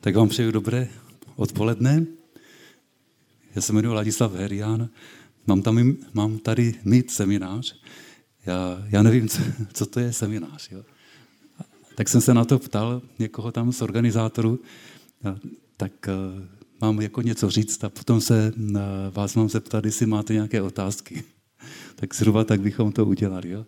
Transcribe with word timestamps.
Tak 0.00 0.16
vám 0.16 0.28
přeju 0.28 0.50
dobré 0.50 0.88
odpoledne. 1.36 2.06
Já 3.54 3.62
se 3.62 3.72
jmenuji 3.72 3.94
Ladislav 3.94 4.34
Herian. 4.34 4.88
Mám, 5.46 5.62
tam, 5.62 5.96
mám 6.14 6.38
tady 6.38 6.74
mít 6.84 7.10
seminář. 7.10 7.76
Já, 8.46 8.84
já 8.88 9.02
nevím, 9.02 9.28
co, 9.28 9.42
co 9.72 9.86
to 9.86 10.00
je 10.00 10.12
seminář. 10.12 10.70
Jo. 10.70 10.84
Tak 11.94 12.08
jsem 12.08 12.20
se 12.20 12.34
na 12.34 12.44
to 12.44 12.58
ptal 12.58 13.02
někoho 13.18 13.52
tam 13.52 13.72
z 13.72 13.82
organizátorů. 13.82 14.60
Tak 15.76 15.92
uh, 16.08 16.42
mám 16.80 17.00
jako 17.00 17.22
něco 17.22 17.50
říct 17.50 17.84
a 17.84 17.88
potom 17.88 18.20
se 18.20 18.52
uh, 18.56 18.78
vás 19.12 19.34
mám 19.34 19.48
zeptat, 19.48 19.84
jestli 19.84 20.06
máte 20.06 20.32
nějaké 20.32 20.62
otázky. 20.62 21.24
tak 21.94 22.14
zhruba 22.14 22.44
tak 22.44 22.60
bychom 22.60 22.92
to 22.92 23.06
udělali. 23.06 23.50
Jo. 23.50 23.66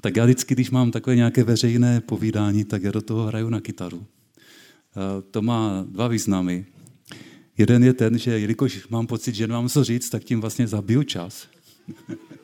Tak 0.00 0.16
já 0.16 0.24
vždycky, 0.24 0.54
když 0.54 0.70
mám 0.70 0.90
takové 0.90 1.16
nějaké 1.16 1.44
veřejné 1.44 2.00
povídání, 2.00 2.64
tak 2.64 2.82
já 2.82 2.90
do 2.90 3.02
toho 3.02 3.26
hraju 3.26 3.48
na 3.48 3.60
kytaru. 3.60 4.06
To 5.30 5.42
má 5.42 5.84
dva 5.88 6.08
významy. 6.08 6.66
Jeden 7.58 7.84
je 7.84 7.92
ten, 7.92 8.18
že 8.18 8.38
jelikož 8.38 8.88
mám 8.88 9.06
pocit, 9.06 9.34
že 9.34 9.46
nemám 9.46 9.68
co 9.68 9.84
říct, 9.84 10.10
tak 10.10 10.24
tím 10.24 10.40
vlastně 10.40 10.66
zabiju 10.68 11.02
čas. 11.02 11.46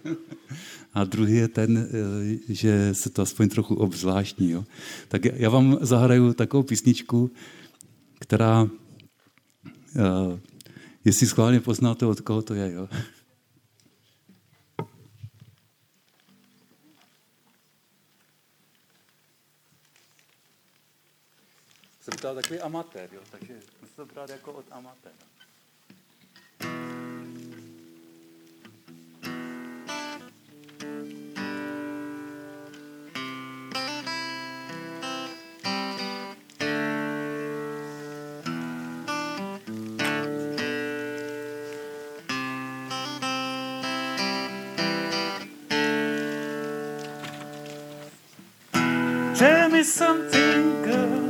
A 0.95 1.05
druhý 1.05 1.35
je 1.35 1.49
ten, 1.49 1.79
e, 1.79 2.55
že 2.55 2.95
se 2.95 3.11
to 3.11 3.23
aspoň 3.23 3.49
trochu 3.49 3.75
obzvláštní. 3.75 4.51
Jo. 4.51 4.65
Tak 5.09 5.25
já 5.25 5.51
vám 5.51 5.79
zahraju 5.81 6.33
takovou 6.33 6.63
písničku, 6.63 7.31
která, 8.19 8.69
e, 9.97 10.41
jestli 11.05 11.27
schválně 11.27 11.61
poznáte, 11.61 12.07
od 12.07 12.21
koho 12.21 12.43
to 12.43 12.55
je. 12.55 12.73
Jo. 12.73 12.89
Jsem 22.13 22.35
takový 22.35 22.61
amatér, 22.61 23.09
jo, 23.13 23.21
takže 23.31 23.55
musím 23.81 23.97
to 23.97 24.07
brát 24.07 24.31
jako 24.31 24.53
od 24.53 24.65
amatéra. 24.71 25.15
Tell 49.39 49.69
me 49.69 49.85
something, 49.85 50.85
girl. 50.85 51.28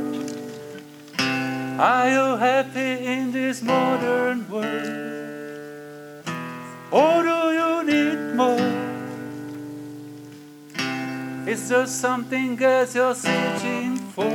Are 1.81 2.09
you 2.09 2.35
happy 2.35 3.05
in 3.05 3.31
this 3.31 3.61
modern 3.61 4.49
world? 4.49 6.25
Or 6.91 7.23
do 7.23 7.53
you 7.55 7.83
need 7.85 8.35
more? 8.35 8.59
Is 11.47 11.69
there 11.69 11.87
something 11.87 12.61
else 12.61 12.95
you're 12.95 13.15
searching 13.15 13.95
for? 13.95 14.27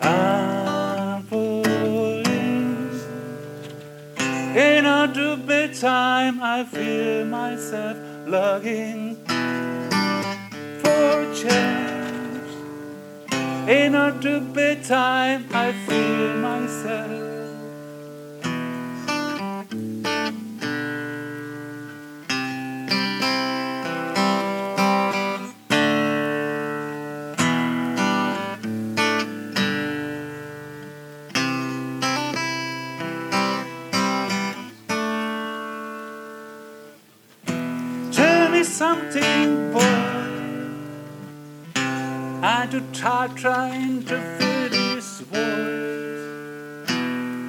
I'm 0.00 1.24
falling. 1.24 2.88
In 4.56 4.86
a 4.86 5.12
bit 5.46 5.74
time, 5.74 6.42
I 6.42 6.64
feel 6.64 7.26
myself 7.26 7.98
longing 8.26 9.16
for 10.80 11.34
change 11.34 11.87
in 13.68 13.94
our 13.94 14.12
time, 14.82 15.44
I 15.52 15.72
feel 15.72 16.36
myself. 16.38 17.27
I 42.58 42.66
do 42.66 42.82
try 42.92 43.28
trying 43.36 44.02
to 44.06 44.16
fill 44.36 44.68
this 44.68 45.20
void. 45.20 46.90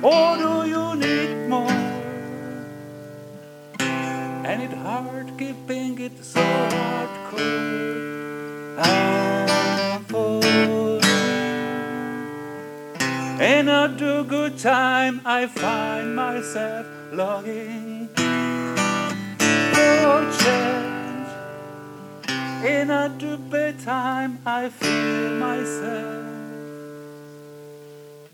Or 0.03 0.37
do 0.37 0.69
you 0.69 0.95
need 1.03 1.49
more? 1.49 1.81
And 4.49 4.61
it's 4.61 4.75
hard 4.75 5.35
keeping 5.35 5.99
it 5.99 6.23
so 6.23 6.39
hardcore. 6.75 7.97
I'm 8.77 10.03
falling. 10.05 11.01
In 13.41 13.67
a 13.67 13.87
do 13.97 14.23
good 14.25 14.59
time, 14.59 15.21
I 15.25 15.47
find 15.47 16.15
myself 16.15 16.85
longing 17.11 18.09
for 19.73 20.31
change. 20.37 20.78
In 22.63 22.89
a 22.89 23.09
stupid 23.17 23.79
time, 23.79 24.39
I 24.45 24.67
feel 24.67 25.31
myself. 25.35 26.25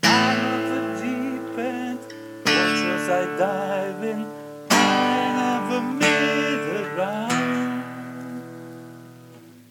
I'm 0.02 0.38
at 0.52 0.62
the 0.74 0.80
deep 1.00 1.58
end, 1.58 2.00
waters 2.44 3.08
I 3.08 3.24
dive 3.38 4.02
in. 4.02 4.26
I 4.68 5.62
never 5.70 5.80
meet 5.80 6.58
the 6.72 6.82
ground. 6.96 7.84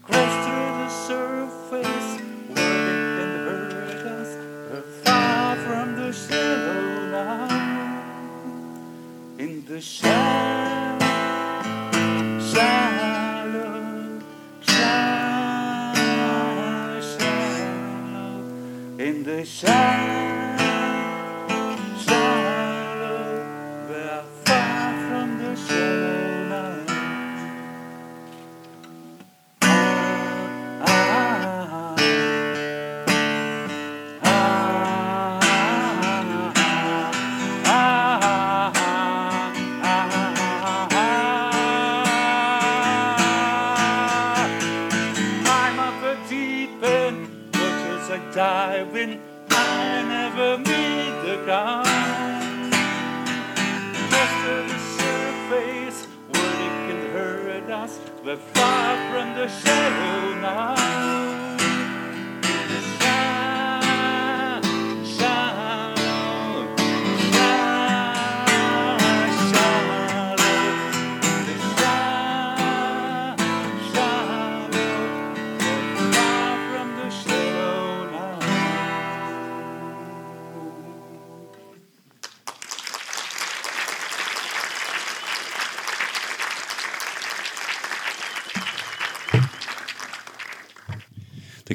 Crash 0.03 0.35
through 0.45 0.71
the 0.79 0.89
surface, 0.89 2.09
where 2.47 2.85
it 2.93 3.03
can 3.17 3.31
hurt 3.45 4.03
us. 4.07 4.29
We're 4.71 4.87
far 5.03 5.57
from 5.57 5.87
the 5.97 6.09
shallow 6.13 7.11
now. 7.11 7.49
In 9.37 9.65
the 9.65 9.81
shallow, 9.81 10.24
wish 19.45 19.63
I 19.65 19.94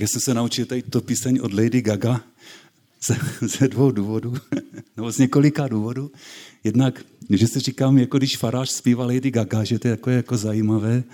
Tak 0.00 0.02
já 0.02 0.08
jsem 0.08 0.20
se 0.20 0.34
naučil 0.34 0.66
tady 0.66 0.82
to 0.82 1.00
píseň 1.00 1.40
od 1.42 1.52
Lady 1.52 1.82
Gaga 1.82 2.24
ze, 3.06 3.18
ze 3.48 3.68
dvou 3.68 3.90
důvodů, 3.90 4.34
nebo 4.96 5.12
z 5.12 5.18
několika 5.18 5.68
důvodů. 5.68 6.12
Jednak, 6.64 7.04
že 7.30 7.46
si 7.46 7.60
říkám, 7.60 7.98
jako 7.98 8.18
když 8.18 8.36
farář 8.36 8.70
zpívá 8.70 9.06
Lady 9.06 9.30
Gaga, 9.30 9.64
že 9.64 9.78
to 9.78 9.88
je 9.88 9.90
jako, 9.90 10.10
jako 10.10 10.36
zajímavé 10.36 11.04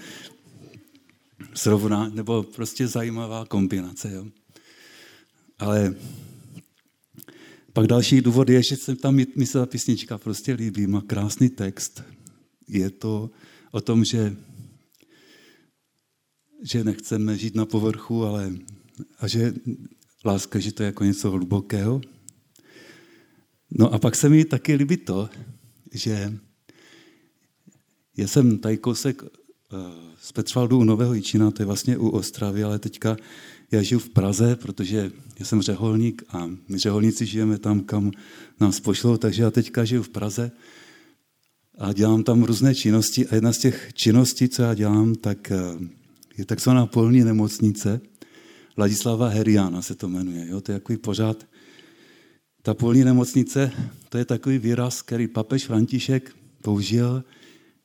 srovná, 1.54 2.08
nebo 2.08 2.42
prostě 2.42 2.88
zajímavá 2.88 3.44
kombinace. 3.44 4.12
Jo. 4.12 4.26
Ale 5.58 5.94
Pak 7.72 7.86
další 7.86 8.20
důvod 8.20 8.48
je, 8.48 8.62
že 8.62 8.76
se 8.76 8.96
tam 8.96 9.20
mi 9.36 9.46
se 9.46 9.58
ta 9.58 9.66
písnička 9.66 10.18
prostě 10.18 10.52
líbí, 10.52 10.86
má 10.86 11.00
krásný 11.06 11.48
text. 11.48 12.02
Je 12.68 12.90
to 12.90 13.30
o 13.70 13.80
tom, 13.80 14.04
že, 14.04 14.36
že 16.66 16.84
nechceme 16.84 17.38
žít 17.38 17.54
na 17.54 17.66
povrchu, 17.66 18.24
ale 18.24 18.52
a 19.18 19.28
že 19.28 19.54
láska, 20.24 20.58
že 20.58 20.72
to 20.72 20.82
je 20.82 20.86
jako 20.86 21.04
něco 21.04 21.30
hlubokého. 21.30 22.00
No 23.70 23.94
a 23.94 23.98
pak 23.98 24.16
se 24.16 24.28
mi 24.28 24.44
taky 24.44 24.74
líbí 24.74 24.96
to, 24.96 25.28
že 25.92 26.32
já 28.16 28.26
jsem 28.26 28.58
tady 28.58 28.76
kousek 28.76 29.22
eh, 29.22 29.76
z 30.20 30.32
Petřvaldu 30.32 30.78
u 30.78 30.84
Nového 30.84 31.14
Jičína, 31.14 31.50
to 31.50 31.62
je 31.62 31.66
vlastně 31.66 31.98
u 31.98 32.08
Ostravy, 32.08 32.64
ale 32.64 32.78
teďka 32.78 33.16
já 33.70 33.82
žiju 33.82 33.98
v 33.98 34.08
Praze, 34.08 34.56
protože 34.56 35.10
já 35.38 35.46
jsem 35.46 35.62
řeholník 35.62 36.22
a 36.28 36.46
my 36.68 36.78
řeholníci 36.78 37.26
žijeme 37.26 37.58
tam, 37.58 37.80
kam 37.80 38.10
nás 38.60 38.80
pošlou, 38.80 39.16
takže 39.16 39.42
já 39.42 39.50
teďka 39.50 39.84
žiju 39.84 40.02
v 40.02 40.08
Praze 40.08 40.50
a 41.78 41.92
dělám 41.92 42.22
tam 42.22 42.42
různé 42.42 42.74
činnosti 42.74 43.26
a 43.26 43.34
jedna 43.34 43.52
z 43.52 43.58
těch 43.58 43.90
činností, 43.94 44.48
co 44.48 44.62
já 44.62 44.74
dělám, 44.74 45.14
tak 45.14 45.50
eh, 45.50 45.56
je 46.38 46.44
takzvaná 46.44 46.86
polní 46.86 47.24
nemocnice. 47.24 48.00
Ladislava 48.78 49.28
Heriana 49.28 49.82
se 49.82 49.94
to 49.94 50.08
jmenuje. 50.08 50.48
Jo? 50.48 50.60
To 50.60 50.72
je 50.72 50.78
takový 50.78 50.98
pořád. 50.98 51.46
Ta 52.62 52.74
polní 52.74 53.04
nemocnice, 53.04 53.72
to 54.08 54.18
je 54.18 54.24
takový 54.24 54.58
výraz, 54.58 55.02
který 55.02 55.28
papež 55.28 55.66
František 55.66 56.36
použil, 56.62 57.24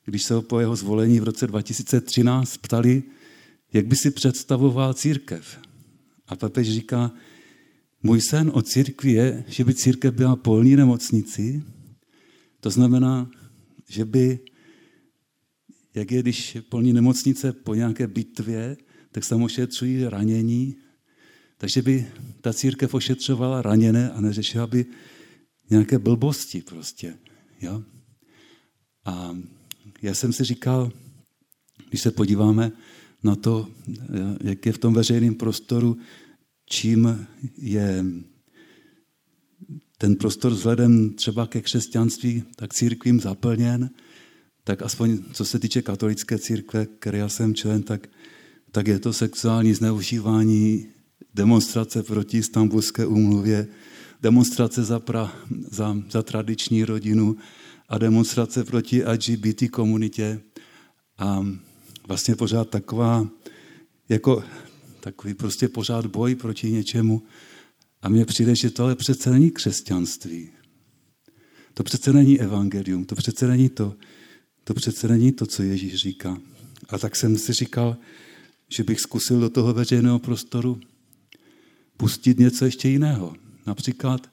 když 0.04 0.22
se 0.22 0.34
ho 0.34 0.42
po 0.42 0.60
jeho 0.60 0.76
zvolení 0.76 1.20
v 1.20 1.24
roce 1.24 1.46
2013 1.46 2.56
ptali, 2.56 3.02
jak 3.72 3.86
by 3.86 3.96
si 3.96 4.10
představoval 4.10 4.94
církev. 4.94 5.58
A 6.28 6.36
papež 6.36 6.70
říká, 6.70 7.12
můj 8.02 8.20
sen 8.20 8.50
o 8.54 8.62
církvi 8.62 9.12
je, 9.12 9.44
že 9.48 9.64
by 9.64 9.74
církev 9.74 10.14
byla 10.14 10.36
polní 10.36 10.76
nemocnici, 10.76 11.62
to 12.60 12.70
znamená, 12.70 13.30
že 13.88 14.04
by, 14.04 14.38
jak 15.94 16.10
je, 16.10 16.22
když 16.22 16.56
polní 16.68 16.92
nemocnice 16.92 17.52
po 17.52 17.74
nějaké 17.74 18.06
bitvě, 18.06 18.76
tak 19.12 19.28
tam 19.28 19.42
ošetřují 19.42 20.04
ranění, 20.04 20.76
takže 21.58 21.82
by 21.82 22.06
ta 22.40 22.52
církev 22.52 22.94
ošetřovala 22.94 23.62
raněné 23.62 24.10
a 24.10 24.20
neřešila 24.20 24.66
by 24.66 24.86
nějaké 25.70 25.98
blbosti 25.98 26.62
prostě. 26.62 27.18
Jo? 27.60 27.82
A 29.04 29.38
já 30.02 30.14
jsem 30.14 30.32
si 30.32 30.44
říkal, 30.44 30.92
když 31.88 32.02
se 32.02 32.10
podíváme 32.10 32.72
na 33.22 33.36
to, 33.36 33.68
jak 34.40 34.66
je 34.66 34.72
v 34.72 34.78
tom 34.78 34.94
veřejném 34.94 35.34
prostoru, 35.34 35.96
čím 36.66 37.26
je 37.58 38.04
ten 39.98 40.16
prostor 40.16 40.52
vzhledem 40.52 41.10
třeba 41.10 41.46
ke 41.46 41.60
křesťanství, 41.60 42.42
tak 42.56 42.74
církvím 42.74 43.20
zaplněn, 43.20 43.90
tak 44.64 44.82
aspoň 44.82 45.18
co 45.32 45.44
se 45.44 45.58
týče 45.58 45.82
katolické 45.82 46.38
církve, 46.38 46.86
které 46.86 47.18
já 47.18 47.28
jsem 47.28 47.54
člen, 47.54 47.82
tak, 47.82 48.08
tak 48.72 48.86
je 48.86 48.98
to 48.98 49.12
sexuální 49.12 49.74
zneužívání, 49.74 50.88
demonstrace 51.34 52.02
proti 52.02 52.38
istambulské 52.38 53.06
úmluvě, 53.06 53.68
demonstrace 54.22 54.84
za, 54.84 55.00
pra, 55.00 55.32
za, 55.70 55.96
za 56.10 56.22
tradiční 56.22 56.84
rodinu 56.84 57.36
a 57.88 57.98
demonstrace 57.98 58.64
proti 58.64 59.04
LGBT 59.04 59.70
komunitě. 59.70 60.40
A 61.18 61.46
vlastně 62.08 62.36
pořád 62.36 62.70
taková, 62.70 63.28
jako 64.08 64.44
takový 65.00 65.34
prostě 65.34 65.68
pořád 65.68 66.06
boj 66.06 66.34
proti 66.34 66.70
něčemu. 66.70 67.22
A 68.02 68.08
mně 68.08 68.24
přijde, 68.24 68.56
že 68.56 68.70
tohle 68.70 68.96
přece 68.96 69.30
není 69.30 69.50
křesťanství. 69.50 70.50
To 71.74 71.82
přece 71.82 72.12
není 72.12 72.40
evangelium, 72.40 73.04
to 73.04 73.14
přece 73.14 73.46
není 73.46 73.68
to, 73.68 73.94
to 74.64 74.74
přece 74.74 75.08
není 75.08 75.32
to, 75.32 75.46
co 75.46 75.62
Ježíš 75.62 75.94
říká. 75.94 76.38
A 76.88 76.98
tak 76.98 77.16
jsem 77.16 77.38
si 77.38 77.52
říkal, 77.52 77.96
že 78.68 78.84
bych 78.84 79.00
zkusil 79.00 79.40
do 79.40 79.50
toho 79.50 79.74
veřejného 79.74 80.18
prostoru 80.18 80.80
pustit 81.96 82.38
něco 82.38 82.64
ještě 82.64 82.88
jiného. 82.88 83.34
Například, 83.66 84.30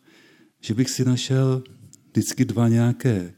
že 0.62 0.74
bych 0.74 0.90
si 0.90 1.06
našel 1.06 1.64
vždycky 2.12 2.46
dva 2.46 2.68
nějaké 2.68 3.34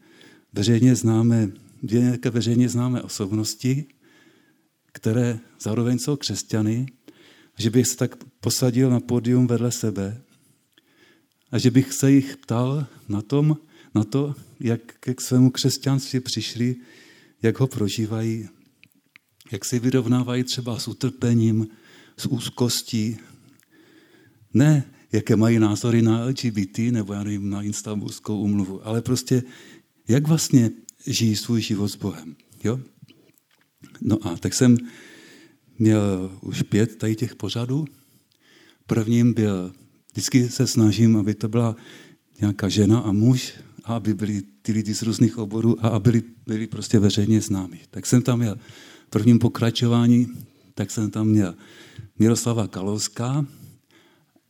veřejně 0.54 0.96
známé, 0.96 1.52
dvě 1.84 2.02
nějaké 2.02 2.30
veřejně 2.30 2.70
známé 2.70 3.02
osobnosti, 3.02 3.86
které 4.92 5.40
zároveň 5.60 6.00
jsou 6.00 6.16
křesťany, 6.16 6.86
že 7.58 7.70
bych 7.70 7.88
se 7.88 7.98
tak 7.98 8.16
posadil 8.40 8.90
na 8.90 9.00
pódium 9.00 9.48
vedle 9.48 9.72
sebe 9.72 10.22
a 11.52 11.58
že 11.58 11.72
bych 11.72 11.94
se 11.94 12.12
jich 12.12 12.38
ptal 12.38 12.88
na, 13.10 13.22
tom, 13.22 13.58
na 13.96 14.04
to, 14.04 14.36
jak 14.60 14.82
k 15.00 15.22
svému 15.22 15.52
křesťanství 15.52 16.20
přišli, 16.20 16.76
jak 17.42 17.60
ho 17.60 17.68
prožívají, 17.68 18.50
jak 19.52 19.66
si 19.66 19.80
vyrovnávají 19.80 20.44
třeba 20.44 20.80
s 20.80 20.88
utrpením, 20.88 21.68
s 22.18 22.26
úzkostí. 22.26 23.18
Ne, 24.54 24.84
jaké 25.12 25.36
mají 25.36 25.60
názory 25.60 26.02
na 26.02 26.26
LGBT 26.26 26.78
nebo 26.78 27.14
já 27.14 27.24
nevím, 27.24 27.50
na 27.50 27.64
Istanbulskou 27.64 28.42
umluvu, 28.42 28.88
ale 28.88 29.02
prostě 29.02 29.44
jak 30.08 30.28
vlastně 30.28 30.72
žijí 31.08 31.36
svůj 31.36 31.62
život 31.62 31.88
s 31.88 31.96
Bohem. 31.96 32.36
Jo? 32.64 32.80
No 34.02 34.28
a 34.28 34.38
tak 34.38 34.54
jsem 34.54 34.78
měl 35.80 36.32
už 36.42 36.62
pět 36.62 36.96
tady 36.96 37.16
těch 37.16 37.36
pořadů. 37.36 37.86
Prvním 38.86 39.34
byl, 39.34 39.74
vždycky 40.12 40.50
se 40.50 40.68
snažím, 40.68 41.18
aby 41.18 41.34
to 41.34 41.48
byla 41.48 41.76
nějaká 42.42 42.70
žena 42.70 43.00
a 43.00 43.12
muž, 43.12 43.54
a 43.84 43.96
aby 43.96 44.14
byli 44.14 44.42
ty 44.62 44.72
lidi 44.72 44.96
z 44.96 45.02
různých 45.02 45.38
oborů 45.38 45.86
a 45.86 45.88
aby 45.88 46.12
byli, 46.12 46.24
byli 46.48 46.68
prostě 46.68 47.00
veřejně 47.00 47.42
známí. 47.42 47.80
Tak 47.92 48.06
jsem 48.06 48.22
tam 48.22 48.40
měl 48.40 48.56
v 49.08 49.10
prvním 49.10 49.40
pokračování, 49.40 50.28
tak 50.74 50.92
jsem 50.92 51.12
tam 51.12 51.28
měl 51.28 51.56
Miroslava 52.20 52.68
Kalovská 52.68 53.46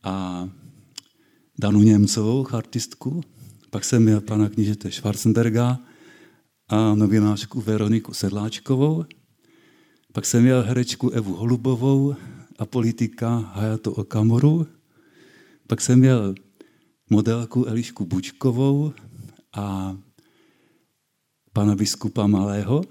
a 0.02 0.48
Danu 1.58 1.82
Němcovou, 1.82 2.46
artistku, 2.52 3.20
pak 3.70 3.84
jsem 3.84 4.02
měl 4.02 4.20
pana 4.20 4.48
knížete 4.48 4.90
Schwarzenberga 4.90 5.78
a 6.68 6.94
novinářku 6.94 7.60
Veroniku 7.60 8.14
Sedláčkovou 8.14 9.04
pak 10.12 10.26
jsem 10.26 10.42
měl 10.42 10.62
herečku 10.62 11.10
Evu 11.10 11.34
Holubovou 11.34 12.14
a 12.58 12.66
politika 12.66 13.52
Hayato 13.54 13.92
Okamoru. 13.92 14.66
Pak 15.66 15.80
jsem 15.80 15.98
měl 15.98 16.34
modelku 17.10 17.64
Elišku 17.66 18.06
Bučkovou 18.06 18.92
a 19.52 19.96
pana 21.52 21.74
biskupa 21.74 22.26
Malého. 22.26 22.84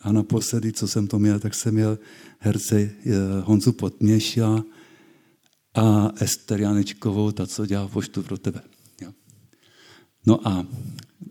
A 0.00 0.12
naposledy, 0.12 0.72
co 0.72 0.88
jsem 0.88 1.06
to 1.06 1.18
měl, 1.18 1.38
tak 1.38 1.54
jsem 1.54 1.74
měl 1.74 1.98
herce 2.38 2.80
eh, 2.80 2.90
Honzu 3.44 3.72
Potměša 3.72 4.64
a 5.74 6.10
Ester 6.20 6.60
Janečkovou, 6.60 7.32
ta, 7.32 7.46
co 7.46 7.66
dělá 7.66 7.88
poštu 7.88 8.22
pro 8.22 8.38
tebe. 8.38 8.62
No 10.26 10.48
a, 10.48 10.66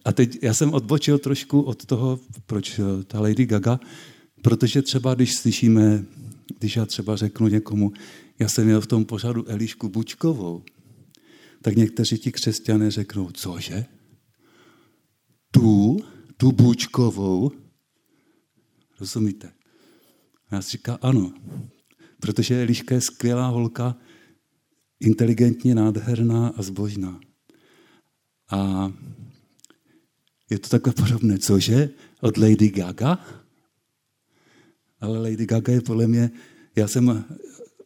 a 0.06 0.12
teď 0.12 0.40
já 0.42 0.54
jsem 0.54 0.74
odbočil 0.74 1.20
trošku 1.20 1.62
od 1.62 1.86
toho, 1.86 2.20
proč 2.46 2.80
eh, 2.80 3.04
ta 3.04 3.20
Lady 3.22 3.46
Gaga 3.46 3.80
Protože 4.42 4.82
třeba, 4.82 5.14
když 5.16 5.36
slyšíme, 5.36 6.06
když 6.60 6.76
já 6.76 6.86
třeba 6.86 7.16
řeknu 7.16 7.48
někomu, 7.48 7.94
já 8.40 8.50
jsem 8.50 8.66
měl 8.66 8.82
v 8.82 8.88
tom 8.88 9.06
pořadu 9.06 9.50
Elišku 9.50 9.90
Bučkovou, 9.90 10.64
tak 11.62 11.76
někteří 11.76 12.18
ti 12.18 12.32
křesťané 12.32 12.92
řeknou, 12.92 13.32
cože? 13.32 13.86
Tu, 15.52 15.98
tu 16.38 16.52
Bučkovou? 16.52 17.52
Rozumíte? 19.00 19.52
A 20.50 20.56
já 20.56 20.62
si 20.62 20.72
říkám, 20.72 20.98
ano, 21.02 21.34
protože 22.20 22.62
Eliška 22.62 22.96
je 22.96 23.02
skvělá 23.02 23.48
holka, 23.48 23.96
inteligentně 25.00 25.76
nádherná 25.76 26.48
a 26.48 26.62
zbožná. 26.62 27.20
A 28.52 28.92
je 30.50 30.60
to 30.60 30.70
takové 30.70 30.94
podobné, 30.94 31.38
cože? 31.40 31.90
Od 32.22 32.38
Lady 32.38 32.70
Gaga? 32.70 33.20
ale 35.02 35.20
Lady 35.20 35.46
Gaga 35.46 35.74
je 35.74 35.82
podle 35.82 36.08
mě, 36.08 36.32
já 36.76 36.88
jsem 36.88 37.26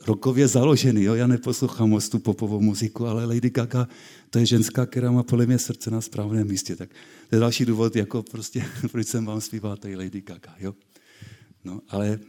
rokově 0.08 0.48
založený, 0.48 1.04
jo? 1.04 1.16
já 1.16 1.28
neposlouchám 1.28 1.90
moc 1.90 2.10
tu 2.10 2.20
popovou 2.20 2.62
muziku, 2.62 3.06
ale 3.06 3.26
Lady 3.26 3.50
Gaga 3.50 3.88
to 4.30 4.40
je 4.40 4.46
ženská, 4.46 4.86
která 4.86 5.12
má 5.12 5.24
podle 5.24 5.46
mě 5.46 5.60
srdce 5.60 5.92
na 5.92 6.02
správném 6.02 6.48
místě. 6.48 6.76
Tak 6.76 6.90
to 7.30 7.36
je 7.36 7.40
další 7.40 7.66
důvod, 7.66 7.96
jako 7.96 8.24
prostě, 8.24 8.66
proč 8.92 9.08
jsem 9.08 9.26
vám 9.26 9.42
zpíval 9.42 9.78
tady 9.78 9.96
Lady 9.96 10.22
Gaga. 10.22 10.56
Jo? 10.60 10.74
No, 11.64 11.82
ale 11.90 12.20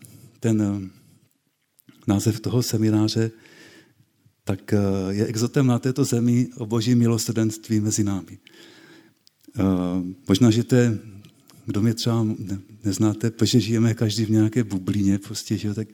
ten 0.41 0.63
uh, 0.63 0.83
název 2.07 2.41
toho 2.41 2.63
semináře 2.63 3.31
tak 4.45 4.73
uh, 4.73 5.11
je 5.11 5.27
exotem 5.27 5.67
na 5.67 5.79
této 5.79 6.05
zemi 6.05 6.49
o 6.57 6.67
boží 6.67 6.95
milosrdenství 6.95 7.81
mezi 7.81 8.05
námi. 8.05 8.39
Uh, 9.59 10.07
možná, 10.29 10.51
že 10.51 10.65
to 10.65 10.75
je 10.77 10.99
kdo 11.67 11.83
mě 11.83 11.95
třeba 11.95 12.25
ne, 12.25 12.59
neznáte, 12.85 13.31
protože 13.31 13.61
žijeme 13.61 13.95
každý 13.95 14.25
v 14.25 14.31
nějaké 14.31 14.65
bublině, 14.65 15.19
prostě, 15.19 15.57
že 15.59 15.75
tak 15.75 15.89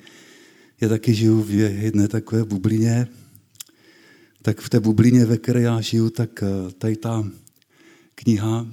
já 0.80 0.88
taky 0.88 1.14
žiju 1.14 1.42
v 1.42 1.50
jedné 1.54 2.08
takové 2.08 2.44
bublině, 2.44 3.08
tak 4.42 4.60
v 4.60 4.68
té 4.68 4.80
bublině, 4.80 5.24
ve 5.24 5.38
které 5.38 5.60
já 5.60 5.80
žiju, 5.80 6.10
tak 6.10 6.42
eh, 6.42 6.72
tady 6.78 6.96
ta 6.96 7.28
kniha, 8.14 8.66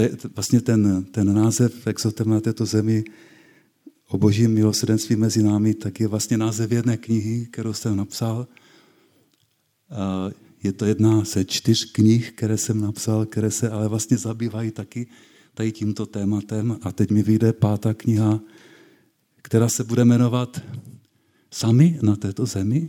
eh, 0.00 0.08
vlastně 0.34 0.60
ten, 0.60 1.04
ten 1.04 1.34
název 1.34 1.86
Exotem 1.86 2.28
na 2.28 2.40
této 2.40 2.66
zemi 2.66 3.04
o 4.08 4.18
božím 4.18 4.54
milosrdenství 4.54 5.16
mezi 5.16 5.42
námi, 5.42 5.74
tak 5.74 6.00
je 6.00 6.08
vlastně 6.08 6.38
název 6.38 6.72
jedné 6.72 6.96
knihy, 6.96 7.46
kterou 7.46 7.72
jsem 7.72 7.96
napsal. 7.96 8.48
Je 10.62 10.72
to 10.72 10.84
jedna 10.84 11.24
ze 11.24 11.44
čtyř 11.44 11.92
knih, 11.92 12.32
které 12.32 12.56
jsem 12.56 12.80
napsal, 12.80 13.26
které 13.26 13.50
se 13.50 13.70
ale 13.70 13.88
vlastně 13.88 14.16
zabývají 14.16 14.70
taky 14.70 15.06
tady 15.54 15.72
tímto 15.72 16.06
tématem. 16.06 16.78
A 16.82 16.92
teď 16.92 17.10
mi 17.10 17.22
vyjde 17.22 17.52
pátá 17.52 17.94
kniha, 17.94 18.40
která 19.42 19.68
se 19.68 19.84
bude 19.84 20.04
jmenovat 20.04 20.62
Sami 21.50 21.98
na 22.02 22.16
této 22.16 22.46
zemi. 22.46 22.88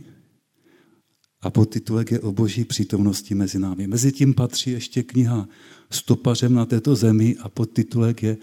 A 1.40 1.50
podtitulek 1.50 2.10
je 2.10 2.20
o 2.20 2.32
boží 2.32 2.64
přítomnosti 2.64 3.34
mezi 3.34 3.58
námi. 3.58 3.86
Mezitím 3.86 4.34
patří 4.34 4.70
ještě 4.70 5.02
kniha 5.02 5.48
Stopařem 5.90 6.54
na 6.54 6.66
této 6.66 6.96
zemi 6.96 7.36
a 7.40 7.48
podtitulek 7.48 8.22
je 8.22 8.36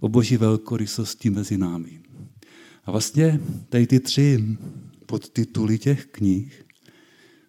o 0.00 0.08
boží 0.08 0.36
velkorysosti 0.36 1.30
mezi 1.30 1.58
námi. 1.58 2.00
A 2.84 2.90
vlastně 2.90 3.40
tady 3.68 3.86
ty 3.86 4.00
tři 4.00 4.56
podtituly 5.06 5.78
těch 5.78 6.06
knih, 6.06 6.64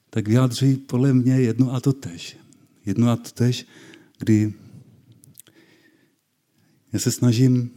tak 0.10 0.27
vyjádřují 0.27 0.77
podle 0.77 1.13
mě 1.13 1.34
jedno 1.34 1.74
a 1.74 1.79
to 1.79 1.94
tež. 1.94 2.38
Jedno 2.86 3.10
a 3.10 3.15
to 3.15 3.32
tež, 3.32 3.65
kdy 4.20 4.53
já 6.94 7.00
se 7.00 7.12
snažím 7.12 7.70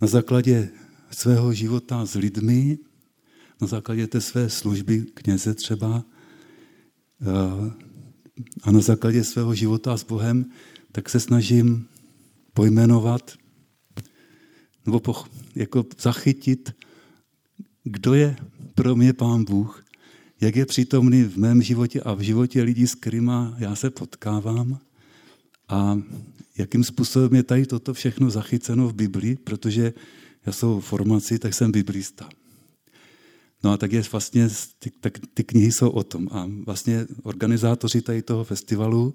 na 0.00 0.08
základě 0.08 0.70
svého 1.10 1.52
života 1.52 2.06
s 2.06 2.14
lidmi, 2.14 2.78
na 3.62 3.68
základě 3.68 4.06
té 4.06 4.20
své 4.20 4.50
služby 4.50 5.06
kněze 5.14 5.54
třeba 5.54 6.04
eh, 7.22 7.72
a 8.62 8.72
na 8.72 8.80
základě 8.80 9.24
svého 9.24 9.54
života 9.54 9.96
s 9.96 10.04
Bohem, 10.04 10.44
tak 10.92 11.08
se 11.08 11.20
snažím 11.20 11.86
pojmenovat 12.54 13.32
nebo 14.86 15.00
poch, 15.00 15.28
jako 15.54 15.86
zachytit, 16.00 16.72
kdo 17.84 18.14
je 18.14 18.36
pro 18.74 18.96
mě 18.96 19.12
Pán 19.12 19.44
Bůh, 19.44 19.84
jak 20.40 20.56
je 20.56 20.66
přítomný 20.66 21.22
v 21.22 21.36
mém 21.36 21.62
životě 21.62 22.00
a 22.00 22.14
v 22.14 22.20
životě 22.20 22.62
lidí, 22.62 22.86
s 22.86 22.94
kterými 22.94 23.32
já 23.58 23.76
se 23.76 23.90
potkávám 23.90 24.78
a 25.68 25.98
jakým 26.58 26.84
způsobem 26.84 27.34
je 27.34 27.42
tady 27.42 27.66
toto 27.66 27.94
všechno 27.94 28.30
zachyceno 28.30 28.88
v 28.88 28.94
Biblii, 28.94 29.36
protože 29.36 29.92
já 30.46 30.52
jsem 30.52 30.68
v 30.68 30.80
formaci, 30.80 31.38
tak 31.38 31.54
jsem 31.54 31.72
biblista. 31.72 32.28
No 33.64 33.72
a 33.72 33.76
tak 33.76 33.92
je 33.92 34.02
vlastně, 34.12 34.48
ty, 34.78 34.90
tak 34.90 35.18
ty 35.34 35.44
knihy 35.44 35.72
jsou 35.72 35.90
o 35.90 36.02
tom. 36.02 36.28
A 36.30 36.50
vlastně 36.66 37.06
organizátoři 37.22 38.02
tady 38.02 38.22
toho 38.22 38.44
festivalu, 38.44 39.14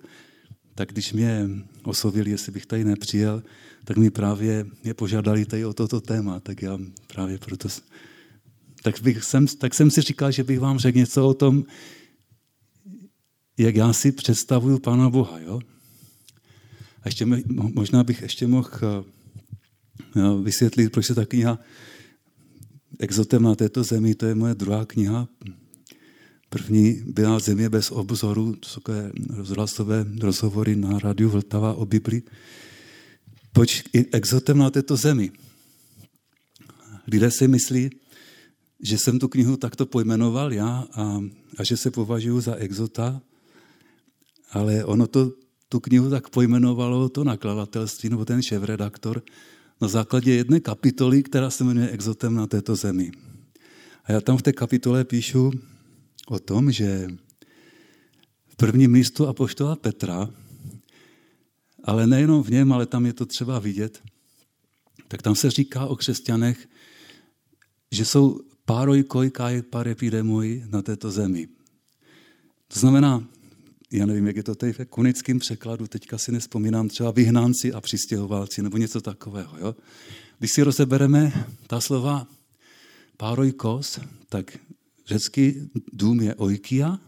tak 0.75 0.91
když 0.91 1.13
mě 1.13 1.49
oslovili, 1.83 2.31
jestli 2.31 2.51
bych 2.51 2.65
tady 2.65 2.83
nepřijel, 2.83 3.43
tak 3.85 3.97
mi 3.97 4.11
právě 4.11 4.65
mě 4.83 4.93
požádali 4.93 5.45
tady 5.45 5.65
o 5.65 5.73
toto 5.73 6.01
téma, 6.01 6.39
tak 6.39 6.61
já 6.61 6.79
právě 7.07 7.37
proto... 7.37 7.69
Tak, 8.83 9.01
bych, 9.01 9.23
jsem, 9.23 9.47
tak 9.47 9.73
jsem 9.73 9.91
si 9.91 10.01
říkal, 10.01 10.31
že 10.31 10.43
bych 10.43 10.59
vám 10.59 10.79
řekl 10.79 10.97
něco 10.97 11.27
o 11.27 11.33
tom, 11.33 11.63
jak 13.57 13.75
já 13.75 13.93
si 13.93 14.11
představuju 14.11 14.79
Pána 14.79 15.09
Boha. 15.09 15.39
Jo? 15.39 15.59
A 17.03 17.05
ještě 17.05 17.25
možná 17.73 18.03
bych 18.03 18.21
ještě 18.21 18.47
mohl 18.47 18.69
eh, 18.83 20.43
vysvětlit, 20.43 20.91
proč 20.91 21.05
se 21.05 21.15
ta 21.15 21.25
kniha 21.25 21.59
Exotem 22.99 23.43
na 23.43 23.55
této 23.55 23.83
zemi, 23.83 24.15
to 24.15 24.25
je 24.25 24.35
moje 24.35 24.55
druhá 24.55 24.85
kniha. 24.85 25.27
První 26.49 27.03
byla 27.05 27.39
Země 27.39 27.69
bez 27.69 27.91
obzoru, 27.91 28.55
to 28.55 28.69
jsou 28.69 28.81
rozhlasové 29.29 30.05
rozhovory 30.19 30.75
na 30.75 30.99
rádiu 30.99 31.29
Vltava 31.29 31.73
o 31.73 31.85
Bibli. 31.85 32.23
Proč 33.51 33.83
exotem 34.11 34.57
na 34.57 34.69
této 34.69 34.95
zemi? 34.95 35.31
Lidé 37.07 37.31
si 37.31 37.47
myslí, 37.47 37.89
že 38.79 38.97
jsem 38.97 39.19
tu 39.19 39.27
knihu 39.27 39.57
takto 39.57 39.85
pojmenoval 39.85 40.53
já 40.53 40.87
a, 40.93 41.21
a 41.57 41.63
že 41.63 41.77
se 41.77 41.91
považuji 41.91 42.41
za 42.41 42.55
exota, 42.55 43.21
ale 44.51 44.85
ono 44.85 45.07
to 45.07 45.31
tu 45.69 45.79
knihu 45.79 46.09
tak 46.09 46.29
pojmenovalo 46.29 47.09
to 47.09 47.23
nakladatelství 47.23 48.09
nebo 48.09 48.25
ten 48.25 48.41
šéf-redaktor 48.41 49.21
na 49.81 49.87
základě 49.87 50.33
jedné 50.33 50.59
kapitoly, 50.59 51.23
která 51.23 51.49
se 51.49 51.63
jmenuje 51.63 51.89
Exotem 51.89 52.35
na 52.35 52.47
této 52.47 52.75
zemi. 52.75 53.11
A 54.03 54.11
já 54.11 54.21
tam 54.21 54.37
v 54.37 54.41
té 54.41 54.53
kapitole 54.53 55.03
píšu 55.03 55.51
o 56.27 56.39
tom, 56.39 56.71
že 56.71 57.07
v 58.47 58.55
prvním 58.55 58.93
listu 58.93 59.27
Apoštola 59.27 59.75
Petra, 59.75 60.29
ale 61.83 62.07
nejenom 62.07 62.43
v 62.43 62.49
něm, 62.49 62.73
ale 62.73 62.85
tam 62.85 63.05
je 63.05 63.13
to 63.13 63.25
třeba 63.25 63.59
vidět, 63.59 64.03
tak 65.07 65.21
tam 65.21 65.35
se 65.35 65.49
říká 65.51 65.85
o 65.85 65.95
křesťanech, 65.95 66.67
že 67.91 68.05
jsou 68.05 68.39
párojkoj 68.65 69.29
kaj 69.29 69.61
parepidemoi 69.61 70.63
na 70.67 70.81
této 70.81 71.11
zemi. 71.11 71.47
To 72.67 72.79
znamená, 72.79 73.23
já 73.91 74.05
nevím, 74.05 74.27
jak 74.27 74.35
je 74.35 74.43
to 74.43 74.55
tady 74.55 74.73
v 74.73 74.85
kunickém 74.85 75.39
překladu, 75.39 75.87
teďka 75.87 76.17
si 76.17 76.31
nespomínám, 76.31 76.87
třeba 76.87 77.11
vyhnánci 77.11 77.73
a 77.73 77.81
přistěhovalci 77.81 78.61
nebo 78.61 78.77
něco 78.77 79.01
takového. 79.01 79.57
Jo? 79.57 79.75
Když 80.39 80.51
si 80.51 80.63
rozebereme 80.63 81.47
ta 81.67 81.81
slova 81.81 82.27
párojkos, 83.17 83.99
tak 84.29 84.57
řecký 85.07 85.69
dům 85.93 86.21
je 86.21 86.35
oikia, 86.35 86.99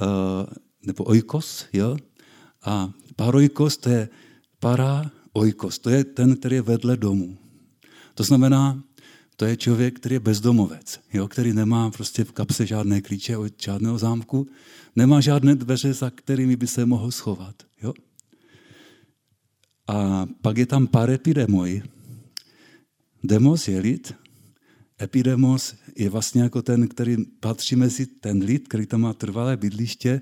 eh, 0.00 0.46
nebo 0.86 1.04
oikos, 1.04 1.66
jo? 1.72 1.96
a 2.62 2.92
párojkos 3.16 3.76
to 3.76 3.88
je 3.88 4.08
para 4.58 5.10
oikos, 5.32 5.78
to 5.78 5.90
je 5.90 6.04
ten, 6.04 6.36
který 6.36 6.56
je 6.56 6.62
vedle 6.62 6.96
domu. 6.96 7.38
To 8.14 8.24
znamená, 8.24 8.84
to 9.36 9.44
je 9.44 9.56
člověk, 9.56 9.96
který 9.96 10.14
je 10.14 10.20
bezdomovec, 10.20 11.00
jo? 11.12 11.28
který 11.28 11.52
nemá 11.52 11.90
prostě 11.90 12.24
v 12.24 12.32
kapse 12.32 12.66
žádné 12.66 13.00
klíče 13.00 13.36
od 13.36 13.62
žádného 13.62 13.98
zámku, 13.98 14.46
nemá 14.96 15.20
žádné 15.20 15.54
dveře, 15.54 15.94
za 15.94 16.10
kterými 16.10 16.56
by 16.56 16.66
se 16.66 16.86
mohl 16.86 17.10
schovat. 17.10 17.62
Jo? 17.82 17.92
A 19.88 20.26
pak 20.42 20.58
je 20.58 20.66
tam 20.66 20.86
pár 20.86 21.10
epidemoj. 21.10 21.82
Demos 23.24 23.68
je 23.68 23.80
lid, 23.80 24.14
epidemos 25.02 25.74
je 25.96 26.10
vlastně 26.10 26.42
jako 26.42 26.62
ten, 26.62 26.88
který 26.88 27.16
patří 27.40 27.76
mezi 27.76 28.06
ten 28.06 28.38
lid, 28.38 28.68
který 28.68 28.86
tam 28.86 29.00
má 29.00 29.12
trvalé 29.12 29.56
bydliště, 29.56 30.20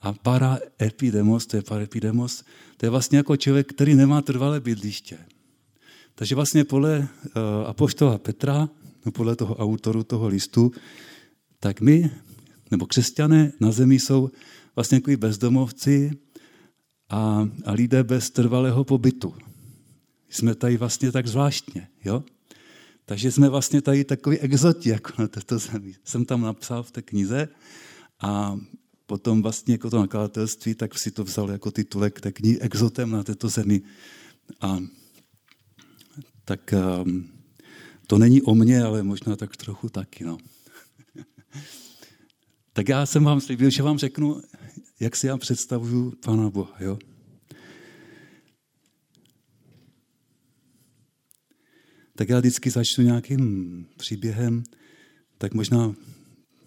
a 0.00 0.12
para 0.12 0.58
epidemos, 0.82 1.46
to 1.46 1.56
je 1.56 1.62
epidemos, 1.82 2.44
to 2.76 2.86
je 2.86 2.90
vlastně 2.90 3.18
jako 3.18 3.36
člověk, 3.36 3.72
který 3.72 3.94
nemá 3.94 4.22
trvalé 4.22 4.60
bydliště. 4.60 5.18
Takže 6.18 6.34
vlastně 6.34 6.64
podle 6.64 6.98
uh, 6.98 7.06
apoštola 7.66 8.18
Petra, 8.18 8.68
no 9.06 9.12
podle 9.12 9.36
toho 9.36 9.56
autoru 9.56 10.04
toho 10.04 10.28
listu, 10.28 10.72
tak 11.60 11.80
my, 11.80 12.10
nebo 12.70 12.86
křesťané 12.86 13.52
na 13.60 13.72
zemi 13.72 13.94
jsou 13.94 14.30
vlastně 14.76 14.96
jako 14.96 15.10
bezdomovci 15.16 16.10
a, 17.08 17.48
a 17.64 17.72
lidé 17.72 18.04
bez 18.04 18.30
trvalého 18.30 18.84
pobytu. 18.84 19.34
Jsme 20.28 20.54
tady 20.54 20.76
vlastně 20.76 21.12
tak 21.12 21.26
zvláštně, 21.26 21.88
jo? 22.04 22.24
Takže 23.04 23.32
jsme 23.32 23.48
vlastně 23.48 23.82
tady 23.82 24.04
takový 24.04 24.38
exoti 24.38 24.88
jako 24.88 25.22
na 25.22 25.28
této 25.28 25.58
zemi. 25.58 25.94
Jsem 26.04 26.24
tam 26.24 26.40
napsal 26.40 26.82
v 26.82 26.90
té 26.90 27.02
knize 27.02 27.48
a 28.20 28.58
potom 29.06 29.42
vlastně 29.42 29.74
jako 29.74 29.90
to 29.90 29.98
nakladatelství, 29.98 30.74
tak 30.74 30.98
si 30.98 31.10
to 31.10 31.24
vzal 31.24 31.50
jako 31.50 31.70
titulek 31.70 32.20
té 32.20 32.32
knihy 32.32 32.60
Exotem 32.60 33.10
na 33.10 33.22
této 33.22 33.48
zemi. 33.48 33.82
A 34.60 34.78
tak 36.46 36.74
um, 37.04 37.28
to 38.06 38.18
není 38.18 38.42
o 38.42 38.54
mně, 38.54 38.82
ale 38.82 39.02
možná 39.02 39.36
tak 39.36 39.56
trochu 39.56 39.88
taky. 39.88 40.24
No. 40.24 40.38
tak 42.72 42.88
já 42.88 43.06
jsem 43.06 43.24
vám 43.24 43.40
slíbil, 43.40 43.70
že 43.70 43.82
vám 43.82 43.98
řeknu, 43.98 44.42
jak 45.00 45.16
si 45.16 45.26
já 45.26 45.36
představuju 45.36 46.12
Pána 46.24 46.50
Boha. 46.50 46.76
Jo? 46.80 46.98
Tak 52.16 52.28
já 52.28 52.38
vždycky 52.38 52.70
začnu 52.70 53.04
nějakým 53.04 53.86
příběhem, 53.96 54.62
tak 55.38 55.54
možná, 55.54 55.94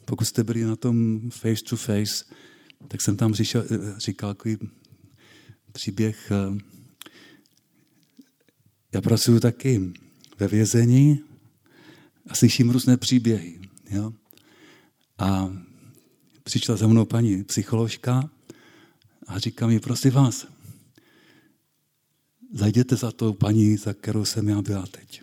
pokud 0.06 0.26
jste 0.26 0.44
byli 0.44 0.64
na 0.64 0.76
tom 0.76 1.30
face 1.30 1.64
to 1.70 1.76
face, 1.76 2.26
tak 2.88 3.02
jsem 3.02 3.18
tam 3.18 3.34
říkal, 3.34 3.64
říkal 3.98 4.34
takový 4.34 4.58
příběh 5.72 6.32
eh, 6.32 6.79
já 8.94 9.02
pracuji 9.02 9.40
taky 9.40 9.94
ve 10.40 10.48
vězení 10.48 11.20
a 12.28 12.36
slyším 12.36 12.70
různé 12.70 12.98
příběhy. 12.98 13.60
Jo? 13.90 14.14
A 15.18 15.54
přišla 16.44 16.76
za 16.76 16.88
mnou 16.88 17.06
paní 17.06 17.44
psycholožka 17.44 18.30
a 19.28 19.40
říká 19.40 19.68
mi, 19.68 19.80
prosím 19.80 20.12
vás, 20.12 20.48
zajděte 22.54 22.96
za 22.96 23.12
tou 23.12 23.34
paní, 23.34 23.78
za 23.78 23.94
kterou 23.94 24.26
jsem 24.26 24.50
já 24.50 24.62
byla 24.62 24.86
teď. 24.88 25.22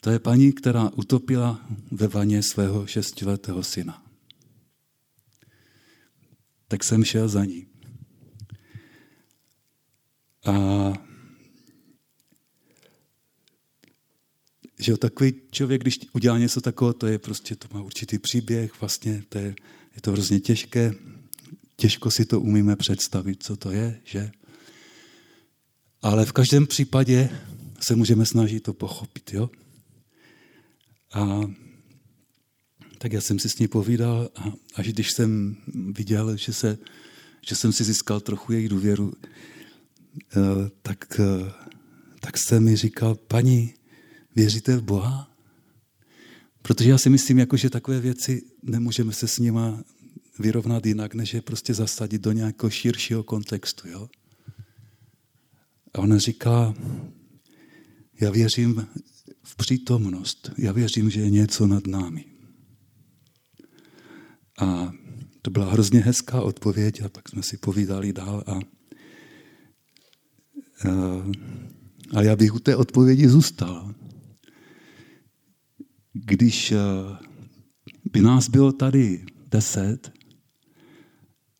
To 0.00 0.10
je 0.10 0.18
paní, 0.18 0.52
která 0.52 0.90
utopila 0.90 1.66
ve 1.90 2.08
vaně 2.08 2.42
svého 2.42 2.86
šestiletého 2.86 3.64
syna. 3.64 4.04
tak 6.68 6.84
jsem 6.84 7.04
šel 7.04 7.28
za 7.28 7.44
ní. 7.44 7.66
A 10.44 10.52
že 14.88 14.96
takový 14.96 15.34
člověk, 15.50 15.80
když 15.80 16.00
udělá 16.12 16.38
něco 16.38 16.60
takového, 16.60 16.92
to 16.92 17.06
je 17.06 17.18
prostě, 17.18 17.56
to 17.56 17.68
má 17.72 17.82
určitý 17.82 18.18
příběh, 18.18 18.80
vlastně 18.80 19.24
to 19.28 19.38
je, 19.38 19.54
je 19.94 20.00
to 20.00 20.12
hrozně 20.12 20.40
těžké, 20.40 20.94
těžko 21.76 22.10
si 22.10 22.24
to 22.24 22.40
umíme 22.40 22.76
představit, 22.76 23.42
co 23.42 23.56
to 23.56 23.70
je, 23.70 24.00
že? 24.04 24.30
Ale 26.02 26.24
v 26.24 26.32
každém 26.32 26.66
případě 26.66 27.30
se 27.80 27.96
můžeme 27.96 28.26
snažit 28.26 28.60
to 28.60 28.72
pochopit, 28.72 29.32
jo? 29.32 29.50
A 31.12 31.40
tak 32.98 33.12
já 33.12 33.20
jsem 33.20 33.38
si 33.38 33.48
s 33.48 33.58
ní 33.58 33.68
povídal 33.68 34.30
a 34.36 34.52
až 34.74 34.88
když 34.88 35.12
jsem 35.12 35.56
viděl, 35.96 36.36
že, 36.36 36.52
se, 36.52 36.78
že 37.48 37.56
jsem 37.56 37.72
si 37.72 37.84
získal 37.84 38.20
trochu 38.20 38.52
její 38.52 38.68
důvěru, 38.68 39.12
eh, 40.36 40.70
tak, 40.82 41.20
eh, 41.20 41.52
tak 42.20 42.34
jsem 42.38 42.64
mi 42.64 42.76
říkal, 42.76 43.14
paní, 43.14 43.74
věříte 44.38 44.76
v 44.76 44.82
Boha? 44.82 45.30
Protože 46.62 46.90
já 46.90 46.98
si 46.98 47.10
myslím, 47.10 47.38
jako, 47.38 47.56
že 47.56 47.70
takové 47.70 48.00
věci 48.00 48.42
nemůžeme 48.62 49.12
se 49.12 49.28
s 49.28 49.38
nima 49.38 49.82
vyrovnat 50.38 50.86
jinak, 50.86 51.14
než 51.14 51.34
je 51.34 51.42
prostě 51.42 51.74
zasadit 51.74 52.22
do 52.22 52.32
nějakého 52.32 52.70
širšího 52.70 53.22
kontextu. 53.22 53.88
Jo? 53.88 54.08
A 55.94 55.98
ona 55.98 56.18
říká, 56.18 56.74
já 58.20 58.30
věřím 58.30 58.86
v 59.42 59.56
přítomnost, 59.56 60.50
já 60.58 60.72
věřím, 60.72 61.10
že 61.10 61.20
je 61.20 61.30
něco 61.30 61.66
nad 61.66 61.86
námi. 61.86 62.24
A 64.58 64.92
to 65.42 65.50
byla 65.50 65.72
hrozně 65.72 66.00
hezká 66.00 66.42
odpověď 66.42 67.02
a 67.02 67.08
pak 67.08 67.28
jsme 67.28 67.42
si 67.42 67.56
povídali 67.56 68.12
dál 68.12 68.44
a, 68.46 68.52
a, 68.52 68.60
a 72.16 72.22
já 72.22 72.36
bych 72.36 72.54
u 72.54 72.58
té 72.58 72.76
odpovědi 72.76 73.28
zůstal. 73.28 73.94
Když 76.24 76.74
by 78.12 78.20
nás 78.20 78.48
bylo 78.48 78.72
tady 78.72 79.24
deset 79.50 80.12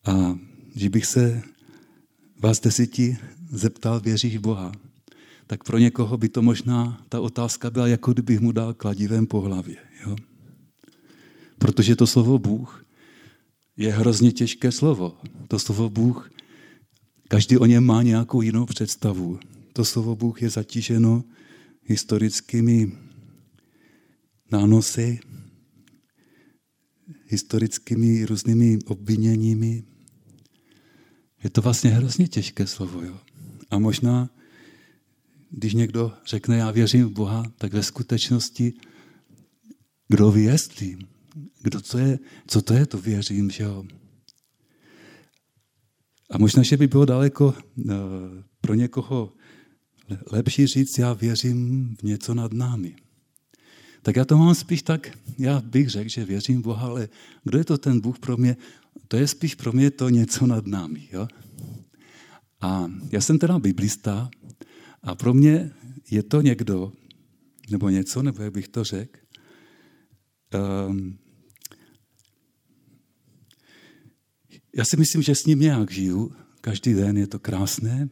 a 0.05 0.39
že 0.75 0.89
bych 0.89 1.05
se 1.05 1.41
vás 2.39 2.59
deseti 2.59 3.17
zeptal, 3.49 3.99
věříš 3.99 4.37
v 4.37 4.41
Boha, 4.41 4.71
tak 5.47 5.63
pro 5.63 5.77
někoho 5.77 6.17
by 6.17 6.29
to 6.29 6.41
možná, 6.41 7.05
ta 7.09 7.19
otázka 7.19 7.69
byla, 7.69 7.87
jako 7.87 8.13
kdybych 8.13 8.39
mu 8.39 8.51
dal 8.51 8.73
kladivem 8.73 9.27
po 9.27 9.41
hlavě. 9.41 9.77
Jo? 10.05 10.15
Protože 11.59 11.95
to 11.95 12.07
slovo 12.07 12.39
Bůh 12.39 12.85
je 13.77 13.93
hrozně 13.93 14.31
těžké 14.31 14.71
slovo. 14.71 15.17
To 15.47 15.59
slovo 15.59 15.89
Bůh, 15.89 16.31
každý 17.27 17.57
o 17.57 17.65
něm 17.65 17.85
má 17.85 18.03
nějakou 18.03 18.41
jinou 18.41 18.65
představu. 18.65 19.39
To 19.73 19.85
slovo 19.85 20.15
Bůh 20.15 20.41
je 20.41 20.49
zatíženo 20.49 21.23
historickými 21.83 22.91
nánosy, 24.51 25.19
historickými 27.25 28.25
různými 28.25 28.79
obviněními. 28.85 29.83
Je 31.43 31.49
to 31.49 31.61
vlastně 31.61 31.89
hrozně 31.89 32.27
těžké 32.27 32.67
slovo. 32.67 33.01
Jo? 33.01 33.19
A 33.69 33.79
možná, 33.79 34.29
když 35.49 35.73
někdo 35.73 36.13
řekne, 36.25 36.57
já 36.57 36.71
věřím 36.71 37.05
v 37.05 37.11
Boha, 37.11 37.51
tak 37.57 37.73
ve 37.73 37.83
skutečnosti, 37.83 38.73
kdo 40.07 40.31
ví, 40.31 40.43
jestli, 40.43 40.97
kdo 41.61 41.81
to 41.81 41.97
je, 41.97 42.19
co 42.47 42.61
to 42.61 42.73
je, 42.73 42.85
to 42.85 42.97
věřím, 42.97 43.49
že 43.49 43.63
jo. 43.63 43.83
A 46.29 46.37
možná, 46.37 46.63
že 46.63 46.77
by 46.77 46.87
bylo 46.87 47.05
daleko 47.05 47.45
uh, 47.45 47.93
pro 48.61 48.73
někoho 48.73 49.33
lepší 50.31 50.67
říct, 50.67 50.97
já 50.97 51.13
věřím 51.13 51.95
v 51.99 52.03
něco 52.03 52.33
nad 52.33 52.53
námi. 52.53 52.95
Tak 54.01 54.15
já 54.15 54.25
to 54.25 54.37
mám 54.37 54.55
spíš 54.55 54.81
tak, 54.81 55.17
já 55.37 55.61
bych 55.61 55.89
řekl, 55.89 56.09
že 56.09 56.25
věřím 56.25 56.61
Boha, 56.61 56.87
ale 56.87 57.09
kdo 57.43 57.57
je 57.57 57.63
to 57.63 57.77
ten 57.77 57.99
Bůh 57.99 58.19
pro 58.19 58.37
mě? 58.37 58.57
To 59.07 59.17
je 59.17 59.27
spíš 59.27 59.55
pro 59.55 59.71
mě 59.71 59.91
to 59.91 60.09
něco 60.09 60.47
nad 60.47 60.67
námi. 60.67 61.07
Jo? 61.11 61.27
A 62.61 62.91
já 63.11 63.21
jsem 63.21 63.39
teda 63.39 63.59
biblista 63.59 64.29
a 65.03 65.15
pro 65.15 65.33
mě 65.33 65.71
je 66.11 66.23
to 66.23 66.41
někdo, 66.41 66.91
nebo 67.71 67.89
něco, 67.89 68.23
nebo 68.23 68.43
jak 68.43 68.53
bych 68.53 68.67
to 68.67 68.83
řekl, 68.83 69.19
um, 70.89 71.17
já 74.75 74.85
si 74.85 74.97
myslím, 74.97 75.21
že 75.21 75.35
s 75.35 75.45
ním 75.45 75.59
nějak 75.59 75.91
žiju. 75.91 76.31
Každý 76.61 76.93
den 76.93 77.17
je 77.17 77.27
to 77.27 77.39
krásné. 77.39 78.09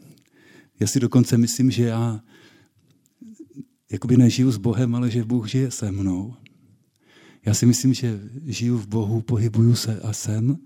Já 0.79 0.87
si 0.87 0.99
dokonce 0.99 1.37
myslím, 1.37 1.71
že 1.71 1.83
já 1.83 2.21
jakoby 3.91 4.17
nežiju 4.17 4.51
s 4.51 4.57
Bohem, 4.57 4.95
ale 4.95 5.11
že 5.11 5.23
Bůh 5.23 5.47
žije 5.47 5.71
se 5.71 5.91
mnou. 5.91 6.35
Já 7.45 7.53
si 7.53 7.65
myslím, 7.65 7.93
že 7.93 8.19
žiju 8.45 8.77
v 8.77 8.87
Bohu, 8.87 9.21
pohybuju 9.21 9.75
se 9.75 10.01
a 10.01 10.13
jsem 10.13 10.57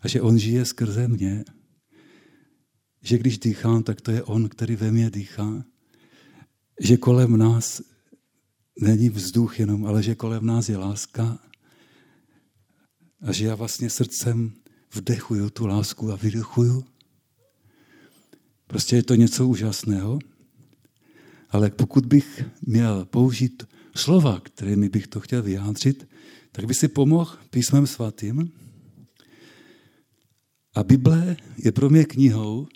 a 0.00 0.08
že 0.08 0.20
On 0.20 0.38
žije 0.38 0.64
skrze 0.64 1.08
mě. 1.08 1.44
Že 3.02 3.18
když 3.18 3.38
dýchám, 3.38 3.82
tak 3.82 4.00
to 4.00 4.10
je 4.10 4.22
On, 4.22 4.48
který 4.48 4.76
ve 4.76 4.92
mně 4.92 5.10
dýchá. 5.10 5.64
Že 6.80 6.96
kolem 6.96 7.36
nás 7.36 7.82
není 8.80 9.10
vzduch 9.10 9.60
jenom, 9.60 9.86
ale 9.86 10.02
že 10.02 10.14
kolem 10.14 10.46
nás 10.46 10.68
je 10.68 10.76
láska. 10.76 11.38
A 13.20 13.32
že 13.32 13.46
já 13.46 13.54
vlastně 13.54 13.90
srdcem 13.90 14.52
vdechuju 14.94 15.50
tu 15.50 15.66
lásku 15.66 16.12
a 16.12 16.16
vydechuju. 16.16 16.84
Prostě 18.66 18.96
je 18.96 19.02
to 19.02 19.14
něco 19.14 19.48
úžasného. 19.48 20.18
Ale 21.50 21.70
pokud 21.70 22.06
bych 22.06 22.44
měl 22.62 23.04
použít 23.04 23.62
slova, 23.96 24.40
kterými 24.40 24.88
bych 24.88 25.06
to 25.06 25.20
chtěl 25.20 25.42
vyjádřit, 25.42 26.08
tak 26.52 26.64
by 26.64 26.74
si 26.74 26.88
pomohl 26.88 27.36
písmem 27.50 27.86
svatým. 27.86 28.52
A 30.74 30.82
Bible 30.82 31.36
je 31.58 31.72
pro 31.72 31.90
mě 31.90 32.04
knihou, 32.04 32.68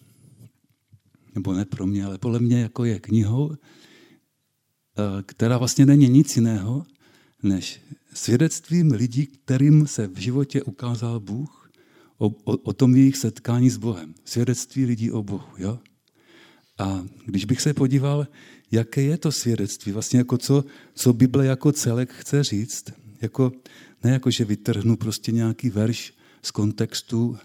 nebo 1.34 1.52
ne 1.52 1.64
pro 1.64 1.86
mě, 1.86 2.04
ale 2.04 2.18
podle 2.18 2.38
mě 2.38 2.60
jako 2.60 2.84
je 2.84 3.00
knihou, 3.00 3.52
eh, 3.52 5.22
která 5.26 5.58
vlastně 5.58 5.86
není 5.86 6.08
nic 6.08 6.36
jiného, 6.36 6.86
než 7.42 7.80
svědectvím 8.14 8.90
lidí, 8.90 9.26
kterým 9.26 9.86
se 9.86 10.06
v 10.06 10.18
životě 10.18 10.62
ukázal 10.62 11.20
Bůh, 11.20 11.70
o, 12.18 12.26
o, 12.26 12.56
o 12.56 12.72
tom 12.72 12.96
jejich 12.96 13.16
setkání 13.16 13.70
s 13.70 13.76
Bohem. 13.76 14.14
Svědectví 14.24 14.84
lidí 14.84 15.10
o 15.10 15.22
Bohu. 15.22 15.48
Jo? 15.58 15.78
A 16.78 17.04
když 17.26 17.44
bych 17.44 17.60
se 17.60 17.74
podíval, 17.74 18.26
jaké 18.70 19.02
je 19.02 19.16
to 19.16 19.32
svědectví, 19.32 19.92
vlastně 19.92 20.18
jako 20.18 20.38
co, 20.38 20.64
co 20.94 21.12
Bible 21.12 21.46
jako 21.46 21.72
celek 21.72 22.12
chce 22.12 22.44
říct, 22.44 22.84
jako, 23.20 23.52
ne 24.04 24.10
jako, 24.10 24.30
že 24.30 24.44
vytrhnu 24.44 24.96
prostě 24.96 25.32
nějaký 25.32 25.70
verš 25.70 26.14
z 26.42 26.50
kontextu, 26.50 27.38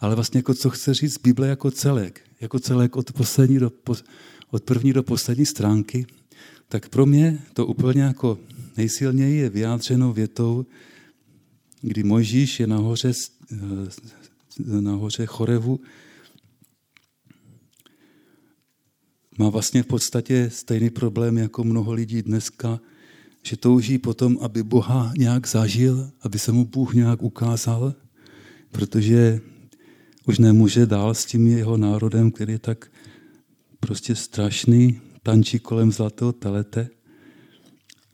ale 0.00 0.14
vlastně 0.14 0.38
jako 0.38 0.54
co 0.54 0.70
chce 0.70 0.94
říct 0.94 1.18
Bible 1.18 1.48
jako 1.48 1.70
celek, 1.70 2.20
jako 2.40 2.58
celek 2.58 2.96
od, 2.96 3.12
poslední 3.12 3.58
do, 3.58 3.72
od 4.50 4.62
první 4.62 4.92
do 4.92 5.02
poslední 5.02 5.46
stránky, 5.46 6.06
tak 6.68 6.88
pro 6.88 7.06
mě 7.06 7.38
to 7.52 7.66
úplně 7.66 8.02
jako 8.02 8.38
nejsilněji 8.76 9.38
je 9.38 9.50
vyjádřeno 9.50 10.12
větou, 10.12 10.66
kdy 11.80 12.02
Mojžíš 12.02 12.60
je 12.60 12.66
nahoře, 12.66 13.12
nahoře 14.80 15.26
Chorevu 15.26 15.80
má 19.38 19.48
vlastně 19.48 19.82
v 19.82 19.86
podstatě 19.86 20.50
stejný 20.50 20.90
problém 20.90 21.38
jako 21.38 21.64
mnoho 21.64 21.92
lidí 21.92 22.22
dneska, 22.22 22.80
že 23.42 23.56
touží 23.56 23.98
potom, 23.98 24.38
aby 24.40 24.62
Boha 24.62 25.12
nějak 25.18 25.48
zažil, 25.48 26.10
aby 26.20 26.38
se 26.38 26.52
mu 26.52 26.64
Bůh 26.64 26.94
nějak 26.94 27.22
ukázal, 27.22 27.94
protože 28.70 29.40
už 30.26 30.38
nemůže 30.38 30.86
dál 30.86 31.14
s 31.14 31.24
tím 31.24 31.46
jeho 31.46 31.76
národem, 31.76 32.30
který 32.30 32.52
je 32.52 32.58
tak 32.58 32.90
prostě 33.80 34.14
strašný, 34.14 35.00
tančí 35.22 35.58
kolem 35.58 35.92
zlatého 35.92 36.32
telete. 36.32 36.88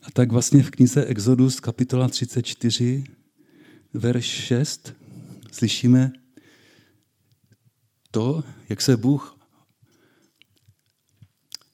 A 0.02 0.10
tak 0.12 0.32
vlastně 0.32 0.62
v 0.62 0.70
knize 0.70 1.04
Exodus 1.04 1.60
kapitola 1.60 2.08
34, 2.08 3.04
verš 3.94 4.24
6, 4.24 4.92
slyšíme 5.52 6.12
to, 8.10 8.44
jak 8.68 8.82
se 8.82 8.96
Bůh 8.96 9.41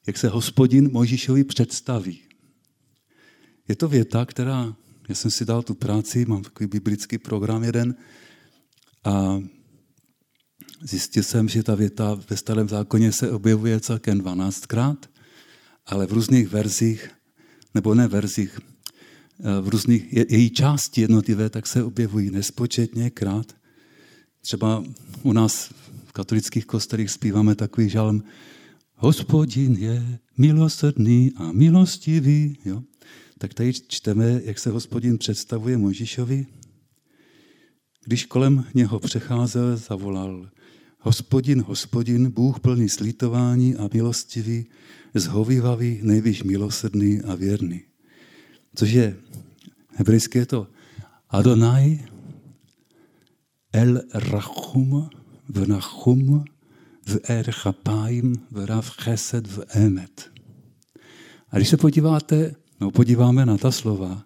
jak 0.09 0.19
se 0.19 0.29
hospodin 0.29 0.91
Mojžíšovi 0.93 1.45
představí. 1.45 2.21
Je 3.69 3.77
to 3.77 3.89
věta, 3.89 4.27
která, 4.27 4.77
já 5.09 5.15
jsem 5.15 5.31
si 5.31 5.45
dal 5.45 5.63
tu 5.63 5.75
práci, 5.75 6.25
mám 6.25 6.43
takový 6.43 6.67
biblický 6.67 7.19
program 7.19 7.65
jeden 7.65 7.95
a 9.05 9.43
zjistil 10.83 11.23
jsem, 11.23 11.49
že 11.49 11.63
ta 11.63 11.75
věta 11.75 12.21
ve 12.31 12.37
starém 12.37 12.69
zákoně 12.69 13.13
se 13.13 13.31
objevuje 13.31 13.81
celkem 13.81 14.21
12krát, 14.21 14.97
ale 15.87 16.07
v 16.07 16.13
různých 16.13 16.49
verzích, 16.49 17.11
nebo 17.75 17.95
ne 17.95 18.09
verzích, 18.09 18.59
v 19.61 19.69
různých 19.69 20.13
její 20.13 20.51
části 20.51 21.01
jednotlivé, 21.01 21.51
tak 21.51 21.67
se 21.67 21.85
objevují 21.85 22.31
nespočetně 22.31 23.11
krát. 23.11 23.57
třeba 24.41 24.85
u 25.23 25.33
nás 25.33 25.71
v 26.07 26.13
katolických 26.13 26.67
kostelích 26.67 27.11
zpíváme 27.11 27.55
takový 27.55 27.89
žalm 27.89 28.23
Hospodin 29.01 29.77
je 29.79 30.19
milosrdný 30.39 31.33
a 31.37 31.53
milostivý. 31.53 32.59
Jo? 32.65 32.83
Tak 33.39 33.55
tady 33.55 33.73
čteme, 33.73 34.41
jak 34.45 34.59
se 34.59 34.71
hospodin 34.71 35.19
představuje 35.19 35.77
Mojžišovi. 35.77 36.47
Když 38.05 38.25
kolem 38.25 38.65
něho 38.75 38.99
přecházel, 38.99 39.77
zavolal 39.77 40.51
Hospodin, 41.01 41.63
hospodin, 41.63 42.31
Bůh 42.31 42.61
plný 42.61 42.89
slítování 42.89 43.77
a 43.77 43.89
milostivý, 43.95 44.67
zhovývavý, 45.15 46.01
nejvíš 46.03 46.43
milosrdný 46.43 47.21
a 47.23 47.35
věrný. 47.35 47.83
Což 48.75 48.91
je, 48.91 49.17
hebrejské 49.95 50.39
je 50.39 50.47
to 50.47 50.67
Adonai, 51.31 51.99
El 53.73 54.03
Rachum, 54.15 55.11
v 55.49 55.69
Nachum, 57.09 58.33
v 58.51 58.65
Rav 58.65 58.91
Chesed, 59.01 59.47
v 59.47 59.65
Emet. 59.69 60.31
A 61.51 61.57
když 61.57 61.69
se 61.69 61.77
podíváte, 61.77 62.55
no 62.81 62.91
podíváme 62.91 63.47
na 63.47 63.59
ta 63.59 63.71
slova, 63.71 64.25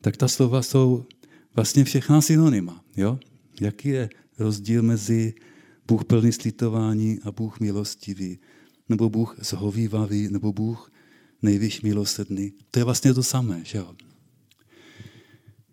tak 0.00 0.16
ta 0.16 0.28
slova 0.28 0.62
jsou 0.62 1.06
vlastně 1.54 1.84
všechna 1.84 2.20
synonyma. 2.20 2.84
Jo? 2.96 3.18
Jaký 3.60 3.88
je 3.88 4.08
rozdíl 4.38 4.82
mezi 4.82 5.34
Bůh 5.86 6.04
plný 6.04 6.32
slitování 6.32 7.18
a 7.24 7.32
Bůh 7.32 7.60
milostivý, 7.60 8.38
nebo 8.88 9.10
Bůh 9.10 9.36
zhovývavý, 9.40 10.28
nebo 10.28 10.52
Bůh 10.52 10.92
nejvyšší 11.42 11.80
milosrdný. 11.82 12.52
To 12.70 12.78
je 12.78 12.84
vlastně 12.84 13.14
to 13.14 13.22
samé. 13.22 13.60
Že 13.64 13.78
jo? 13.78 13.94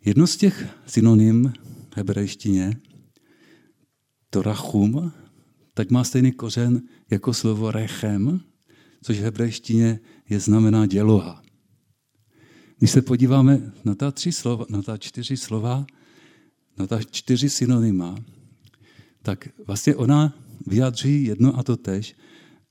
Jedno 0.05 0.27
z 0.27 0.37
těch 0.37 0.67
synonym 0.85 1.53
v 1.89 1.97
hebrejštině, 1.97 2.77
to 4.29 4.41
rachum, 4.41 5.11
tak 5.75 5.91
má 5.91 6.03
stejný 6.03 6.31
kořen 6.31 6.81
jako 7.11 7.33
slovo 7.33 7.71
rechem, 7.71 8.41
což 9.01 9.19
v 9.19 9.23
hebrejštině 9.23 9.99
je 10.29 10.39
znamená 10.39 10.85
děloha. 10.85 11.41
Když 12.77 12.91
se 12.91 13.01
podíváme 13.01 13.71
na 13.85 13.95
ta, 13.95 14.11
tři 14.11 14.31
slova, 14.31 14.65
na 14.69 14.81
ta 14.81 14.97
čtyři 14.97 15.37
slova, 15.37 15.85
na 16.77 16.87
ta 16.87 17.03
čtyři 17.03 17.49
synonyma, 17.49 18.15
tak 19.21 19.49
vlastně 19.67 19.95
ona 19.95 20.33
vyjadřují 20.67 21.25
jedno 21.25 21.59
a 21.59 21.63
to 21.63 21.77
tež. 21.77 22.15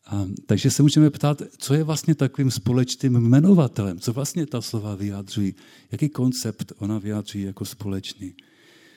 A, 0.07 0.27
takže 0.47 0.71
se 0.71 0.83
můžeme 0.83 1.11
ptát, 1.11 1.43
co 1.59 1.75
je 1.75 1.85
vlastně 1.85 2.15
takovým 2.15 2.51
společným 2.51 3.15
jmenovatelem, 3.15 4.01
co 4.01 4.13
vlastně 4.13 4.47
ta 4.47 4.61
slova 4.61 4.95
vyjadřují, 4.95 5.55
jaký 5.93 6.09
koncept 6.09 6.73
ona 6.79 6.99
vyjadřují 6.99 7.45
jako 7.45 7.65
společný. 7.65 8.35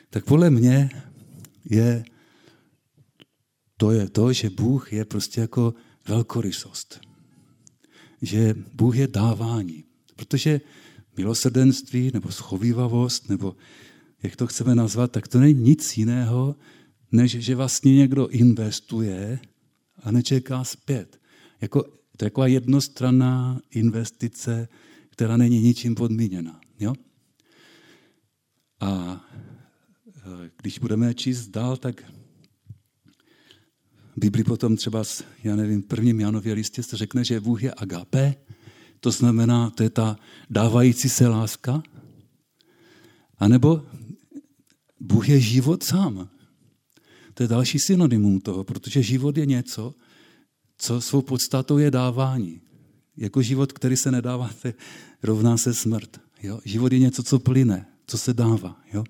Tak 0.09 0.25
podle 0.25 0.49
mě 0.49 0.89
je 1.69 2.05
to 3.77 3.91
je 3.91 4.09
to, 4.09 4.33
že 4.33 4.49
Bůh 4.49 4.93
je 4.93 5.05
prostě 5.05 5.41
jako 5.41 5.73
velkorysost. 6.07 6.99
Že 8.21 8.55
Bůh 8.73 8.95
je 8.95 9.07
dávání. 9.07 9.83
Protože 10.15 10.61
milosrdenství 11.17 12.11
nebo 12.13 12.31
schovývavost, 12.31 13.29
nebo 13.29 13.55
jak 14.23 14.35
to 14.35 14.47
chceme 14.47 14.75
nazvat, 14.75 15.11
tak 15.11 15.27
to 15.27 15.39
není 15.39 15.61
nic 15.61 15.97
jiného, 15.97 16.55
než 17.11 17.31
že 17.31 17.55
vlastně 17.55 17.95
někdo 17.95 18.27
investuje 18.27 19.39
a 20.03 20.11
nečeká 20.11 20.63
zpět. 20.63 21.19
Jako, 21.61 21.83
to 22.17 22.25
je 22.25 22.29
taková 22.29 22.47
jednostranná 22.47 23.61
investice, 23.71 24.67
která 25.09 25.37
není 25.37 25.59
ničím 25.59 25.95
podmíněna. 25.95 26.61
Jo? 26.79 26.93
A 28.79 29.21
e, 30.07 30.49
když 30.61 30.79
budeme 30.79 31.13
číst 31.13 31.47
dál, 31.47 31.77
tak 31.77 32.03
v 34.17 34.19
Biblii 34.19 34.43
potom 34.43 34.77
třeba, 34.77 35.03
já 35.43 35.55
nevím, 35.55 35.81
v 35.81 35.85
prvním 35.85 36.19
Janově 36.19 36.53
listě 36.53 36.83
se 36.83 36.97
řekne, 36.97 37.23
že 37.23 37.39
Bůh 37.39 37.63
je 37.63 37.73
agape, 37.73 38.35
to 38.99 39.11
znamená, 39.11 39.69
to 39.69 39.83
je 39.83 39.89
ta 39.89 40.17
dávající 40.49 41.09
se 41.09 41.27
láska, 41.27 41.83
a 43.37 43.47
nebo 43.47 43.85
Bůh 44.99 45.29
je 45.29 45.39
život 45.39 45.83
sám. 45.83 46.29
To 47.33 47.43
je 47.43 47.47
další 47.47 47.79
synonymum 47.79 48.39
toho, 48.39 48.63
protože 48.63 49.03
život 49.03 49.37
je 49.37 49.45
něco, 49.45 49.93
co 50.77 51.01
svou 51.01 51.21
podstatou 51.21 51.77
je 51.77 51.91
dávání. 51.91 52.61
Jako 53.17 53.41
život, 53.41 53.73
který 53.73 53.97
se 53.97 54.11
nedává, 54.11 54.49
rovná 55.23 55.57
se 55.57 55.73
smrt. 55.73 56.21
Jo? 56.43 56.59
Život 56.65 56.93
je 56.93 56.99
něco, 56.99 57.23
co 57.23 57.39
plyne, 57.39 57.85
co 58.07 58.17
se 58.17 58.33
dává. 58.33 58.81
Jo? 58.93 59.03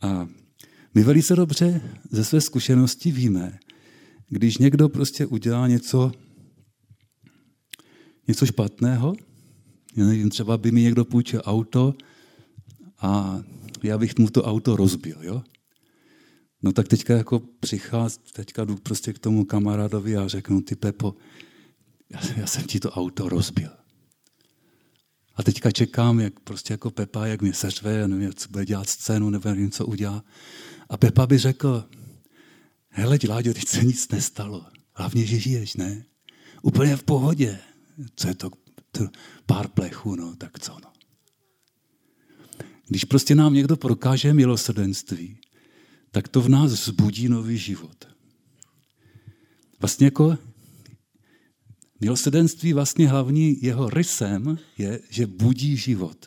A 0.00 0.28
my 0.94 1.02
velice 1.02 1.36
dobře 1.36 1.80
ze 2.10 2.24
své 2.24 2.40
zkušenosti 2.40 3.12
víme, 3.12 3.58
když 4.28 4.58
někdo 4.58 4.88
prostě 4.88 5.26
udělá 5.26 5.68
něco, 5.68 6.12
něco 8.28 8.46
špatného, 8.46 9.14
já 9.96 10.06
nevím, 10.06 10.30
třeba 10.30 10.56
by 10.56 10.72
mi 10.72 10.82
někdo 10.82 11.04
půjčil 11.04 11.42
auto 11.44 11.94
a 12.98 13.40
já 13.82 13.98
bych 13.98 14.18
mu 14.18 14.30
to 14.30 14.44
auto 14.44 14.76
rozbil, 14.76 15.16
jo? 15.20 15.42
No 16.62 16.72
tak 16.72 16.88
teďka 16.88 17.14
jako 17.14 17.42
přichází, 17.60 18.18
teďka 18.32 18.64
jdu 18.64 18.76
prostě 18.76 19.12
k 19.12 19.18
tomu 19.18 19.44
kamarádovi 19.44 20.16
a 20.16 20.28
řeknu, 20.28 20.62
ty 20.62 20.76
Pepo, 20.76 21.14
já, 22.10 22.20
já 22.36 22.46
jsem 22.46 22.64
ti 22.64 22.80
to 22.80 22.90
auto 22.90 23.28
rozbil. 23.28 23.70
A 25.36 25.42
teďka 25.42 25.70
čekám, 25.70 26.20
jak 26.20 26.40
prostě 26.40 26.74
jako 26.74 26.90
Pepa, 26.90 27.26
jak 27.26 27.42
mě 27.42 27.54
seřve, 27.54 28.08
nevím, 28.08 28.32
co 28.34 28.48
bude 28.48 28.64
dělat 28.64 28.88
scénu, 28.88 29.30
nevím, 29.30 29.70
co 29.70 29.86
udělá. 29.86 30.24
A 30.88 30.96
Pepa 30.96 31.26
by 31.26 31.38
řekl, 31.38 31.88
hele, 32.94 33.18
Láďo, 33.28 33.54
teď 33.54 33.68
se 33.68 33.84
nic 33.84 34.08
nestalo. 34.08 34.66
Hlavně, 34.94 35.26
že 35.26 35.38
žiješ, 35.38 35.74
ne? 35.74 36.04
Úplně 36.62 36.96
v 36.96 37.02
pohodě. 37.02 37.58
Co 38.16 38.28
je 38.28 38.34
to? 38.34 38.50
to 38.90 39.08
pár 39.46 39.68
plechů, 39.68 40.16
no, 40.16 40.36
tak 40.36 40.58
co, 40.58 40.76
no. 40.82 40.92
Když 42.88 43.04
prostě 43.04 43.34
nám 43.34 43.54
někdo 43.54 43.76
prokáže 43.76 44.34
milosrdenství, 44.34 45.38
tak 46.10 46.28
to 46.28 46.40
v 46.40 46.48
nás 46.48 46.72
vzbudí 46.72 47.28
nový 47.28 47.58
život. 47.58 48.08
Vlastně 49.80 50.06
jako 50.06 50.38
milosrdenství 52.00 52.72
vlastně 52.72 53.08
hlavní 53.08 53.62
jeho 53.62 53.90
rysem 53.90 54.58
je, 54.78 55.00
že 55.10 55.26
budí 55.26 55.76
život. 55.76 56.26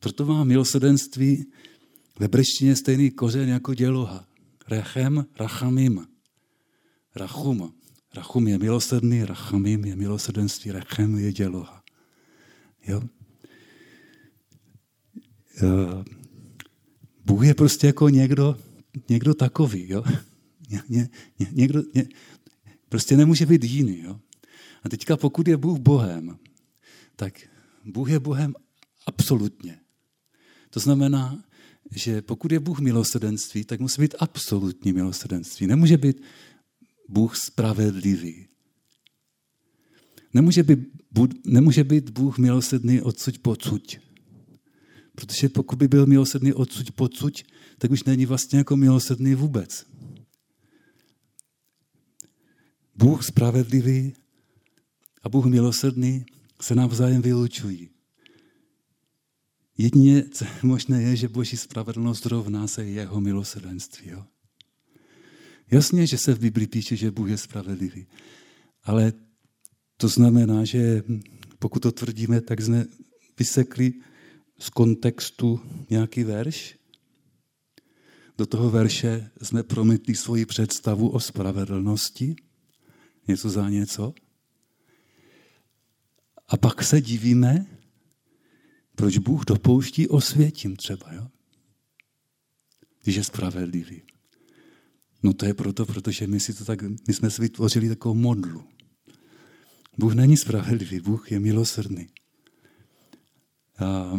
Proto 0.00 0.26
má 0.26 0.44
milosrdenství 0.44 1.44
ve 2.18 2.28
breštině 2.28 2.76
stejný 2.76 3.10
kořen 3.10 3.48
jako 3.48 3.74
děloha. 3.74 4.29
Rechem, 4.70 5.26
rachamim. 5.36 6.06
Rachum. 7.16 7.74
Rachum 8.14 8.48
je 8.48 8.58
milosrdný, 8.58 9.24
rachamim 9.24 9.84
je 9.84 9.96
milosrdenství, 9.96 10.70
rechem 10.70 11.18
je 11.18 11.32
děloha. 11.32 11.82
Jo? 12.86 13.02
Eh, 15.62 16.04
Bůh 17.24 17.44
je 17.44 17.54
prostě 17.54 17.86
jako 17.86 18.08
někdo, 18.08 18.56
někdo 19.08 19.34
takový. 19.34 19.88
Jo? 19.88 20.04
Ně, 20.70 20.82
ně, 21.38 21.46
někdo, 21.52 21.82
ně, 21.94 22.08
prostě 22.88 23.16
nemůže 23.16 23.46
být 23.46 23.64
jiný. 23.64 24.00
Jo? 24.00 24.20
A 24.82 24.88
teďka 24.88 25.16
pokud 25.16 25.48
je 25.48 25.56
Bůh 25.56 25.78
Bohem, 25.78 26.38
tak 27.16 27.40
Bůh 27.84 28.10
je 28.10 28.20
Bohem 28.20 28.54
absolutně. 29.06 29.80
To 30.70 30.80
znamená, 30.80 31.44
že 31.90 32.22
pokud 32.22 32.52
je 32.52 32.60
Bůh 32.60 32.80
milosrdenství, 32.80 33.64
tak 33.64 33.80
musí 33.80 34.02
být 34.02 34.14
absolutní 34.18 34.92
milosrdenství. 34.92 35.66
Nemůže 35.66 35.96
být 35.96 36.22
Bůh 37.08 37.36
spravedlivý. 37.36 38.46
Nemůže 40.34 40.62
být, 40.62 40.78
nemůže 41.46 41.84
být 41.84 42.10
Bůh 42.10 42.38
milosrdný 42.38 43.02
odsuť 43.02 43.38
pocuť. 43.38 43.98
Protože 45.14 45.48
pokud 45.48 45.78
by 45.78 45.88
byl 45.88 46.06
milosrdný 46.06 46.52
odsuť 46.52 46.90
pocuť, 46.90 47.44
tak 47.78 47.90
už 47.90 48.04
není 48.04 48.26
vlastně 48.26 48.58
jako 48.58 48.76
milosrdný 48.76 49.34
vůbec. 49.34 49.86
Bůh 52.94 53.24
spravedlivý 53.24 54.14
a 55.22 55.28
Bůh 55.28 55.46
milosrdný 55.46 56.24
se 56.62 56.74
navzájem 56.74 57.22
vylučují. 57.22 57.89
Jedině 59.80 60.24
možné 60.62 61.02
je, 61.02 61.16
že 61.16 61.28
boží 61.28 61.56
spravedlnost 61.56 62.26
rovná 62.26 62.66
se 62.66 62.84
jeho 62.84 63.20
milosrdenství. 63.20 64.10
Jo? 64.10 64.24
Jasně, 65.70 66.06
že 66.06 66.18
se 66.18 66.34
v 66.34 66.38
Biblii 66.38 66.66
píše, 66.66 66.96
že 66.96 67.10
Bůh 67.10 67.28
je 67.28 67.38
spravedlivý. 67.38 68.06
Ale 68.82 69.12
to 69.96 70.08
znamená, 70.08 70.64
že 70.64 71.02
pokud 71.58 71.80
to 71.80 71.92
tvrdíme, 71.92 72.40
tak 72.40 72.60
jsme 72.60 72.84
vysekli 73.38 73.92
z 74.58 74.68
kontextu 74.70 75.60
nějaký 75.90 76.24
verš. 76.24 76.76
Do 78.38 78.46
toho 78.46 78.70
verše 78.70 79.30
jsme 79.42 79.62
promítli 79.62 80.14
svoji 80.14 80.46
představu 80.46 81.08
o 81.08 81.20
spravedlnosti, 81.20 82.36
něco 83.28 83.50
za 83.50 83.70
něco. 83.70 84.14
A 86.48 86.56
pak 86.56 86.84
se 86.84 87.00
divíme, 87.00 87.79
proč 89.00 89.18
Bůh 89.18 89.44
dopouští 89.44 90.08
osvětím 90.08 90.76
třeba, 90.76 91.12
jo? 91.12 91.26
když 93.02 93.16
je 93.16 93.24
spravedlivý. 93.24 94.02
No 95.22 95.32
to 95.32 95.46
je 95.46 95.54
proto, 95.54 95.86
protože 95.86 96.26
my, 96.26 96.40
si 96.40 96.54
to 96.54 96.64
tak, 96.64 96.82
my 96.82 97.14
jsme 97.14 97.30
si 97.30 97.42
vytvořili 97.42 97.88
takovou 97.88 98.14
modlu. 98.14 98.64
Bůh 99.98 100.14
není 100.14 100.36
spravedlivý, 100.36 101.00
Bůh 101.00 101.32
je 101.32 101.40
milosrdný. 101.40 102.08
A 103.78 104.18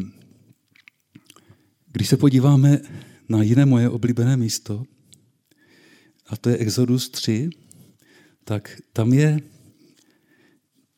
když 1.91 2.08
se 2.08 2.17
podíváme 2.17 2.82
na 3.30 3.44
jiné 3.44 3.65
moje 3.65 3.89
oblíbené 3.89 4.38
místo, 4.38 4.84
a 6.28 6.38
to 6.38 6.50
je 6.50 6.58
Exodus 6.58 7.10
3, 7.10 7.50
tak 8.44 8.82
tam 8.94 9.13
je 9.13 9.39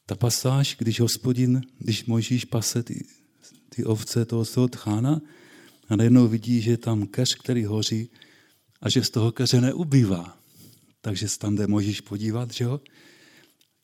ta 0.06 0.16
pasáž, 0.16 0.76
když 0.80 1.00
hospodin, 1.00 1.62
když 1.80 2.06
Mojžíš 2.06 2.46
pase 2.46 2.84
ty, 2.84 3.06
ty 3.76 3.84
ovce 3.84 4.26
toho 4.26 4.46
svého 4.46 4.68
tchána 4.68 5.22
a 5.90 5.96
najednou 5.96 6.28
vidí, 6.28 6.62
že 6.62 6.72
je 6.72 6.78
tam 6.78 7.08
keř, 7.08 7.36
který 7.36 7.66
hoří 7.66 8.10
a 8.82 8.90
že 8.90 9.04
z 9.04 9.10
toho 9.10 9.32
keře 9.32 9.62
neubývá. 9.62 10.38
Takže 11.02 11.28
se 11.30 11.40
tam 11.40 11.56
jde 11.56 11.68
Mojžíš 11.68 12.02
podívat, 12.02 12.54
že 12.54 12.64
jo? 12.64 12.80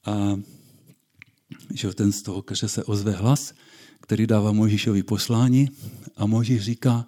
A 0.06 0.39
že 1.73 1.93
ten 1.93 2.12
z 2.12 2.21
toho 2.21 2.41
keře 2.41 2.67
se 2.67 2.84
ozve 2.84 3.12
hlas, 3.12 3.54
který 4.02 4.28
dává 4.28 4.52
Mojžíšovi 4.52 5.04
poslání 5.04 5.69
a 6.17 6.25
Mojžíš 6.25 6.62
říká, 6.62 7.06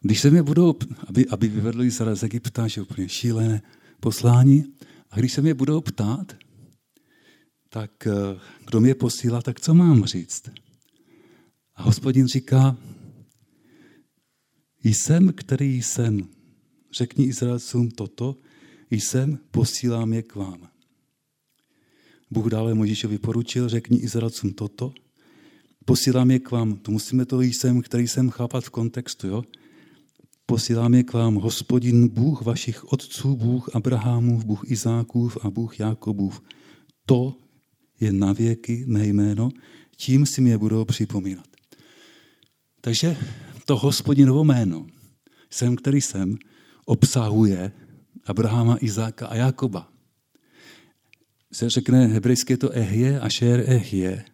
když 0.00 0.20
se 0.20 0.30
mě 0.30 0.42
budou, 0.42 0.74
aby, 1.06 1.26
aby 1.26 1.48
vyvedli 1.48 1.86
Izrael 1.86 2.16
z 2.16 2.22
Egypta, 2.22 2.68
že 2.68 2.82
úplně 2.82 3.08
šílené 3.08 3.62
poslání, 4.00 4.64
a 5.10 5.18
když 5.18 5.32
se 5.32 5.42
mě 5.42 5.54
budou 5.54 5.80
ptát, 5.80 6.36
tak 7.68 8.06
eh, 8.06 8.12
kdo 8.66 8.80
mě 8.80 8.94
posílá, 8.94 9.42
tak 9.42 9.60
co 9.60 9.74
mám 9.74 10.04
říct? 10.04 10.50
A 11.80 11.82
hospodin 11.82 12.26
říká, 12.26 12.76
jsem, 14.84 15.32
který 15.32 15.82
jsem. 15.82 16.28
Řekni 16.92 17.24
Izraelcům 17.24 17.90
toto, 17.90 18.36
jsem, 18.90 19.38
posílám 19.50 20.12
je 20.12 20.22
k 20.22 20.34
vám. 20.34 20.68
Bůh 22.30 22.46
dále 22.46 22.74
Možíšovi 22.74 23.18
poručil, 23.18 23.68
řekni 23.68 23.98
Izraelcům 23.98 24.52
toto, 24.52 24.92
posílám 25.84 26.30
je 26.30 26.38
k 26.38 26.50
vám. 26.50 26.76
To 26.76 26.90
musíme 26.90 27.24
to 27.24 27.40
jsem, 27.40 27.82
který 27.82 28.08
jsem 28.08 28.30
chápat 28.30 28.64
v 28.64 28.70
kontextu. 28.70 29.26
Jo? 29.26 29.42
Posílám 30.46 30.94
je 30.94 31.02
k 31.02 31.12
vám 31.12 31.34
hospodin 31.34 32.08
Bůh 32.08 32.42
vašich 32.42 32.84
otců, 32.92 33.36
Bůh 33.36 33.74
Abrahamův, 33.74 34.44
Bůh 34.44 34.70
Izákův 34.70 35.38
a 35.42 35.50
Bůh 35.50 35.80
Jakobův. 35.80 36.42
To 37.06 37.36
je 38.00 38.12
na 38.12 38.32
věky 38.32 38.84
mé 38.86 39.06
jméno, 39.06 39.48
tím 39.96 40.26
si 40.26 40.40
mě 40.40 40.58
budou 40.58 40.84
připomínat. 40.84 41.49
Takže 42.80 43.16
to 43.64 43.76
hospodinovo 43.76 44.44
jméno, 44.44 44.86
jsem, 45.50 45.76
který 45.76 46.00
jsem, 46.00 46.38
obsahuje 46.84 47.72
Abrahama, 48.26 48.76
Izáka 48.80 49.26
a 49.26 49.34
Jakoba. 49.34 49.92
Se 51.52 51.70
řekne 51.70 52.06
hebrejské 52.06 52.56
to 52.56 52.70
ehje, 52.70 53.20
ašer 53.20 53.64
ehje. 53.66 54.24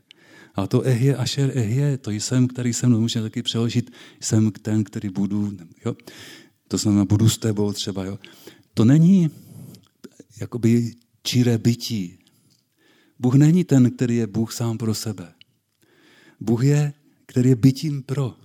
A 0.55 0.67
to 0.67 0.83
ehje, 0.83 1.17
ašer 1.17 1.53
ehje, 1.55 1.99
to 1.99 2.11
jsem, 2.11 2.49
který 2.49 2.73
jsem, 2.73 2.91
no 2.91 3.01
můžeme 3.01 3.23
taky 3.23 3.43
přeložit, 3.43 3.91
jsem 4.21 4.51
ten, 4.51 4.85
který 4.85 5.09
budu, 5.09 5.53
jo? 5.85 5.97
to 6.69 6.79
znamená, 6.79 7.05
budu 7.05 7.29
s 7.29 7.39
tebou 7.39 7.73
třeba. 7.73 8.05
Jo? 8.05 8.19
To 8.75 8.85
není 8.85 9.31
jakoby 10.41 10.95
čiré 11.23 11.59
bytí. 11.59 12.19
Bůh 13.19 13.35
není 13.35 13.65
ten, 13.65 13.91
který 13.91 14.17
je 14.17 14.27
Bůh 14.27 14.53
sám 14.53 14.79
pro 14.79 14.95
sebe. 14.95 15.33
Bůh 16.41 16.65
je, 16.65 16.93
který 17.37 17.49
je 17.49 17.57
bytím 17.57 18.03
pro. 18.03 18.37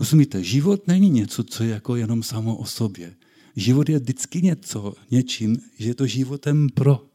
Rozumíte, 0.00 0.44
život 0.44 0.86
není 0.86 1.10
něco, 1.10 1.44
co 1.44 1.64
je 1.64 1.70
jako 1.70 1.96
jenom 1.96 2.22
samo 2.22 2.56
o 2.56 2.66
sobě. 2.66 3.16
Život 3.56 3.88
je 3.88 3.98
vždycky 3.98 4.42
něco, 4.42 4.94
něčím, 5.10 5.56
že 5.78 5.88
je 5.88 5.94
to 5.94 6.06
životem 6.06 6.68
pro. 6.68 7.08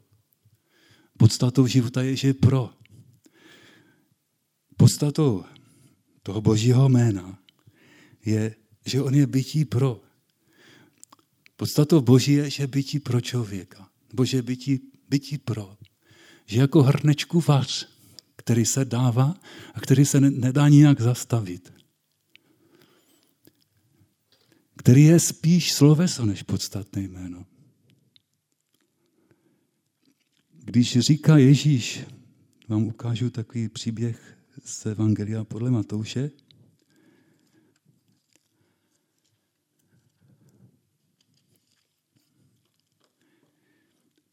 Podstatou 1.17 1.67
života 1.67 2.01
je, 2.01 2.15
že 2.15 2.27
je 2.27 2.33
pro. 2.33 2.69
Podstatou 4.77 5.43
toho 6.23 6.41
božího 6.41 6.89
jména 6.89 7.39
je, 8.25 8.55
že 8.85 9.01
on 9.01 9.15
je 9.15 9.27
bytí 9.27 9.65
pro. 9.65 10.01
Podstatou 11.55 12.01
boží 12.01 12.33
je, 12.33 12.49
že 12.49 12.63
je 12.63 12.67
bytí 12.67 12.99
pro 12.99 13.21
člověka. 13.21 13.89
Nebo 14.09 14.25
že 14.25 14.37
je 14.37 14.41
bytí, 14.41 14.79
bytí 15.09 15.37
pro. 15.37 15.77
Že 16.45 16.59
jako 16.59 16.81
hrnečku 16.83 17.41
vař, 17.41 17.90
který 18.41 18.65
se 18.65 18.85
dává 18.85 19.35
a 19.73 19.79
který 19.79 20.05
se 20.05 20.19
nedá 20.19 20.69
nijak 20.69 21.01
zastavit. 21.01 21.73
Který 24.77 25.03
je 25.03 25.19
spíš 25.19 25.73
sloveso 25.73 26.25
než 26.25 26.43
podstatné 26.43 27.01
jméno. 27.01 27.45
Když 30.63 30.99
říká 30.99 31.37
Ježíš, 31.37 32.03
vám 32.67 32.83
ukážu 32.83 33.29
takový 33.29 33.69
příběh 33.69 34.37
z 34.65 34.85
Evangelia 34.85 35.43
podle 35.43 35.71
Matouše, 35.71 36.31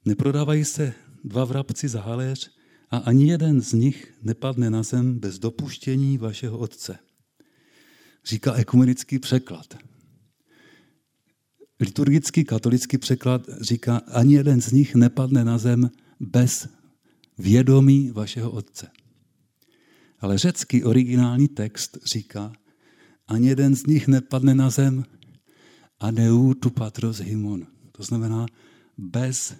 Neprodávají 0.04 0.64
se 0.64 0.94
dva 1.24 1.44
vrabci 1.44 1.88
za 1.88 2.00
haléř 2.00 2.57
a 2.90 2.96
ani 2.96 3.28
jeden 3.28 3.60
z 3.60 3.72
nich 3.72 4.14
nepadne 4.22 4.70
na 4.70 4.82
zem 4.82 5.18
bez 5.18 5.38
dopuštění 5.38 6.18
vašeho 6.18 6.58
Otce. 6.58 6.98
Říká 8.24 8.54
ekumenický 8.54 9.18
překlad. 9.18 9.78
Liturgický 11.80 12.44
katolický 12.44 12.98
překlad 12.98 13.42
říká, 13.60 13.96
ani 13.96 14.34
jeden 14.34 14.60
z 14.60 14.72
nich 14.72 14.94
nepadne 14.94 15.44
na 15.44 15.58
zem 15.58 15.90
bez 16.20 16.68
vědomí 17.38 18.10
vašeho 18.10 18.50
Otce. 18.50 18.90
Ale 20.20 20.38
řecký 20.38 20.84
originální 20.84 21.48
text 21.48 21.98
říká, 22.12 22.52
ani 23.26 23.48
jeden 23.48 23.76
z 23.76 23.86
nich 23.86 24.08
nepadne 24.08 24.54
na 24.54 24.70
zem 24.70 25.04
a 26.00 26.10
neu 26.10 26.54
tu 26.54 26.70
patros 26.70 27.18
himon. 27.18 27.66
To 27.92 28.02
znamená 28.02 28.46
bez 28.98 29.54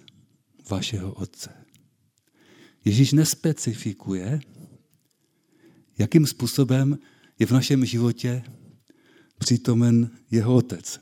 vašeho 0.69 1.13
Otce. 1.13 1.49
Ježíš 2.85 3.11
nespecifikuje, 3.11 4.39
jakým 5.97 6.27
způsobem 6.27 6.99
je 7.39 7.45
v 7.45 7.51
našem 7.51 7.85
životě 7.85 8.43
přítomen 9.37 10.11
jeho 10.31 10.55
Otec. 10.55 10.99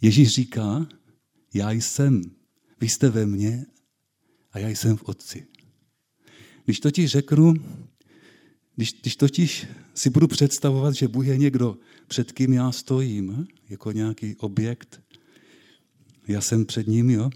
Ježíš 0.00 0.28
říká, 0.28 0.86
já 1.54 1.70
jsem, 1.70 2.22
vy 2.80 2.88
jste 2.88 3.10
ve 3.10 3.26
mně 3.26 3.66
a 4.52 4.58
já 4.58 4.68
jsem 4.68 4.96
v 4.96 5.02
Otci. 5.02 5.46
Když 6.64 6.80
totiž 6.80 7.10
řeknu, 7.10 7.54
když, 8.76 8.92
když 9.00 9.16
totiž 9.16 9.66
si 9.94 10.10
budu 10.10 10.28
představovat, 10.28 10.94
že 10.94 11.08
Bůh 11.08 11.26
je 11.26 11.38
někdo, 11.38 11.78
před 12.08 12.32
kým 12.32 12.52
já 12.52 12.72
stojím, 12.72 13.46
jako 13.68 13.92
nějaký 13.92 14.36
objekt, 14.36 15.02
já 16.28 16.40
jsem 16.40 16.66
před 16.66 16.86
ním, 16.86 17.10
jo, 17.10 17.30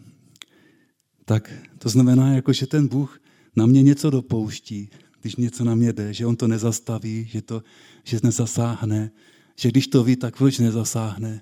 tak 1.31 1.53
to 1.79 1.89
znamená, 1.89 2.35
jako, 2.35 2.53
že 2.53 2.67
ten 2.67 2.89
Bůh 2.89 3.23
na 3.57 3.67
mě 3.67 3.83
něco 3.83 4.11
dopouští, 4.11 4.91
když 5.21 5.37
něco 5.37 5.65
na 5.65 5.75
mě 5.75 5.93
jde, 5.93 6.15
že 6.15 6.27
on 6.27 6.37
to 6.37 6.49
nezastaví, 6.49 7.27
že 7.31 7.43
to 7.43 7.63
že 8.05 8.19
nezasáhne, 8.23 9.11
že 9.57 9.69
když 9.69 9.87
to 9.87 10.05
ví, 10.05 10.17
tak 10.17 10.37
proč 10.37 10.59
nezasáhne. 10.59 11.41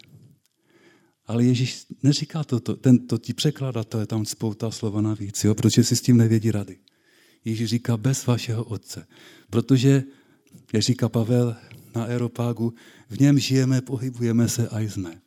Ale 1.27 1.45
Ježíš 1.45 1.87
neříká 2.03 2.45
toto, 2.45 2.77
ten, 2.77 2.99
to 2.99 3.19
ti 3.19 3.35
překladatel 3.35 4.07
tam 4.07 4.25
spouta 4.25 4.71
slova 4.71 5.01
navíc, 5.01 5.45
jo, 5.45 5.55
protože 5.55 5.85
si 5.85 5.97
s 5.97 6.01
tím 6.01 6.17
nevědí 6.17 6.51
rady. 6.51 6.77
Ježíš 7.45 7.69
říká 7.69 7.97
bez 7.97 8.27
vašeho 8.27 8.65
otce, 8.65 9.07
protože, 9.51 10.05
jak 10.73 10.83
říká 10.83 11.09
Pavel 11.09 11.57
na 11.95 12.05
Aeropágu, 12.05 12.75
v 13.09 13.21
něm 13.21 13.39
žijeme, 13.39 13.81
pohybujeme 13.81 14.49
se 14.49 14.69
a 14.69 14.81
jsme. 14.81 15.21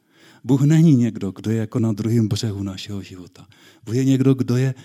Bůh 0.44 0.62
není 0.62 0.96
někdo, 0.96 1.32
kdo 1.32 1.52
je 1.52 1.58
jako 1.58 1.80
na 1.80 1.94
druhém 1.94 2.28
břehu 2.28 2.64
našeho 2.64 3.02
života. 3.02 3.48
Bůh 3.86 3.96
je 3.96 4.06
někdo, 4.06 4.34
kdo 4.34 4.58
je 4.58 4.76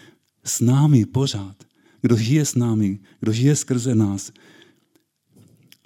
s 0.45 0.61
námi 0.61 1.07
pořád, 1.07 1.65
kdo 2.01 2.17
žije 2.17 2.45
s 2.45 2.55
námi, 2.55 2.99
kdo 3.21 3.33
žije 3.33 3.57
skrze 3.57 3.95
nás. 3.95 4.33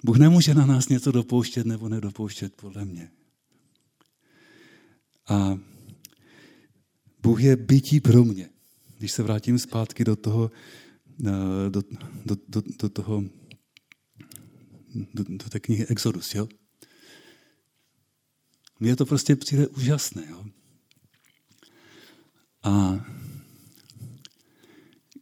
Bůh 0.03 0.17
nemůže 0.17 0.53
na 0.53 0.65
nás 0.65 0.89
něco 0.89 1.11
dopouštět 1.11 1.65
nebo 1.65 1.89
nedopouštět, 1.89 2.55
podle 2.55 2.85
mě. 2.85 3.11
A 5.27 5.57
Bůh 7.21 7.43
je 7.43 7.55
bytí 7.55 7.99
pro 7.99 8.23
mě. 8.23 8.49
Když 8.97 9.11
se 9.11 9.23
vrátím 9.23 9.59
zpátky 9.59 10.03
do 10.03 10.15
toho, 10.15 10.51
eh, 11.25 11.69
do, 11.69 11.81
do, 12.25 12.35
do, 12.47 12.61
do 12.81 12.89
toho, 12.89 13.23
do, 15.13 15.23
do 15.27 15.49
té 15.49 15.59
knihy 15.59 15.87
Exodus, 15.87 16.35
jo? 16.35 16.47
Mně 18.81 18.95
to 18.95 19.05
prostě 19.05 19.35
přijde 19.35 19.67
úžasné. 19.67 20.23
Jo? 20.29 20.45
A 22.63 23.05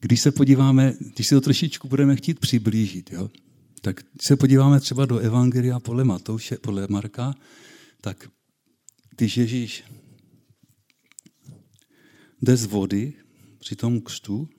když 0.02 0.22
se 0.22 0.32
podíváme, 0.32 0.93
když 1.15 1.28
si 1.28 1.36
to 1.36 1.41
trošičku 1.41 1.88
budeme 1.88 2.15
chtít 2.15 2.39
přiblížit, 2.39 3.12
jo? 3.12 3.30
tak 3.82 3.95
když 3.95 4.28
se 4.28 4.36
podíváme 4.36 4.80
třeba 4.80 5.06
do 5.06 5.17
Evangelia 5.17 5.80
podle 5.80 6.04
Matouše, 6.04 6.58
podle 6.58 6.88
Marka, 6.89 7.34
tak 8.02 8.30
když 9.10 9.38
Ježíš 9.38 9.84
jde 12.41 12.58
z 12.58 12.65
vody 12.65 13.13
při 13.60 13.76
tom 13.76 14.02
křtu, 14.02 14.50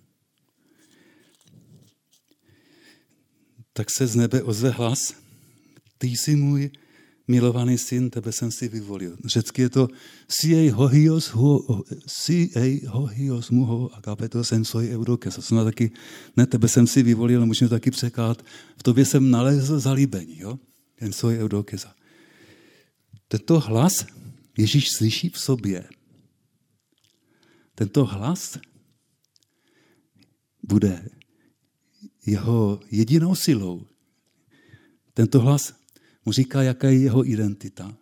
tak 3.73 3.91
se 3.91 4.07
z 4.07 4.17
nebe 4.17 4.43
ozve 4.43 4.71
hlas, 4.71 5.15
ty 5.99 6.07
jsi 6.07 6.37
můj 6.37 6.71
milovaný 7.31 7.79
syn, 7.79 8.11
tebe 8.11 8.33
jsem 8.33 8.51
si 8.51 8.69
vyvolil. 8.69 9.17
Řecky 9.25 9.63
je 9.63 9.71
to 9.71 9.89
siej 10.29 10.69
hohios, 10.71 11.27
ho, 11.27 11.85
siej 12.07 12.83
hohios 12.87 13.51
muho 13.51 13.95
agapeto 13.95 14.45
sensoi 14.45 14.91
eudokes. 14.91 15.35
To 15.35 15.41
znamená 15.41 15.65
taky, 15.65 15.91
ne, 16.37 16.47
tebe 16.47 16.69
jsem 16.69 16.87
si 16.87 17.03
vyvolil, 17.03 17.47
můžeme 17.47 17.69
taky 17.69 17.91
překlát, 17.91 18.43
v 18.77 18.83
tobě 18.83 19.05
jsem 19.05 19.31
nalezl 19.31 19.81
zalíbení, 19.81 20.39
jo? 20.39 20.59
Ten 20.99 21.13
soj 21.13 21.39
eudokesa. 21.39 21.95
Tento 23.29 23.61
hlas 23.61 24.07
Ježíš 24.61 24.91
slyší 24.91 25.29
v 25.29 25.39
sobě. 25.39 25.89
Tento 27.75 28.05
hlas 28.05 28.59
bude 30.63 31.09
jeho 32.27 32.81
jedinou 32.91 33.35
silou. 33.35 33.87
Tento 35.15 35.41
hlas 35.41 35.80
mu 36.27 36.33
říká, 36.33 36.63
jaká 36.63 36.89
je 36.89 36.99
jeho 36.99 37.29
identita. 37.29 37.97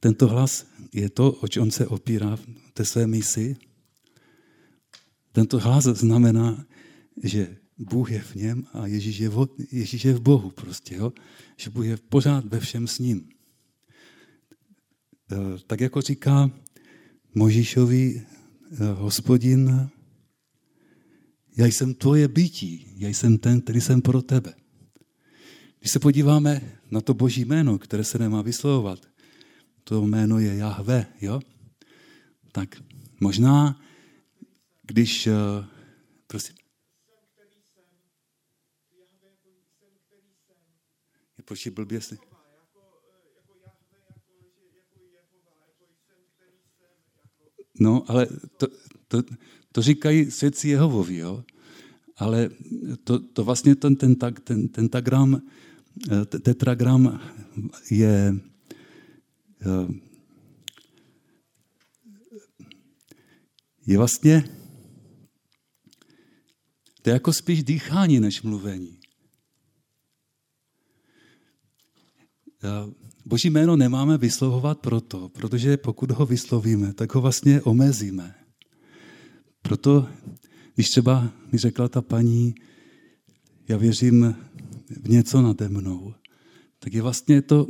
Tento 0.00 0.28
hlas 0.28 0.66
je 0.92 1.10
to, 1.10 1.32
oč 1.32 1.56
on 1.56 1.70
se 1.70 1.86
opírá 1.86 2.36
v 2.36 2.46
té 2.72 2.84
své 2.84 3.06
misi. 3.06 3.56
Tento 5.32 5.58
hlas 5.58 5.84
znamená, 5.84 6.66
že 7.22 7.56
Bůh 7.78 8.10
je 8.10 8.20
v 8.20 8.34
něm 8.34 8.66
a 8.72 8.86
Ježíš 8.86 9.18
je 9.18 9.28
v, 9.28 9.48
Ježíš 9.72 10.04
je 10.04 10.14
v 10.14 10.20
Bohu 10.20 10.50
prostě, 10.50 10.94
jo? 10.94 11.12
že 11.56 11.70
Bůh 11.70 11.86
je 11.86 11.96
pořád 11.96 12.44
ve 12.44 12.60
všem 12.60 12.86
s 12.86 12.98
ním. 12.98 13.28
Eh, 15.32 15.36
tak 15.66 15.80
jako 15.80 16.00
říká 16.00 16.50
Možíšovi 17.34 18.22
eh, 18.22 18.76
hospodin, 18.92 19.90
já 21.56 21.66
jsem 21.66 21.94
tvoje 21.94 22.28
bytí, 22.28 22.86
já 22.96 23.08
jsem 23.08 23.38
ten, 23.38 23.60
který 23.60 23.80
jsem 23.80 24.02
pro 24.02 24.22
tebe. 24.22 24.54
Když 25.86 25.92
se 25.92 25.98
podíváme 25.98 26.80
na 26.90 27.00
to 27.00 27.14
boží 27.14 27.44
jméno, 27.44 27.78
které 27.78 28.04
se 28.04 28.18
nemá 28.18 28.42
vyslovovat, 28.42 28.98
to 29.84 30.06
jméno 30.06 30.38
je 30.38 30.56
Jahve, 30.56 31.06
jo? 31.20 31.40
Tak 32.52 32.82
možná, 33.20 33.80
když, 34.82 35.26
uh, 35.26 35.64
prosím, 36.26 36.56
je 41.38 41.44
počít 41.44 41.74
blbě 41.74 42.00
si. 42.00 42.18
No, 47.80 48.10
ale 48.10 48.26
to, 48.56 48.66
to, 49.08 49.22
to 49.72 49.82
říkají 49.82 50.30
svědci 50.30 50.68
Jehovovi, 50.68 51.16
jo? 51.16 51.44
ale 52.16 52.50
to, 53.04 53.18
to 53.18 53.44
vlastně 53.44 53.76
ten, 53.76 53.96
ten, 53.96 54.14
ten, 54.16 54.68
tentagram, 54.68 55.34
eh, 55.34 55.65
tetragram 56.42 57.20
je 57.90 58.34
eh, 59.60 59.88
je 63.86 63.98
vlastně 63.98 64.44
to 67.02 67.10
je 67.10 67.14
jako 67.14 67.32
spíš 67.32 67.64
dýchání 67.64 68.20
než 68.20 68.42
mluvení. 68.42 68.98
Eh, 72.64 72.92
Boží 73.26 73.50
jméno 73.50 73.76
nemáme 73.76 74.18
vyslovovat 74.18 74.78
proto, 74.78 75.28
protože 75.28 75.76
pokud 75.76 76.10
ho 76.10 76.26
vyslovíme, 76.26 76.92
tak 76.92 77.14
ho 77.14 77.20
vlastně 77.20 77.62
omezíme. 77.62 78.34
Proto 79.62 80.08
když 80.74 80.90
třeba 80.90 81.32
mi 81.52 81.58
řekla 81.58 81.88
ta 81.88 82.02
paní, 82.02 82.54
já 83.68 83.76
věřím 83.76 84.36
v 84.90 85.08
něco 85.08 85.42
nade 85.42 85.68
mnou, 85.68 86.14
tak 86.78 86.94
je 86.94 87.02
vlastně 87.02 87.42
to 87.42 87.66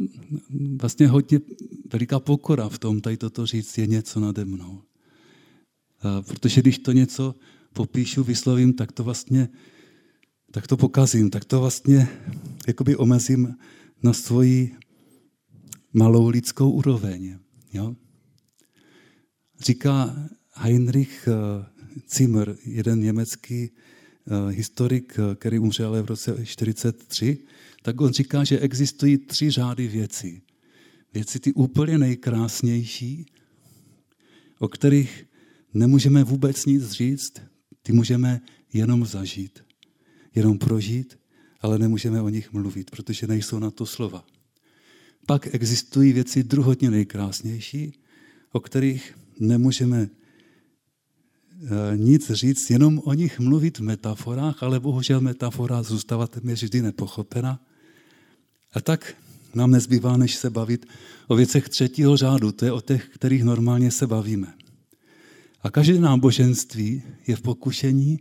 vlastně 0.77 1.07
hodně 1.07 1.41
veliká 1.93 2.21
pokora 2.21 2.69
v 2.69 2.79
tom, 2.79 3.01
tady 3.01 3.17
toto 3.17 3.47
říct, 3.47 3.79
je 3.79 3.87
něco 3.87 4.21
nade 4.21 4.45
mnou. 4.45 4.83
A 6.01 6.23
protože 6.23 6.63
když 6.63 6.79
to 6.79 6.93
něco 6.93 7.35
popíšu, 7.73 8.25
vyslovím, 8.25 8.73
tak 8.73 8.93
to 8.93 9.05
vlastně 9.05 9.49
tak 10.51 10.67
to 10.67 10.77
pokazím, 10.77 11.31
tak 11.31 11.45
to 11.45 11.61
vlastně 11.61 12.09
jakoby 12.67 12.97
omezím 12.97 13.55
na 14.03 14.13
svoji 14.13 14.77
malou 15.93 16.29
lidskou 16.29 16.71
úroveň. 16.71 17.39
Jo? 17.73 17.97
Říká 19.61 20.17
Heinrich 20.55 21.29
eh, 21.29 21.67
Zimmer, 22.17 22.57
jeden 22.65 23.01
německý 23.01 23.71
historik, 24.49 25.17
eh, 25.19 25.35
který 25.35 25.59
umřel 25.59 26.03
v 26.03 26.07
roce 26.07 26.33
1943, 26.33 27.39
tak 27.83 28.01
on 28.01 28.13
říká, 28.13 28.45
že 28.45 28.59
existují 28.59 29.19
tři 29.19 29.51
řády 29.51 29.89
věcí. 29.89 30.43
Věci 31.15 31.41
ty 31.41 31.53
úplně 31.53 31.99
nejkrásnější, 31.99 33.27
o 34.59 34.69
kterých 34.69 35.25
nemůžeme 35.75 36.25
vůbec 36.25 36.67
nic 36.67 36.91
říct, 36.91 37.33
ty 37.83 37.93
můžeme 37.93 38.41
jenom 38.73 39.07
zažít, 39.07 39.65
jenom 40.35 40.59
prožít, 40.59 41.19
ale 41.61 41.79
nemůžeme 41.79 42.23
o 42.23 42.29
nich 42.29 42.53
mluvit, 42.53 42.91
protože 42.91 43.27
nejsou 43.27 43.59
na 43.59 43.71
to 43.71 43.87
slova. 43.87 44.27
Pak 45.27 45.55
existují 45.55 46.13
věci 46.13 46.43
druhotně 46.43 46.91
nejkrásnější, 46.91 47.93
o 48.53 48.61
kterých 48.61 49.15
nemůžeme 49.41 50.09
Eh, 50.09 50.26
nic 51.97 52.31
říct, 52.31 52.71
jenom 52.71 53.01
o 53.05 53.15
nich 53.15 53.39
mluvit 53.41 53.79
v 53.79 53.83
metaforách, 53.83 54.63
ale 54.63 54.81
bohužel 54.81 55.21
metafora 55.21 55.83
zůstává 55.83 56.27
téměř 56.27 56.63
vždy 56.63 56.83
nepochopena. 56.83 57.61
A 58.73 58.81
tak 58.81 59.17
nám 59.55 59.71
nezbývá, 59.71 60.17
než 60.17 60.35
se 60.35 60.51
bavit 60.51 60.87
o 61.29 61.37
věcech 61.37 61.69
třetího 61.69 62.17
řádu, 62.17 62.53
to 62.53 62.65
je 62.65 62.73
o 62.73 62.81
těch, 62.81 63.09
kterých 63.09 63.45
normálně 63.45 63.91
se 63.91 64.07
bavíme. 64.07 64.55
A 65.63 65.71
každé 65.71 65.99
náboženství 65.99 67.03
je 67.27 67.37
v 67.37 67.43
pokušení 67.43 68.21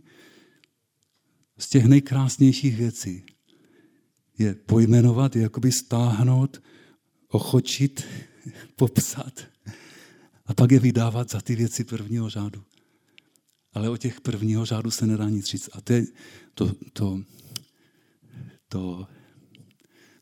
z 1.58 1.68
těch 1.68 1.84
nejkrásnějších 1.84 2.76
věcí. 2.76 3.22
Je 4.38 4.54
pojmenovat, 4.54 5.36
je 5.36 5.42
jakoby 5.42 5.72
stáhnout, 5.72 6.62
ochočit, 7.28 8.04
popsat 8.76 9.44
a 10.46 10.54
pak 10.54 10.70
je 10.72 10.78
vydávat 10.78 11.30
za 11.30 11.40
ty 11.40 11.56
věci 11.56 11.84
prvního 11.84 12.30
řádu 12.30 12.62
ale 13.76 13.88
o 13.88 13.96
těch 13.96 14.20
prvního 14.20 14.64
řádu 14.64 14.90
se 14.90 15.06
nedá 15.06 15.28
nic 15.28 15.46
říct. 15.46 15.68
A 15.72 15.80
to, 15.80 15.92
je, 15.92 16.06
to, 16.54 16.72
to, 16.92 17.20
to, 18.68 19.06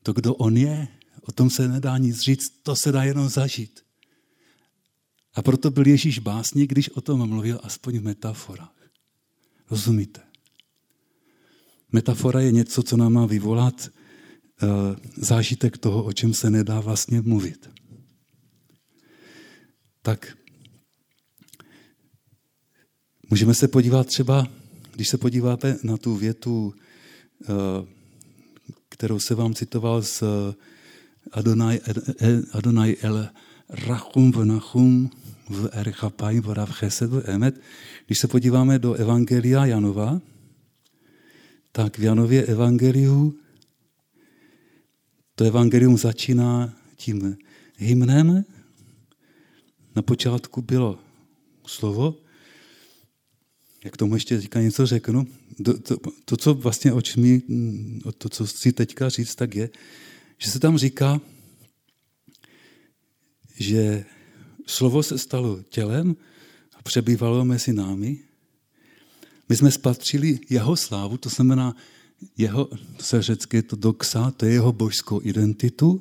to, 0.02 0.12
kdo 0.12 0.34
on 0.34 0.56
je, 0.56 0.88
o 1.20 1.32
tom 1.32 1.50
se 1.50 1.68
nedá 1.68 1.98
nic 1.98 2.20
říct, 2.20 2.62
to 2.62 2.74
se 2.76 2.92
dá 2.92 3.04
jenom 3.04 3.28
zažít. 3.28 3.80
A 5.34 5.42
proto 5.42 5.70
byl 5.70 5.86
Ježíš 5.86 6.18
básník, 6.18 6.70
když 6.70 6.88
o 6.88 7.00
tom 7.00 7.28
mluvil 7.28 7.60
aspoň 7.62 7.98
v 7.98 8.02
metaforách. 8.02 8.90
Rozumíte? 9.70 10.20
Metafora 11.92 12.40
je 12.40 12.52
něco, 12.52 12.82
co 12.82 12.96
nám 12.96 13.12
má 13.12 13.26
vyvolat 13.26 13.88
uh, 13.88 14.68
zážitek 15.16 15.78
toho, 15.78 16.04
o 16.04 16.12
čem 16.12 16.34
se 16.34 16.50
nedá 16.50 16.80
vlastně 16.80 17.20
mluvit. 17.20 17.70
Tak 20.02 20.36
Můžeme 23.34 23.54
se 23.54 23.68
podívat 23.68 24.06
třeba, 24.06 24.46
když 24.92 25.08
se 25.08 25.18
podíváte 25.18 25.78
na 25.82 25.96
tu 25.96 26.16
větu, 26.16 26.74
eh, 27.42 27.46
kterou 28.88 29.20
se 29.20 29.34
vám 29.34 29.54
citoval 29.54 30.02
z 30.02 30.22
eh, 30.22 30.26
Adonai, 31.32 31.80
eh, 32.20 32.42
Adonai 32.52 32.96
el 33.02 33.28
Rachum 33.68 34.32
v 34.32 34.44
Nachum 34.44 35.10
v 35.48 35.68
Erchapaj 35.72 36.40
v 36.40 36.50
Rav 36.50 36.70
Chesed 36.70 37.10
v 37.10 37.22
Emet. 37.26 37.60
Když 38.06 38.18
se 38.18 38.28
podíváme 38.28 38.78
do 38.78 38.94
Evangelia 38.94 39.66
Janova, 39.66 40.20
tak 41.72 41.98
v 41.98 42.02
Janově 42.02 42.44
Evangeliu 42.46 43.34
to 45.34 45.44
evangelium 45.44 45.98
začíná 45.98 46.74
tím 46.96 47.36
hymnem. 47.76 48.44
Na 49.96 50.02
počátku 50.02 50.62
bylo 50.62 50.98
slovo 51.66 52.23
jak 53.84 53.96
tomu 53.96 54.14
ještě 54.14 54.40
říká 54.40 54.60
něco 54.60 54.86
řeknu, 54.86 55.26
to, 55.64 55.78
to, 55.78 55.96
to 56.24 56.36
co 56.36 56.54
vlastně 56.54 56.92
oč 56.92 57.16
mi, 57.16 57.42
to, 58.18 58.28
co 58.28 58.46
chci 58.46 58.72
teďka 58.72 59.08
říct, 59.08 59.34
tak 59.34 59.54
je, 59.54 59.70
že 60.38 60.50
se 60.50 60.58
tam 60.58 60.78
říká, 60.78 61.20
že 63.58 64.04
slovo 64.66 65.02
se 65.02 65.18
stalo 65.18 65.62
tělem 65.62 66.16
a 66.74 66.82
přebývalo 66.82 67.44
mezi 67.44 67.72
námi. 67.72 68.18
My 69.48 69.56
jsme 69.56 69.70
spatřili 69.70 70.38
jeho 70.50 70.76
slávu, 70.76 71.16
to 71.16 71.28
znamená 71.28 71.76
jeho, 72.36 72.64
to 72.96 73.02
se 73.02 73.22
řecky 73.22 73.62
to 73.62 73.76
doxa, 73.76 74.30
to 74.30 74.46
je 74.46 74.52
jeho 74.52 74.72
božskou 74.72 75.20
identitu 75.22 76.00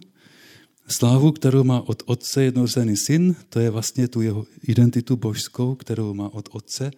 slávu, 0.87 1.31
kterou 1.31 1.63
má 1.63 1.81
od 1.81 2.03
otce 2.05 2.43
jednorozený 2.43 2.97
syn, 2.97 3.35
to 3.49 3.59
je 3.59 3.69
vlastně 3.69 4.07
tu 4.07 4.21
jeho 4.21 4.45
identitu 4.67 5.15
božskou, 5.15 5.75
kterou 5.75 6.13
má 6.13 6.33
od 6.33 6.49
otce. 6.51 6.91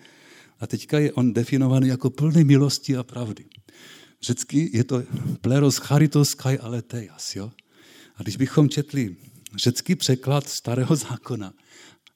A 0.59 0.67
teďka 0.67 0.99
je 0.99 1.13
on 1.13 1.33
definovaný 1.33 1.87
jako 1.87 2.09
plný 2.09 2.43
milosti 2.43 2.97
a 2.97 3.03
pravdy. 3.03 3.45
Řecky 4.21 4.69
je 4.73 4.83
to 4.83 5.03
pleros 5.41 5.77
charitos 5.77 6.33
kai 6.33 6.57
aletejas. 6.57 7.35
Jo? 7.35 7.51
A 8.15 8.23
když 8.23 8.37
bychom 8.37 8.69
četli 8.69 9.15
řecký 9.55 9.95
překlad 9.95 10.47
starého 10.47 10.95
zákona, 10.95 11.53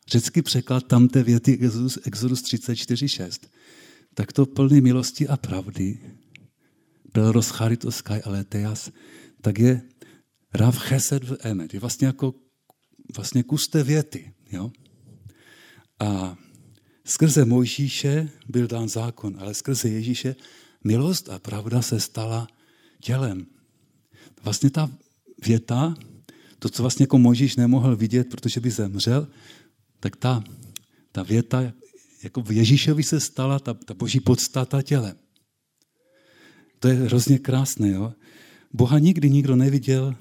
řecký 0.08 0.42
překlad 0.42 0.88
tamté 0.88 1.24
věty 1.24 1.60
Exodus, 1.62 2.00
Exodus 2.06 2.44
34.6, 2.44 3.48
tak 4.14 4.34
to 4.34 4.46
plný 4.46 4.82
milosti 4.82 5.28
a 5.28 5.38
pravdy, 5.38 6.00
pleros 7.12 7.50
charitos 7.50 8.02
kai 8.02 8.22
aletejas, 8.22 8.92
tak 9.42 9.60
je 9.60 9.82
Rav 10.54 10.78
Chesed 10.78 11.24
v 11.24 11.38
Emet. 11.40 11.74
Je 11.74 11.80
vlastně 11.80 12.08
jako 12.08 12.34
vlastně 13.16 13.44
kus 13.44 13.68
té 13.68 13.84
věty. 13.84 14.34
Jo? 14.52 14.72
A 16.00 16.38
skrze 17.10 17.46
Mojžíše 17.46 18.30
byl 18.50 18.68
dán 18.68 18.90
zákon, 18.90 19.36
ale 19.40 19.54
skrze 19.54 19.90
Ježíše 19.90 20.36
milost 20.84 21.30
a 21.30 21.40
pravda 21.40 21.82
se 21.82 22.00
stala 22.00 22.48
tělem. 23.02 23.46
Vlastně 24.44 24.70
ta 24.70 24.90
věta, 25.46 25.96
to, 26.60 26.70
co 26.70 26.84
vlastně 26.84 27.04
jako 27.04 27.18
Mojžíš 27.18 27.56
nemohl 27.56 27.96
vidět, 27.96 28.30
protože 28.30 28.60
by 28.60 28.72
zemřel, 28.72 29.28
tak 30.00 30.16
ta, 30.16 30.44
ta 31.12 31.24
věta, 31.24 31.74
jako 32.24 32.42
v 32.42 32.52
Ježíšovi 32.52 33.04
se 33.04 33.20
stala 33.20 33.60
ta, 33.60 33.74
ta 33.74 33.94
boží 33.94 34.20
podstata 34.20 34.82
tělem. 34.82 35.18
To 36.80 36.88
je 36.88 36.94
hrozně 36.94 37.40
krásné. 37.40 37.90
Jo? 37.90 38.14
Boha 38.74 39.00
nikdy 39.00 39.30
nikdo 39.30 39.56
neviděl, 39.56 40.16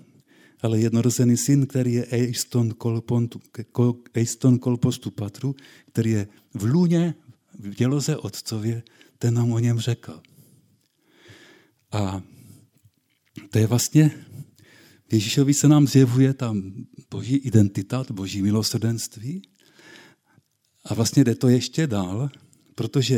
ale 0.62 0.80
jednorozený 0.80 1.36
syn, 1.36 1.66
který 1.66 1.92
je 1.92 2.06
Eiston, 4.14 4.58
kolpostu 4.58 5.10
patru, 5.10 5.56
který 5.86 6.10
je 6.10 6.28
v 6.54 6.64
lůně, 6.64 7.14
v 7.58 7.74
děloze 7.74 8.16
otcově, 8.16 8.82
ten 9.18 9.34
nám 9.34 9.52
o 9.52 9.58
něm 9.58 9.78
řekl. 9.78 10.20
A 11.92 12.22
to 13.50 13.58
je 13.58 13.66
vlastně, 13.66 14.10
Ježíšovi 15.12 15.54
se 15.54 15.68
nám 15.68 15.86
zjevuje 15.86 16.34
tam 16.34 16.72
boží 17.10 17.36
identita, 17.36 18.04
boží 18.10 18.42
milosrdenství. 18.42 19.42
A 20.84 20.94
vlastně 20.94 21.24
jde 21.24 21.34
to 21.34 21.48
ještě 21.48 21.86
dál, 21.86 22.30
protože 22.74 23.16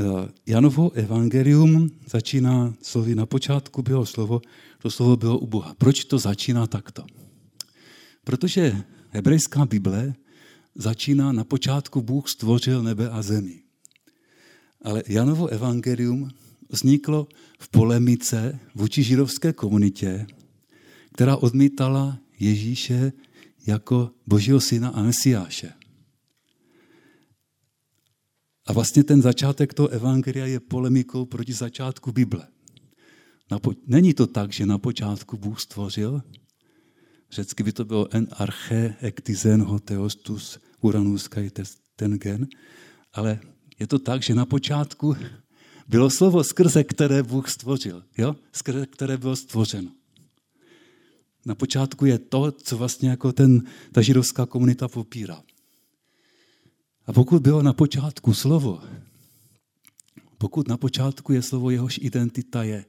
eh, 0.00 0.04
Janovo 0.46 0.90
evangelium 0.90 1.90
začíná 2.10 2.74
slovy, 2.82 3.14
na 3.14 3.26
počátku 3.26 3.82
bylo 3.82 4.06
slovo, 4.06 4.40
to 4.82 4.90
slovo 4.90 5.16
bylo 5.16 5.38
u 5.38 5.46
Boha. 5.46 5.74
Proč 5.78 6.04
to 6.04 6.18
začíná 6.18 6.66
takto? 6.66 7.04
Protože 8.24 8.82
hebrejská 9.10 9.66
Bible 9.66 10.14
začíná 10.74 11.32
na 11.32 11.44
počátku 11.44 12.02
Bůh 12.02 12.28
stvořil 12.28 12.82
nebe 12.82 13.10
a 13.10 13.22
zemi. 13.22 13.62
Ale 14.82 15.02
Janovo 15.08 15.46
evangelium 15.46 16.30
vzniklo 16.68 17.28
v 17.58 17.68
polemice 17.68 18.58
vůči 18.74 19.02
židovské 19.02 19.52
komunitě, 19.52 20.26
která 21.14 21.36
odmítala 21.36 22.18
Ježíše 22.38 23.12
jako 23.66 24.10
božího 24.26 24.60
syna 24.60 24.88
a 24.88 25.02
mesiáše. 25.02 25.72
A 28.66 28.72
vlastně 28.72 29.04
ten 29.04 29.22
začátek 29.22 29.74
toho 29.74 29.88
evangelia 29.88 30.46
je 30.46 30.60
polemikou 30.60 31.24
proti 31.24 31.52
začátku 31.52 32.12
Bible. 32.12 32.46
Není 33.86 34.14
to 34.14 34.26
tak, 34.26 34.52
že 34.52 34.66
na 34.66 34.78
počátku 34.78 35.36
Bůh 35.36 35.60
stvořil, 35.60 36.22
řecky 37.30 37.62
by 37.62 37.72
to 37.72 37.84
bylo 37.84 38.14
en 38.14 38.28
arche 38.32 38.94
ektizen 39.00 39.62
hoteostus 39.62 40.58
uranus 40.80 41.28
ten 41.96 42.18
gen, 42.18 42.48
ale 43.12 43.40
je 43.78 43.86
to 43.86 43.98
tak, 43.98 44.22
že 44.22 44.34
na 44.34 44.46
počátku 44.46 45.16
bylo 45.88 46.10
slovo, 46.10 46.44
skrze 46.44 46.84
které 46.84 47.22
Bůh 47.22 47.48
stvořil, 47.48 48.04
jo? 48.18 48.36
skrze 48.52 48.86
které 48.86 49.16
bylo 49.16 49.36
stvořeno. 49.36 49.90
Na 51.46 51.54
počátku 51.54 52.04
je 52.04 52.18
to, 52.18 52.52
co 52.52 52.76
vlastně 52.76 53.08
jako 53.08 53.32
ten, 53.32 53.62
ta 53.92 54.02
židovská 54.02 54.46
komunita 54.46 54.88
popírá. 54.88 55.42
A 57.06 57.12
pokud 57.12 57.42
bylo 57.42 57.62
na 57.62 57.72
počátku 57.72 58.34
slovo, 58.34 58.80
pokud 60.38 60.68
na 60.68 60.76
počátku 60.76 61.32
je 61.32 61.42
slovo, 61.42 61.70
jehož 61.70 61.98
identita 62.02 62.62
je 62.62 62.84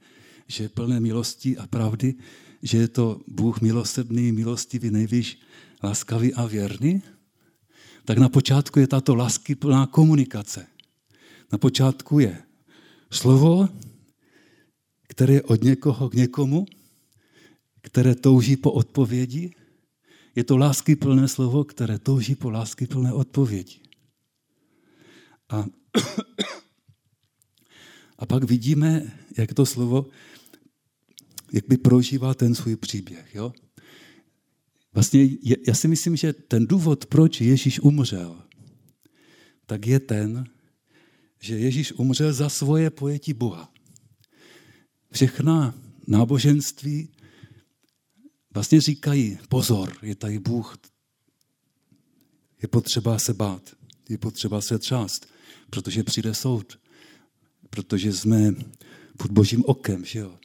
že 0.49 0.63
je 0.63 0.69
plné 0.69 0.99
milosti 0.99 1.57
a 1.57 1.67
pravdy, 1.67 2.15
že 2.63 2.77
je 2.77 2.87
to 2.87 3.21
Bůh 3.27 3.61
milosrdný, 3.61 4.31
milostivý, 4.31 4.91
nejvíš, 4.91 5.39
laskavý 5.83 6.33
a 6.33 6.45
věrný, 6.45 7.01
tak 8.05 8.17
na 8.17 8.29
počátku 8.29 8.79
je 8.79 8.87
tato 8.87 9.15
lásky 9.15 9.55
plná 9.55 9.85
komunikace. 9.85 10.67
Na 11.51 11.57
počátku 11.57 12.19
je 12.19 12.43
slovo, 13.11 13.69
které 15.07 15.33
je 15.33 15.43
od 15.43 15.63
někoho 15.63 16.09
k 16.09 16.13
někomu, 16.13 16.65
které 17.81 18.15
touží 18.15 18.57
po 18.57 18.71
odpovědi. 18.71 19.53
Je 20.35 20.43
to 20.43 20.57
lásky 20.57 20.95
plné 20.95 21.27
slovo, 21.27 21.63
které 21.63 21.99
touží 21.99 22.35
po 22.35 22.49
lásky 22.49 22.87
plné 22.87 23.13
odpovědi. 23.13 23.79
A, 25.49 25.65
a 28.19 28.25
pak 28.25 28.43
vidíme, 28.43 29.11
jak 29.37 29.53
to 29.53 29.65
slovo 29.65 30.05
jak 31.51 31.67
by 31.67 31.77
prožíval 31.77 32.33
ten 32.33 32.55
svůj 32.55 32.75
příběh. 32.75 33.35
Jo? 33.35 33.53
Vlastně 34.93 35.29
já 35.67 35.73
si 35.73 35.87
myslím, 35.87 36.15
že 36.15 36.33
ten 36.33 36.67
důvod, 36.67 37.05
proč 37.05 37.41
Ježíš 37.41 37.79
umřel, 37.79 38.43
tak 39.65 39.87
je 39.87 39.99
ten, 39.99 40.45
že 41.39 41.57
Ježíš 41.57 41.91
umřel 41.91 42.33
za 42.33 42.49
svoje 42.49 42.89
pojetí 42.89 43.33
Boha. 43.33 43.73
Všechna 45.11 45.75
náboženství 46.07 47.09
vlastně 48.53 48.81
říkají, 48.81 49.39
pozor, 49.49 49.97
je 50.01 50.15
tady 50.15 50.39
Bůh, 50.39 50.77
je 52.61 52.67
potřeba 52.67 53.19
se 53.19 53.33
bát, 53.33 53.75
je 54.09 54.17
potřeba 54.17 54.61
se 54.61 54.79
třást, 54.79 55.27
protože 55.69 56.03
přijde 56.03 56.33
soud, 56.33 56.79
protože 57.69 58.13
jsme 58.13 58.53
pod 59.17 59.31
božím 59.31 59.63
okem, 59.65 60.05
že 60.05 60.19
jo? 60.19 60.38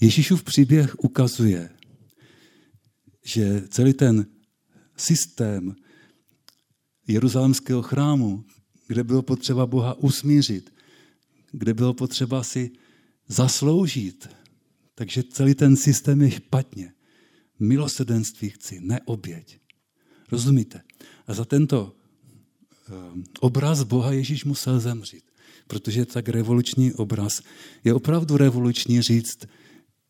Ježíšův 0.00 0.42
příběh 0.42 0.94
ukazuje, 0.98 1.70
že 3.24 3.62
celý 3.68 3.92
ten 3.92 4.26
systém 4.96 5.76
jeruzalémského 7.08 7.82
chrámu, 7.82 8.44
kde 8.88 9.04
bylo 9.04 9.22
potřeba 9.22 9.66
Boha 9.66 9.94
usmířit, 9.94 10.74
kde 11.52 11.74
bylo 11.74 11.94
potřeba 11.94 12.42
si 12.42 12.70
zasloužit, 13.28 14.28
takže 14.94 15.22
celý 15.22 15.54
ten 15.54 15.76
systém 15.76 16.22
je 16.22 16.30
špatně. 16.30 16.92
Milosrdenství 17.58 18.50
chci, 18.50 18.80
ne 18.80 19.00
oběť. 19.04 19.58
Rozumíte? 20.32 20.82
A 21.26 21.34
za 21.34 21.44
tento 21.44 21.96
ehm, 22.88 23.24
obraz 23.40 23.82
Boha 23.82 24.12
Ježíš 24.12 24.44
musel 24.44 24.80
zemřít, 24.80 25.24
protože 25.66 26.06
tak 26.06 26.28
revoluční 26.28 26.92
obraz 26.92 27.42
je 27.84 27.94
opravdu 27.94 28.36
revoluční 28.36 29.02
říct, 29.02 29.46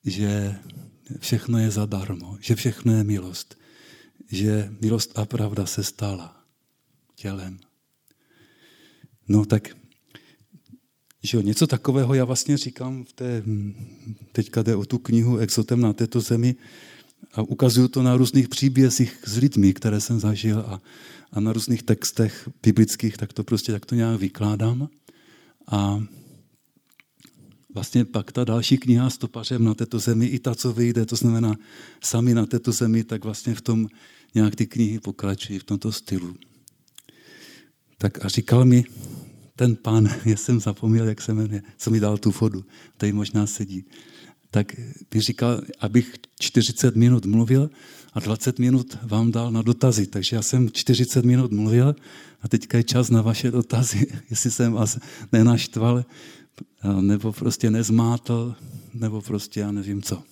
že 0.06 0.54
všechno 1.18 1.58
je 1.58 1.70
zadarmo, 1.70 2.38
že 2.40 2.54
všechno 2.54 2.92
je 2.92 3.04
milost, 3.04 3.58
že 4.30 4.70
milost 4.80 5.18
a 5.18 5.24
pravda 5.24 5.66
se 5.66 5.84
stala 5.84 6.36
tělem. 7.14 7.58
No 9.28 9.44
tak, 9.44 9.76
že 11.22 11.36
jo, 11.36 11.42
něco 11.42 11.66
takového 11.66 12.14
já 12.14 12.24
vlastně 12.24 12.56
říkám 12.56 13.04
v 13.04 13.12
té, 13.12 13.42
teďka 14.32 14.62
jde 14.62 14.76
o 14.76 14.84
tu 14.84 14.98
knihu 14.98 15.38
Exotem 15.38 15.80
na 15.80 15.92
této 15.92 16.20
zemi 16.20 16.54
a 17.32 17.42
ukazuju 17.42 17.88
to 17.88 18.02
na 18.02 18.16
různých 18.16 18.48
příbězích 18.48 19.18
s 19.24 19.36
lidmi, 19.36 19.74
které 19.74 20.00
jsem 20.00 20.20
zažil 20.20 20.60
a, 20.60 20.80
a 21.32 21.40
na 21.40 21.52
různých 21.52 21.82
textech 21.82 22.48
biblických, 22.62 23.16
tak 23.16 23.32
to 23.32 23.44
prostě 23.44 23.72
tak 23.72 23.86
to 23.86 23.94
nějak 23.94 24.20
vykládám. 24.20 24.88
A 25.66 26.04
vlastně 27.76 28.04
pak 28.04 28.32
ta 28.32 28.44
další 28.44 28.78
kniha 28.78 29.10
Stopařem 29.10 29.64
na 29.64 29.74
této 29.74 29.98
zemi, 29.98 30.26
i 30.26 30.38
ta, 30.38 30.54
co 30.54 30.72
vyjde, 30.72 31.06
to 31.06 31.16
znamená 31.16 31.56
sami 32.00 32.34
na 32.34 32.46
této 32.46 32.72
zemi, 32.72 33.04
tak 33.04 33.24
vlastně 33.24 33.54
v 33.54 33.60
tom 33.60 33.88
nějak 34.34 34.56
ty 34.56 34.66
knihy 34.66 35.00
pokračují 35.00 35.58
v 35.58 35.64
tomto 35.64 35.92
stylu. 35.92 36.34
Tak 37.98 38.24
a 38.24 38.28
říkal 38.28 38.64
mi 38.64 38.84
ten 39.56 39.76
pán, 39.76 40.08
já 40.24 40.36
jsem 40.36 40.60
zapomněl, 40.60 41.08
jak 41.08 41.20
se 41.20 41.34
jmenuje, 41.34 41.62
co 41.76 41.90
mi 41.90 42.00
dal 42.00 42.18
tu 42.18 42.30
fodu, 42.30 42.64
tady 42.96 43.12
možná 43.12 43.46
sedí, 43.46 43.84
tak 44.50 44.72
mi 45.14 45.20
říkal, 45.20 45.60
abych 45.80 46.14
40 46.40 46.96
minut 46.96 47.26
mluvil 47.26 47.70
a 48.12 48.20
20 48.20 48.58
minut 48.58 48.98
vám 49.02 49.32
dal 49.32 49.52
na 49.52 49.62
dotazy. 49.62 50.06
Takže 50.06 50.36
já 50.36 50.42
jsem 50.42 50.70
40 50.72 51.24
minut 51.24 51.52
mluvil 51.52 51.96
a 52.42 52.48
teďka 52.48 52.78
je 52.78 52.84
čas 52.84 53.10
na 53.10 53.22
vaše 53.22 53.50
dotazy, 53.50 54.06
jestli 54.30 54.50
jsem 54.50 54.72
vás 54.72 54.98
nenaštval, 55.32 56.04
nebo 57.00 57.32
prostě 57.32 57.70
nezmátl, 57.70 58.54
nebo 58.94 59.22
prostě 59.22 59.60
já 59.60 59.72
nevím 59.72 60.02
co. 60.02 60.22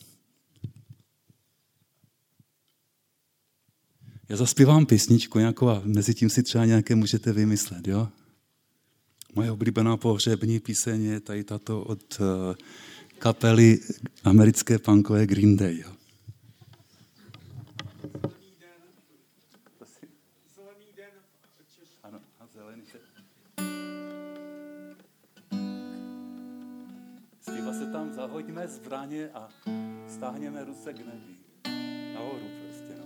Já 4.29 4.37
zaspívám 4.37 4.87
písničku 4.87 5.39
nějakou 5.39 5.69
a 5.69 5.83
mezi 5.85 6.15
tím 6.15 6.31
si 6.31 6.43
třeba 6.43 6.65
nějaké 6.65 6.95
můžete 6.95 7.33
vymyslet, 7.33 7.89
jo? 7.89 8.09
Moje 9.35 9.51
oblíbená 9.51 9.97
pohřební 9.97 10.61
píseň 10.61 11.05
je 11.05 11.21
tady 11.21 11.45
tato 11.45 11.83
od 11.83 12.21
eh, 12.21 12.55
kapely 13.19 13.81
americké 14.25 14.79
punkové 14.79 15.27
Green 15.27 15.57
Day, 15.57 15.79
jo? 15.79 15.93
zbraně 28.69 29.29
a 29.35 29.49
stáhněme 30.09 30.65
ruce 30.65 30.93
k 30.93 30.99
nebi. 30.99 31.37
Nahoru 32.15 32.47
prostě, 32.63 32.95
no. 32.99 33.05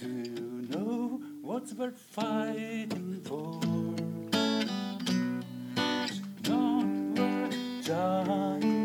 Do 0.00 0.08
you 0.08 0.66
know 0.68 1.20
what's 1.42 1.72
worth 1.72 1.98
fighting 1.98 3.20
for? 3.24 3.60
It's 6.04 6.20
not 6.48 6.86
worth 7.18 7.86
dying 7.86 8.75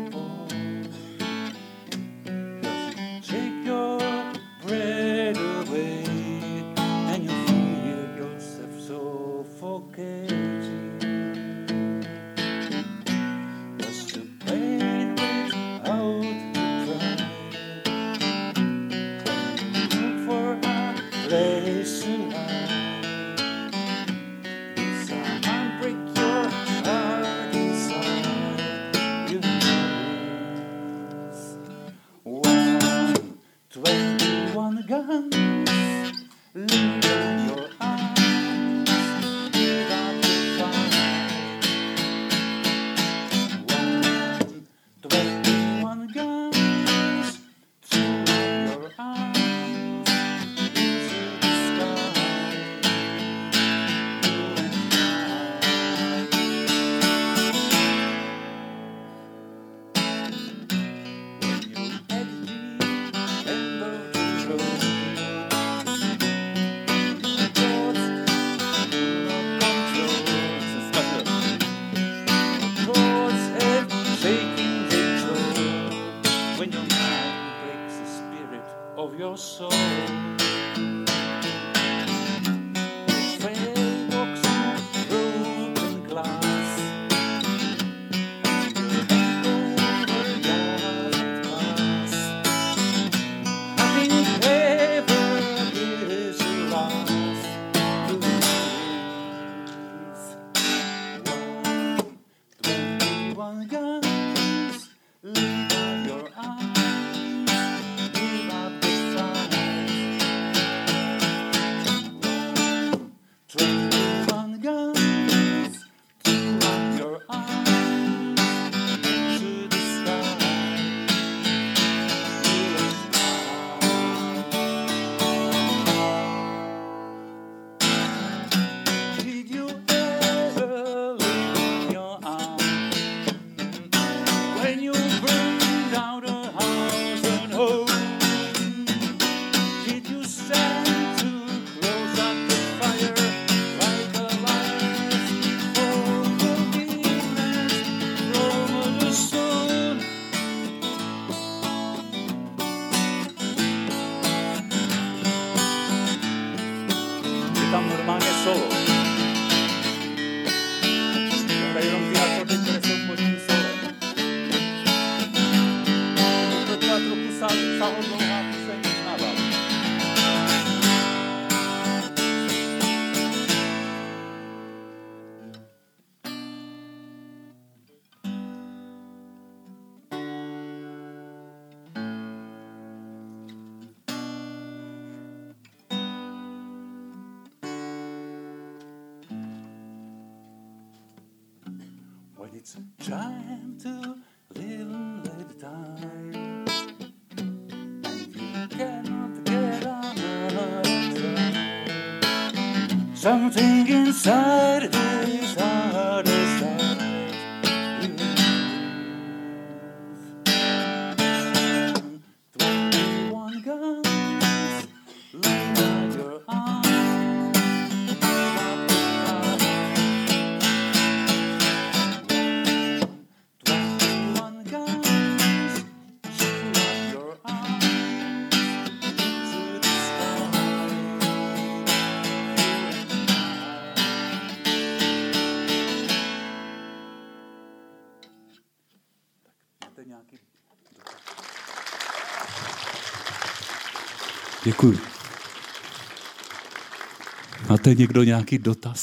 Máte 247.82 247.94
někdo 247.94 248.22
nějaký 248.22 248.58
dotaz? 248.58 249.00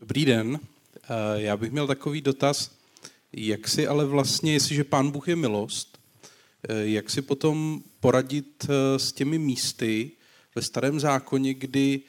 Dobrý 0.00 0.24
den. 0.24 0.60
Eh, 1.02 1.08
já 1.34 1.56
bych 1.56 1.72
měl 1.72 1.86
takový 1.86 2.20
dotaz. 2.20 2.70
Jak 3.32 3.68
si 3.68 3.86
ale 3.86 4.04
vlastně, 4.04 4.52
jestliže 4.52 4.84
pán 4.84 5.10
Bůh 5.10 5.28
je 5.28 5.36
milost, 5.36 5.98
eh, 6.68 6.86
jak 6.86 7.10
si 7.10 7.22
potom 7.22 7.80
poradit 8.00 8.66
eh, 8.68 8.98
s 8.98 9.12
těmi 9.12 9.38
místy 9.38 10.10
ve 10.54 10.62
starém 10.62 11.00
zákoně, 11.00 11.54
kdy 11.54 12.00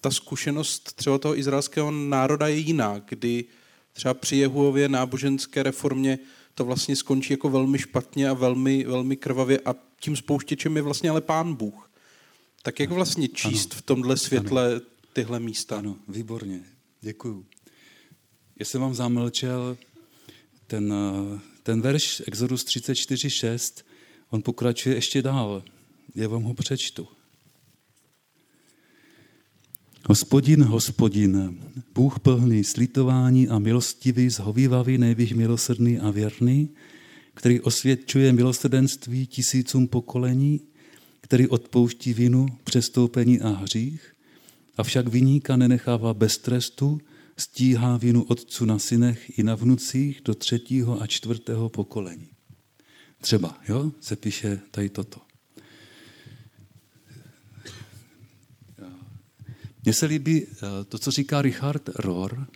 ta 0.00 0.10
zkušenost 0.10 0.92
třeba 0.92 1.18
toho 1.18 1.38
izraelského 1.38 1.90
národa 1.90 2.48
je 2.48 2.56
jiná, 2.56 3.02
kdy 3.08 3.44
třeba 3.92 4.14
při 4.14 4.36
Jehuově 4.36 4.88
náboženské 4.88 5.62
reformě 5.62 6.18
to 6.54 6.64
vlastně 6.64 6.96
skončí 6.96 7.32
jako 7.32 7.48
velmi 7.48 7.78
špatně 7.78 8.28
a 8.28 8.32
velmi, 8.32 8.84
velmi 8.84 9.16
krvavě 9.16 9.60
a 9.64 9.74
tím 10.00 10.16
spouštěčem 10.16 10.76
je 10.76 10.82
vlastně 10.82 11.10
ale 11.10 11.20
pán 11.20 11.54
Bůh. 11.54 11.89
Tak 12.62 12.80
jak 12.80 12.90
vlastně 12.90 13.28
číst 13.28 13.72
ano. 13.72 13.78
v 13.78 13.82
tomhle 13.82 14.16
světle 14.16 14.72
ano. 14.72 14.80
tyhle 15.12 15.40
místa? 15.40 15.78
Ano, 15.78 15.96
výborně, 16.08 16.60
děkuju. 17.00 17.46
Já 18.58 18.64
jsem 18.64 18.80
vám 18.80 18.94
zamlčel 18.94 19.78
ten, 20.66 20.94
ten 21.62 21.80
verš 21.80 22.22
Exodus 22.26 22.64
34.6, 22.64 23.84
on 24.30 24.42
pokračuje 24.42 24.94
ještě 24.94 25.22
dál. 25.22 25.62
Já 26.14 26.28
vám 26.28 26.42
ho 26.42 26.54
přečtu. 26.54 27.08
Hospodin, 30.06 30.62
hospodin, 30.62 31.62
Bůh 31.94 32.18
plný 32.18 32.64
slitování 32.64 33.48
a 33.48 33.58
milostivý, 33.58 34.30
zhovývavý, 34.30 34.98
nejvíc 34.98 35.32
milosrdný 35.32 35.98
a 35.98 36.10
věrný, 36.10 36.70
který 37.34 37.60
osvědčuje 37.60 38.32
milosrdenství 38.32 39.26
tisícům 39.26 39.88
pokolení, 39.88 40.60
který 41.20 41.48
odpouští 41.48 42.14
vinu, 42.14 42.46
přestoupení 42.64 43.40
a 43.40 43.48
hřích, 43.48 44.14
avšak 44.76 45.08
vyníka 45.08 45.56
nenechává 45.56 46.14
bez 46.14 46.38
trestu, 46.38 47.00
stíhá 47.36 47.96
vinu 47.96 48.22
otců 48.22 48.64
na 48.64 48.78
synech 48.78 49.38
i 49.38 49.42
na 49.42 49.54
vnucích 49.54 50.20
do 50.24 50.34
třetího 50.34 51.02
a 51.02 51.06
čtvrtého 51.06 51.68
pokolení. 51.68 52.28
Třeba, 53.20 53.58
jo, 53.68 53.92
se 54.00 54.16
píše 54.16 54.60
tady 54.70 54.88
toto. 54.88 55.20
Mně 59.84 59.92
se 59.92 60.06
líbí 60.06 60.46
eh, 60.46 60.84
to, 60.84 60.98
co 60.98 61.10
říká 61.10 61.42
Richard 61.42 61.88
Rohr. 61.94 62.46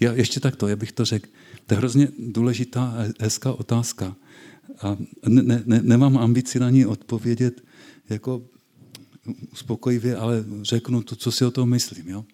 Já 0.00 0.12
ještě 0.12 0.40
takto, 0.40 0.68
já 0.68 0.76
bych 0.76 0.92
to 0.92 1.04
řekl. 1.04 1.28
To 1.66 1.74
je 1.74 1.78
hrozně 1.78 2.08
důležitá 2.18 2.84
a 2.84 3.24
hezká 3.24 3.52
otázka. 3.52 4.16
A 4.82 4.96
ne, 5.28 5.62
ne, 5.66 5.80
nemám 5.82 6.18
ambici 6.18 6.60
na 6.60 6.70
ní 6.70 6.86
odpovědět 6.86 7.62
jako 8.10 8.42
uspokojivě, 9.52 10.16
ale 10.16 10.44
řeknu 10.62 11.02
to, 11.02 11.16
co 11.16 11.32
si 11.32 11.44
o 11.44 11.50
tom 11.50 11.70
myslím. 11.70 12.08
Jo? 12.08 12.24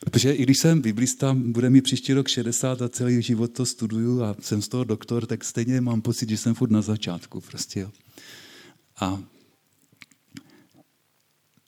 Protože 0.00 0.32
i 0.32 0.42
když 0.42 0.58
jsem 0.58 0.80
biblista, 0.80 1.34
bude 1.34 1.70
mi 1.70 1.82
příští 1.82 2.12
rok 2.12 2.28
60 2.28 2.82
a 2.82 2.88
celý 2.88 3.22
život 3.22 3.52
to 3.52 3.66
studuju 3.66 4.22
a 4.22 4.36
jsem 4.40 4.62
z 4.62 4.68
toho 4.68 4.84
doktor, 4.84 5.26
tak 5.26 5.44
stejně 5.44 5.80
mám 5.80 6.02
pocit, 6.02 6.28
že 6.28 6.36
jsem 6.36 6.54
furt 6.54 6.70
na 6.70 6.82
začátku. 6.82 7.40
Prostě, 7.40 7.80
jo. 7.80 7.90
A 9.00 9.22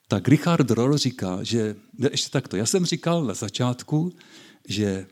tak 0.09 0.29
Richard 0.29 0.71
Roll 0.71 0.97
říká, 0.97 1.39
že, 1.43 1.77
ještě 2.11 2.31
takto, 2.31 2.57
já 2.57 2.67
jsem 2.67 2.85
říkal 2.85 3.25
na 3.25 3.35
začátku, 3.35 4.13
že 4.69 5.07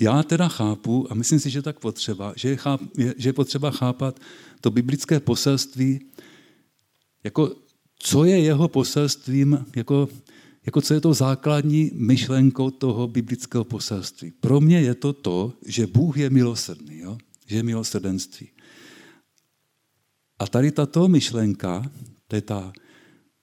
já 0.00 0.22
teda 0.22 0.48
chápu, 0.48 1.06
a 1.10 1.14
myslím 1.14 1.40
si, 1.40 1.50
že 1.50 1.62
tak 1.62 1.80
potřeba, 1.80 2.32
že 2.36 2.48
je, 2.48 2.56
cháp, 2.56 2.80
je, 2.98 3.14
že 3.16 3.28
je 3.28 3.32
potřeba 3.32 3.70
chápat 3.70 4.20
to 4.60 4.70
biblické 4.70 5.20
poselství, 5.20 6.00
jako 7.24 7.56
co 7.98 8.24
je 8.24 8.40
jeho 8.40 8.68
poselstvím, 8.68 9.66
jako, 9.76 10.08
jako 10.66 10.80
co 10.80 10.94
je 10.94 11.00
to 11.00 11.14
základní 11.14 11.90
myšlenkou 11.94 12.70
toho 12.70 13.08
biblického 13.08 13.64
poselství. 13.64 14.30
Pro 14.30 14.60
mě 14.60 14.80
je 14.80 14.94
to 14.94 15.12
to, 15.12 15.52
že 15.66 15.86
Bůh 15.86 16.16
je 16.16 16.30
milosrdný, 16.30 16.98
jo? 16.98 17.18
že 17.46 17.56
je 17.56 17.62
milosrdenství. 17.62 18.48
A 20.38 20.46
tady 20.46 20.70
tato 20.70 21.08
myšlenka, 21.08 21.90
to 22.26 22.36
je 22.36 22.42
ta 22.42 22.72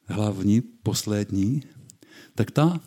hlavní, 0.06 0.62
poslední, 0.62 1.64
tak 2.36 2.52
ta, 2.52 2.82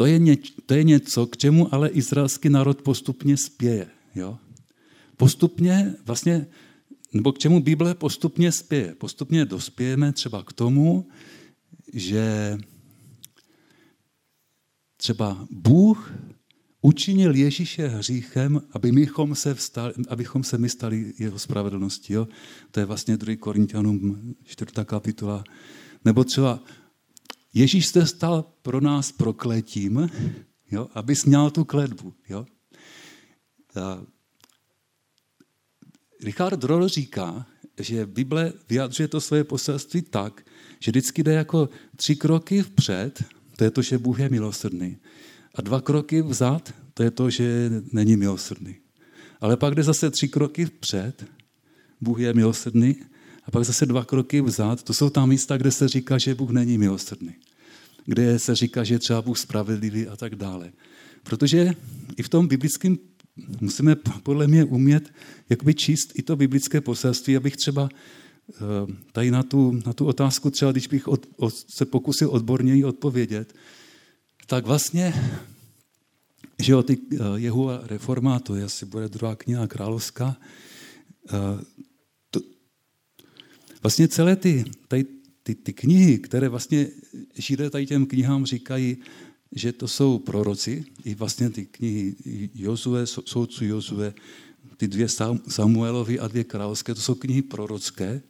to 0.00 0.06
je, 0.06 0.18
ně, 0.18 0.36
to 0.66 0.74
je 0.74 0.84
něco, 0.84 1.26
k 1.26 1.36
čemu 1.36 1.74
ale 1.74 1.88
izraelský 1.88 2.48
národ 2.48 2.82
postupně 2.82 3.36
spěje. 3.36 3.86
Jo? 4.14 4.38
Postupně 5.16 5.94
vlastně, 6.04 6.46
nebo 7.12 7.32
k 7.32 7.38
čemu 7.38 7.60
Bible 7.60 7.94
postupně 7.94 8.52
spěje. 8.52 8.94
Postupně 8.94 9.44
dospějeme 9.44 10.12
třeba 10.12 10.42
k 10.42 10.52
tomu, 10.52 11.08
že 11.92 12.58
třeba 14.96 15.46
Bůh 15.50 16.12
učinil 16.82 17.34
Ježíše 17.34 17.88
hříchem, 17.88 18.60
aby 18.72 18.92
mychom 18.92 19.34
se 19.34 19.54
vstali, 19.54 19.94
abychom 20.08 20.44
se 20.44 20.58
my 20.58 20.68
stali 20.68 21.12
jeho 21.18 21.38
spravedlností. 21.38 22.12
Jo? 22.12 22.28
To 22.70 22.80
je 22.80 22.86
vlastně 22.86 23.16
2. 23.16 23.36
Korintianům 23.36 24.34
4. 24.44 24.72
kapitola, 24.84 25.44
nebo 26.04 26.24
třeba 26.24 26.62
Ježíš 27.54 27.86
se 27.86 28.06
stal 28.06 28.44
pro 28.62 28.80
nás 28.80 29.12
prokletím, 29.12 30.10
jo, 30.70 30.88
aby 30.94 31.16
směl 31.16 31.50
tu 31.50 31.64
kletbu. 31.64 32.14
Jo. 32.28 32.46
A 33.82 34.02
Richard 36.24 36.64
Roll 36.64 36.88
říká, 36.88 37.46
že 37.78 38.06
Bible 38.06 38.52
vyjadřuje 38.68 39.08
to 39.08 39.20
své 39.20 39.44
poselství 39.44 40.02
tak, 40.02 40.46
že 40.80 40.90
vždycky 40.90 41.22
jde 41.22 41.32
jako 41.32 41.68
tři 41.96 42.16
kroky 42.16 42.62
vpřed, 42.62 43.24
to 43.56 43.64
je 43.64 43.70
to, 43.70 43.82
že 43.82 43.98
Bůh 43.98 44.18
je 44.18 44.28
milosrdný. 44.28 44.98
A 45.54 45.62
dva 45.62 45.80
kroky 45.80 46.22
vzad, 46.22 46.74
to 46.94 47.02
je 47.02 47.10
to, 47.10 47.30
že 47.30 47.70
není 47.92 48.16
milosrdný. 48.16 48.76
Ale 49.40 49.56
pak 49.56 49.74
jde 49.74 49.82
zase 49.82 50.10
tři 50.10 50.28
kroky 50.28 50.64
vpřed, 50.64 51.24
Bůh 52.00 52.18
je 52.18 52.34
milosrdný, 52.34 52.96
a 53.44 53.50
pak 53.50 53.64
zase 53.64 53.86
dva 53.86 54.04
kroky 54.04 54.40
vzad, 54.40 54.82
to 54.82 54.94
jsou 54.94 55.10
tam 55.10 55.28
místa, 55.28 55.56
kde 55.56 55.70
se 55.70 55.88
říká, 55.88 56.18
že 56.18 56.34
Bůh 56.34 56.50
není 56.50 56.78
milosrdný. 56.78 57.34
Kde 58.04 58.38
se 58.38 58.54
říká, 58.54 58.84
že 58.84 58.94
je 58.94 58.98
třeba 58.98 59.22
Bůh 59.22 59.38
spravedlivý 59.38 60.06
a 60.06 60.16
tak 60.16 60.34
dále. 60.34 60.72
Protože 61.22 61.72
i 62.16 62.22
v 62.22 62.28
tom 62.28 62.48
biblickém 62.48 62.98
musíme 63.60 63.96
podle 64.22 64.46
mě 64.46 64.64
umět 64.64 65.12
jakoby 65.48 65.74
číst 65.74 66.12
i 66.14 66.22
to 66.22 66.36
biblické 66.36 66.80
poselství, 66.80 67.36
abych 67.36 67.56
třeba 67.56 67.88
eh, 68.50 68.56
tady 69.12 69.30
na 69.30 69.42
tu, 69.42 69.80
na 69.86 69.92
tu 69.92 70.06
otázku, 70.06 70.50
třeba 70.50 70.72
když 70.72 70.86
bych 70.86 71.08
od, 71.08 71.26
od, 71.36 71.54
se 71.54 71.84
pokusil 71.84 72.28
odborněji 72.30 72.84
odpovědět, 72.84 73.54
tak 74.46 74.66
vlastně, 74.66 75.14
že 76.58 76.72
jo, 76.72 76.82
ty 76.82 76.98
eh, 77.12 77.16
jeho 77.36 77.80
reforma, 77.82 78.38
to 78.38 78.54
je 78.54 78.64
asi 78.64 78.86
bude 78.86 79.08
druhá 79.08 79.36
kniha 79.36 79.66
královská, 79.66 80.36
eh, 81.28 81.34
Vlastně 83.82 84.08
celé 84.08 84.36
ty, 84.36 84.64
tady, 84.88 85.04
ty, 85.42 85.54
ty 85.54 85.72
knihy, 85.72 86.18
které 86.18 86.48
vlastně 86.48 86.88
židé 87.34 87.70
tady 87.70 87.86
těm 87.86 88.06
knihám 88.06 88.46
říkají, 88.46 88.96
že 89.52 89.72
to 89.72 89.88
jsou 89.88 90.18
proroci, 90.18 90.84
i 91.04 91.14
vlastně 91.14 91.50
ty 91.50 91.66
knihy 91.66 92.14
Jozue, 92.54 93.06
soudců 93.06 93.64
Jozue, 93.64 94.14
ty 94.76 94.88
dvě 94.88 95.06
Samuelovy 95.48 96.18
a 96.18 96.28
dvě 96.28 96.44
královské, 96.44 96.94
to 96.94 97.00
jsou 97.00 97.14
knihy 97.14 97.42
prorocké. 97.42 98.22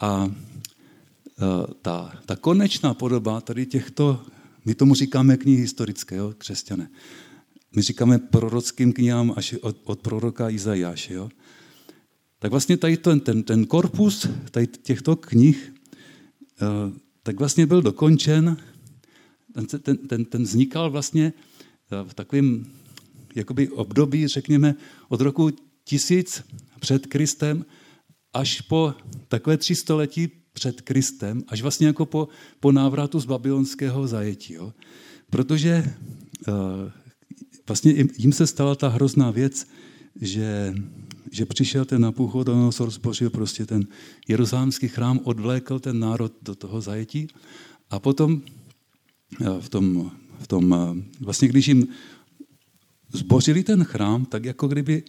A 0.00 0.30
e, 0.30 1.74
ta, 1.82 2.22
ta 2.26 2.36
konečná 2.36 2.94
podoba 2.94 3.40
tady 3.40 3.66
těchto, 3.66 4.22
my 4.64 4.74
tomu 4.74 4.94
říkáme 4.94 5.36
knihy 5.36 5.60
historické, 5.60 6.16
jo, 6.16 6.34
křesťané. 6.38 6.90
My 7.76 7.82
říkáme 7.82 8.18
prorockým 8.18 8.92
knihám 8.92 9.32
až 9.36 9.54
od, 9.60 9.76
od 9.84 10.00
proroka 10.00 10.50
Izajáše. 10.50 11.14
Jo 11.14 11.28
tak 12.46 12.50
vlastně 12.50 12.76
tady 12.76 12.96
ten, 12.96 13.20
ten, 13.20 13.42
ten 13.42 13.66
korpus 13.66 14.26
tady 14.50 14.66
těchto 14.66 15.16
knih 15.16 15.74
eh, 16.62 16.66
tak 17.22 17.38
vlastně 17.38 17.66
byl 17.66 17.82
dokončen, 17.82 18.56
ten, 19.52 19.66
ten, 19.66 19.96
ten, 19.96 20.24
ten 20.24 20.42
vznikal 20.42 20.90
vlastně 20.90 21.32
eh, 21.90 22.08
v 22.08 22.14
takovém 22.14 22.66
jakoby 23.34 23.68
období, 23.68 24.28
řekněme, 24.28 24.74
od 25.08 25.20
roku 25.20 25.50
tisíc 25.84 26.42
před 26.80 27.06
Kristem 27.06 27.64
až 28.32 28.60
po 28.60 28.94
takové 29.28 29.56
tři 29.56 29.74
století 29.74 30.28
před 30.52 30.80
Kristem, 30.80 31.42
až 31.48 31.62
vlastně 31.62 31.86
jako 31.86 32.06
po, 32.06 32.28
po 32.60 32.72
návratu 32.72 33.20
z 33.20 33.26
babylonského 33.26 34.06
zajetí. 34.06 34.54
Jo. 34.54 34.72
Protože 35.30 35.94
uh, 36.48 36.54
vlastně 37.68 38.06
jim 38.18 38.32
se 38.32 38.46
stala 38.46 38.74
ta 38.74 38.88
hrozná 38.88 39.30
věc, 39.30 39.66
že 40.20 40.74
že 41.30 41.46
přišel 41.46 41.84
ten 41.84 42.02
Nabuchodonozor, 42.02 42.90
zbořil 42.90 43.30
prostě 43.30 43.66
ten 43.66 43.86
jeruzalémský 44.28 44.88
chrám, 44.88 45.20
odvlékl 45.24 45.78
ten 45.78 45.98
národ 45.98 46.32
do 46.42 46.54
toho 46.54 46.80
zajetí 46.80 47.28
a 47.90 47.98
potom 47.98 48.42
eh, 49.40 49.44
v 49.60 49.68
tom, 49.68 50.10
v 50.38 50.46
tom 50.46 50.74
eh, 50.74 51.04
vlastně 51.20 51.48
když 51.48 51.68
jim 51.68 51.88
zbořili 53.12 53.62
ten 53.62 53.84
chrám, 53.84 54.24
tak 54.24 54.44
jako 54.44 54.68
kdyby 54.68 55.02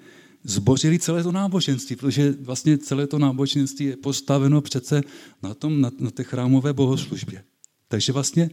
zbořili 0.44 1.00
celé 1.00 1.24
to 1.24 1.32
náboženství, 1.32 1.96
protože 1.96 2.36
vlastně 2.42 2.78
celé 2.78 3.08
to 3.08 3.20
náboženství 3.20 3.86
je 3.86 3.98
postaveno 3.98 4.62
přece 4.62 5.02
na, 5.44 5.54
tom, 5.54 5.82
na, 5.82 5.92
na 6.00 6.12
té 6.12 6.24
chrámové 6.24 6.74
bohoslužbě. 6.74 7.44
Takže 7.88 8.14
vlastně 8.14 8.50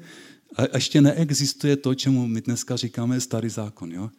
A 0.57 0.77
ještě 0.77 1.01
neexistuje 1.01 1.77
to, 1.77 1.95
čemu 1.95 2.27
my 2.27 2.41
dneska 2.41 2.77
říkáme 2.77 3.21
starý 3.21 3.49
zákon. 3.49 3.93
Jo? 3.93 4.11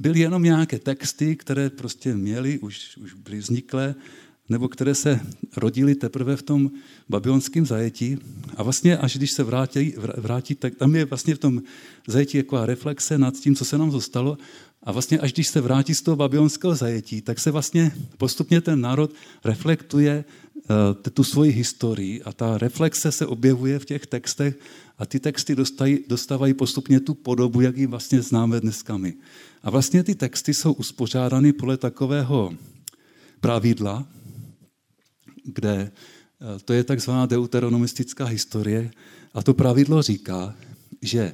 Byly 0.00 0.20
jenom 0.20 0.42
nějaké 0.42 0.78
texty, 0.78 1.36
které 1.36 1.70
prostě 1.70 2.14
měly, 2.14 2.58
už, 2.58 2.96
už 2.96 3.14
byly 3.14 3.38
vzniklé, 3.38 3.94
nebo 4.48 4.68
které 4.68 4.94
se 4.94 5.20
rodily 5.56 5.94
teprve 5.94 6.36
v 6.36 6.42
tom 6.42 6.70
babylonském 7.08 7.66
zajetí. 7.66 8.18
A 8.56 8.62
vlastně 8.62 8.98
až 8.98 9.16
když 9.16 9.30
se 9.30 9.42
vrátí, 9.42 9.94
vrátí, 10.16 10.54
tak 10.54 10.74
tam 10.74 10.94
je 10.94 11.04
vlastně 11.04 11.34
v 11.34 11.38
tom 11.38 11.62
zajetí 12.06 12.36
jako 12.36 12.66
reflexe 12.66 13.18
nad 13.18 13.34
tím, 13.34 13.56
co 13.56 13.64
se 13.64 13.78
nám 13.78 13.90
zostalo. 13.90 14.38
A 14.82 14.92
vlastně 14.92 15.18
až 15.18 15.32
když 15.32 15.48
se 15.48 15.60
vrátí 15.60 15.94
z 15.94 16.02
toho 16.02 16.16
babylonského 16.16 16.74
zajetí, 16.74 17.20
tak 17.22 17.40
se 17.40 17.50
vlastně 17.50 17.92
postupně 18.16 18.60
ten 18.60 18.80
národ 18.80 19.14
reflektuje 19.44 20.24
uh, 20.54 21.10
tu 21.12 21.24
svoji 21.24 21.52
historii 21.52 22.22
a 22.22 22.32
ta 22.32 22.58
reflexe 22.58 23.12
se 23.12 23.26
objevuje 23.26 23.78
v 23.78 23.84
těch 23.84 24.06
textech 24.06 24.58
a 25.00 25.06
ty 25.06 25.20
texty 25.20 25.56
dostají, 25.56 25.98
dostávají 26.08 26.54
postupně 26.54 27.00
tu 27.00 27.14
podobu, 27.14 27.60
jak 27.60 27.76
ji 27.76 27.86
vlastně 27.86 28.22
známe 28.22 28.60
dneska 28.60 28.96
my. 28.96 29.14
A 29.62 29.70
vlastně 29.70 30.04
ty 30.04 30.14
texty 30.14 30.54
jsou 30.54 30.72
uspořádány 30.72 31.52
podle 31.52 31.76
takového 31.76 32.54
pravidla, 33.40 34.06
kde 35.44 35.92
eh, 35.92 36.58
to 36.64 36.72
je 36.72 36.84
takzvaná 36.84 37.26
deuteronomistická 37.26 38.24
historie 38.24 38.90
a 39.34 39.42
to 39.42 39.54
pravidlo 39.54 40.02
říká, 40.02 40.54
že 41.02 41.32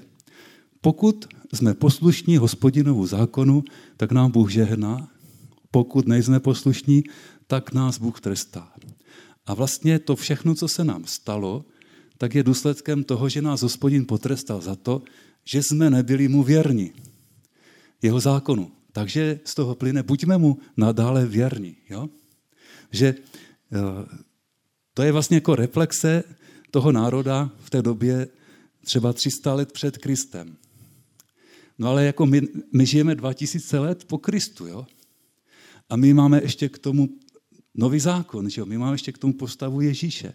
pokud 0.81 1.27
jsme 1.55 1.75
poslušní 1.75 2.37
hospodinovu 2.37 3.07
zákonu, 3.07 3.65
tak 3.97 4.13
nám 4.13 4.31
Bůh 4.31 4.51
žehná, 4.51 5.11
pokud 5.71 6.09
nejsme 6.09 6.41
poslušní, 6.41 7.05
tak 7.47 7.73
nás 7.73 7.99
Bůh 7.99 8.21
trestá. 8.21 8.73
A 9.47 9.55
vlastně 9.55 9.99
to 9.99 10.17
všechno, 10.17 10.55
co 10.55 10.69
se 10.69 10.85
nám 10.85 11.05
stalo, 11.05 11.65
tak 12.19 12.35
je 12.35 12.43
důsledkem 12.43 13.05
toho, 13.05 13.29
že 13.29 13.43
nás 13.43 13.63
hospodin 13.63 14.07
potrestal 14.07 14.61
za 14.61 14.77
to, 14.77 15.03
že 15.45 15.63
jsme 15.63 15.91
nebyli 15.91 16.29
mu 16.29 16.43
věrni 16.43 16.93
jeho 18.03 18.21
zákonu. 18.21 18.73
Takže 18.93 19.41
z 19.45 19.55
toho 19.55 19.75
plyne, 19.75 20.03
buďme 20.03 20.39
mu 20.39 20.59
nadále 20.77 21.27
věrni. 21.27 21.77
Jo? 21.91 22.09
Že 22.93 23.15
eh, 23.73 24.19
to 24.95 25.03
je 25.03 25.13
vlastně 25.13 25.37
jako 25.37 25.57
reflexe 25.57 26.25
toho 26.71 26.93
národa 26.93 27.51
v 27.59 27.71
té 27.71 27.83
době 27.83 28.29
třeba 28.85 29.13
300 29.13 29.55
let 29.55 29.73
před 29.73 29.99
Kristem. 29.99 30.57
No 31.79 31.89
ale 31.89 32.05
jako 32.05 32.27
my, 32.27 32.43
my 32.73 32.87
žijeme 32.87 33.15
2000 33.15 33.79
let 33.79 34.05
po 34.05 34.19
Kristu, 34.19 34.67
jo? 34.67 34.87
A 35.89 35.97
my 35.97 36.15
máme 36.15 36.43
ještě 36.43 36.69
k 36.69 36.79
tomu 36.79 37.09
nový 37.75 38.01
zákon, 38.01 38.51
že 38.51 38.61
jo? 38.61 38.67
My 38.67 38.79
máme 38.79 38.95
ještě 38.95 39.13
k 39.13 39.19
tomu 39.19 39.33
postavu 39.33 39.81
Ježíše. 39.81 40.35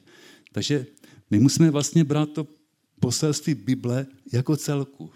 Takže 0.51 0.85
my 1.31 1.39
musíme 1.39 1.71
vlastně 1.71 2.03
brát 2.03 2.29
to 2.29 2.47
poselství 2.99 3.55
Bible 3.55 4.05
jako 4.33 4.57
celku. 4.57 5.09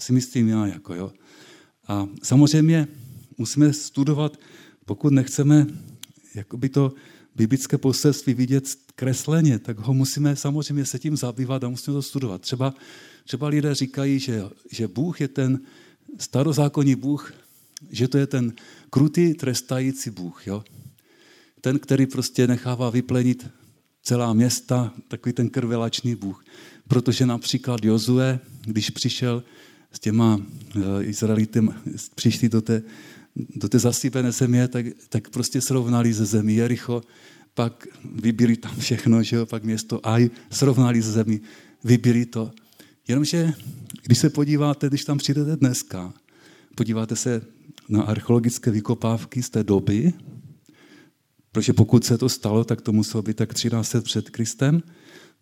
Si 0.00 0.12
myslím 0.12 0.48
já, 0.48 0.66
jako 0.66 0.94
jo. 0.94 1.12
A 1.88 2.08
samozřejmě 2.22 2.88
musíme 3.38 3.72
studovat, 3.72 4.40
pokud 4.84 5.12
nechceme 5.12 5.66
jakoby 6.34 6.68
to 6.68 6.92
biblické 7.36 7.78
poselství 7.78 8.34
vidět 8.34 8.64
kresleně, 8.94 9.58
tak 9.58 9.78
ho 9.78 9.94
musíme 9.94 10.36
samozřejmě 10.36 10.84
se 10.84 10.98
tím 10.98 11.16
zabývat 11.16 11.64
a 11.64 11.68
musíme 11.68 11.94
to 11.94 12.02
studovat. 12.02 12.40
Třeba, 12.40 12.74
třeba 13.24 13.48
lidé 13.48 13.74
říkají, 13.74 14.18
že, 14.18 14.42
že 14.70 14.88
Bůh 14.88 15.20
je 15.20 15.28
ten 15.28 15.60
starozákonní 16.18 16.94
Bůh, 16.94 17.34
že 17.90 18.08
to 18.08 18.18
je 18.18 18.26
ten 18.26 18.52
krutý 18.90 19.34
trestající 19.34 20.10
Bůh. 20.10 20.46
Jo? 20.46 20.64
Ten, 21.60 21.78
který 21.78 22.06
prostě 22.06 22.46
nechává 22.46 22.90
vyplenit 22.90 23.46
celá 24.08 24.32
města, 24.32 24.92
takový 25.08 25.32
ten 25.32 25.48
krvelačný 25.50 26.14
Bůh. 26.14 26.44
Protože 26.88 27.26
například 27.26 27.84
Jozue, 27.84 28.40
když 28.64 28.90
přišel 28.90 29.44
s 29.92 30.00
těma 30.00 30.40
eh, 30.40 31.04
Izraelitem, 31.04 31.74
přišli 32.14 32.48
do 32.48 32.62
té, 32.62 32.82
do 33.36 33.68
té 33.68 33.78
zasípené 33.78 34.32
země, 34.32 34.68
tak, 34.68 34.86
tak 35.08 35.28
prostě 35.28 35.60
srovnali 35.60 36.12
ze 36.12 36.24
zemí 36.24 36.56
Jericho, 36.56 37.02
pak 37.54 37.86
vybili 38.04 38.56
tam 38.56 38.76
všechno, 38.78 39.22
že 39.22 39.36
jo, 39.36 39.46
pak 39.46 39.64
město 39.64 40.00
Aj, 40.00 40.30
srovnali 40.50 41.02
ze 41.02 41.12
zemí, 41.12 41.40
vybili 41.84 42.26
to. 42.26 42.52
Jenomže, 43.08 43.52
když 44.02 44.18
se 44.18 44.30
podíváte, 44.30 44.88
když 44.88 45.04
tam 45.04 45.18
přijdete 45.18 45.56
dneska, 45.56 46.14
podíváte 46.74 47.16
se 47.16 47.42
na 47.88 48.02
archeologické 48.02 48.70
vykopávky 48.70 49.42
z 49.42 49.50
té 49.50 49.64
doby, 49.64 50.12
protože 51.58 51.72
pokud 51.72 52.04
se 52.04 52.18
to 52.18 52.28
stalo, 52.28 52.64
tak 52.64 52.80
to 52.80 52.92
muselo 52.92 53.22
být 53.22 53.36
tak 53.36 53.54
13 53.54 53.96
před 54.02 54.30
Kristem, 54.30 54.82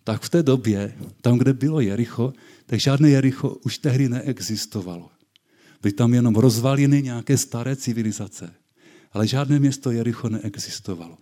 tak 0.04 0.22
v 0.22 0.28
té 0.28 0.42
době, 0.42 0.96
tam, 1.20 1.38
kde 1.38 1.52
bylo 1.52 1.80
Jericho, 1.80 2.32
tak 2.66 2.80
žádné 2.80 3.10
Jericho 3.10 3.48
už 3.64 3.78
tehdy 3.78 4.08
neexistovalo. 4.08 5.10
Byly 5.82 5.92
tam 5.92 6.14
jenom 6.14 6.34
rozvaliny 6.34 7.02
nějaké 7.02 7.38
staré 7.38 7.76
civilizace. 7.76 8.54
Ale 9.12 9.26
žádné 9.26 9.58
město 9.58 9.90
Jericho 9.90 10.28
neexistovalo. 10.28 11.18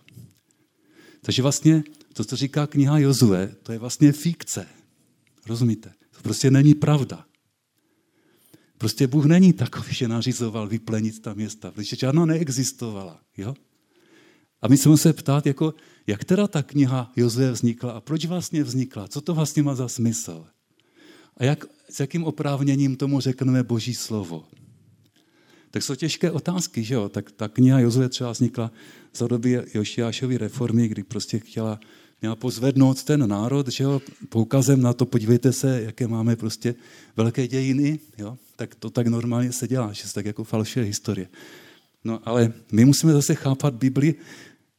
Takže 1.21 1.41
vlastně 1.41 1.83
to, 2.13 2.23
co 2.23 2.35
říká 2.35 2.67
kniha 2.67 2.99
Jozue, 2.99 3.55
to 3.63 3.71
je 3.71 3.79
vlastně 3.79 4.11
fikce. 4.11 4.67
Rozumíte? 5.47 5.91
To 6.11 6.21
prostě 6.21 6.51
není 6.51 6.73
pravda. 6.73 7.25
Prostě 8.77 9.07
Bůh 9.07 9.25
není 9.25 9.53
takový, 9.53 9.93
že 9.93 10.07
nařizoval 10.07 10.67
vyplenit 10.67 11.21
ta 11.21 11.33
města, 11.33 11.71
protože 11.71 11.95
žádná 11.95 12.25
neexistovala. 12.25 13.19
Jo? 13.37 13.55
A 14.61 14.67
my 14.67 14.77
se 14.77 14.89
musíme 14.89 15.13
ptát, 15.13 15.45
jako, 15.45 15.73
jak 16.07 16.23
teda 16.23 16.47
ta 16.47 16.63
kniha 16.63 17.11
Jozue 17.15 17.51
vznikla 17.51 17.91
a 17.91 18.01
proč 18.01 18.25
vlastně 18.25 18.63
vznikla? 18.63 19.07
Co 19.07 19.21
to 19.21 19.33
vlastně 19.33 19.63
má 19.63 19.75
za 19.75 19.87
smysl? 19.87 20.45
A 21.37 21.43
jak, 21.43 21.65
s 21.89 21.99
jakým 21.99 22.23
oprávněním 22.23 22.95
tomu 22.95 23.19
řekneme 23.19 23.63
Boží 23.63 23.93
slovo? 23.93 24.43
Tak 25.71 25.83
jsou 25.83 25.95
těžké 25.95 26.31
otázky, 26.31 26.83
že 26.83 26.93
jo? 26.93 27.09
Tak 27.09 27.31
ta 27.31 27.47
kniha 27.47 27.79
Jozue 27.79 28.09
třeba 28.09 28.31
vznikla 28.31 28.71
za 29.15 29.27
doby 29.27 29.61
Jošiášovy 29.73 30.37
reformy, 30.37 30.87
kdy 30.87 31.03
prostě 31.03 31.39
chtěla, 31.39 31.79
měla 32.21 32.35
pozvednout 32.35 33.03
ten 33.03 33.29
národ, 33.29 33.67
že 33.67 33.83
jo? 33.83 34.01
Poukazem 34.29 34.81
na 34.81 34.93
to, 34.93 35.05
podívejte 35.05 35.51
se, 35.51 35.81
jaké 35.81 36.07
máme 36.07 36.35
prostě 36.35 36.75
velké 37.17 37.47
dějiny, 37.47 37.99
jo? 38.17 38.37
Tak 38.55 38.75
to 38.75 38.89
tak 38.89 39.07
normálně 39.07 39.51
se 39.51 39.67
dělá, 39.67 39.93
že 39.93 40.07
se 40.07 40.13
tak 40.13 40.25
jako 40.25 40.43
falšuje 40.43 40.85
historie. 40.85 41.27
No 42.05 42.19
ale 42.29 42.53
my 42.71 42.85
musíme 42.85 43.13
zase 43.13 43.35
chápat 43.35 43.73
Bibli 43.73 44.15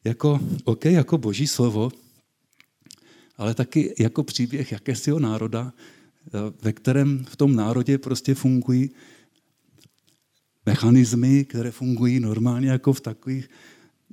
jako, 0.05 0.41
OK, 0.65 0.85
jako 0.85 1.19
boží 1.19 1.47
slovo, 1.47 1.91
ale 3.37 3.55
taky 3.55 3.95
jako 3.99 4.23
příběh 4.23 4.73
jakésiho 4.73 5.19
národa, 5.19 5.73
eh, 6.27 6.31
ve 6.63 6.73
kterém 6.73 7.25
v 7.25 7.37
tom 7.37 7.57
národě 7.57 7.99
prostě 7.99 8.35
fungují 8.35 8.91
mechanismy, 10.67 11.45
které 11.45 11.71
fungují 11.71 12.21
normálně 12.21 12.71
jako 12.71 12.93
v 12.93 13.01
takových, 13.01 13.51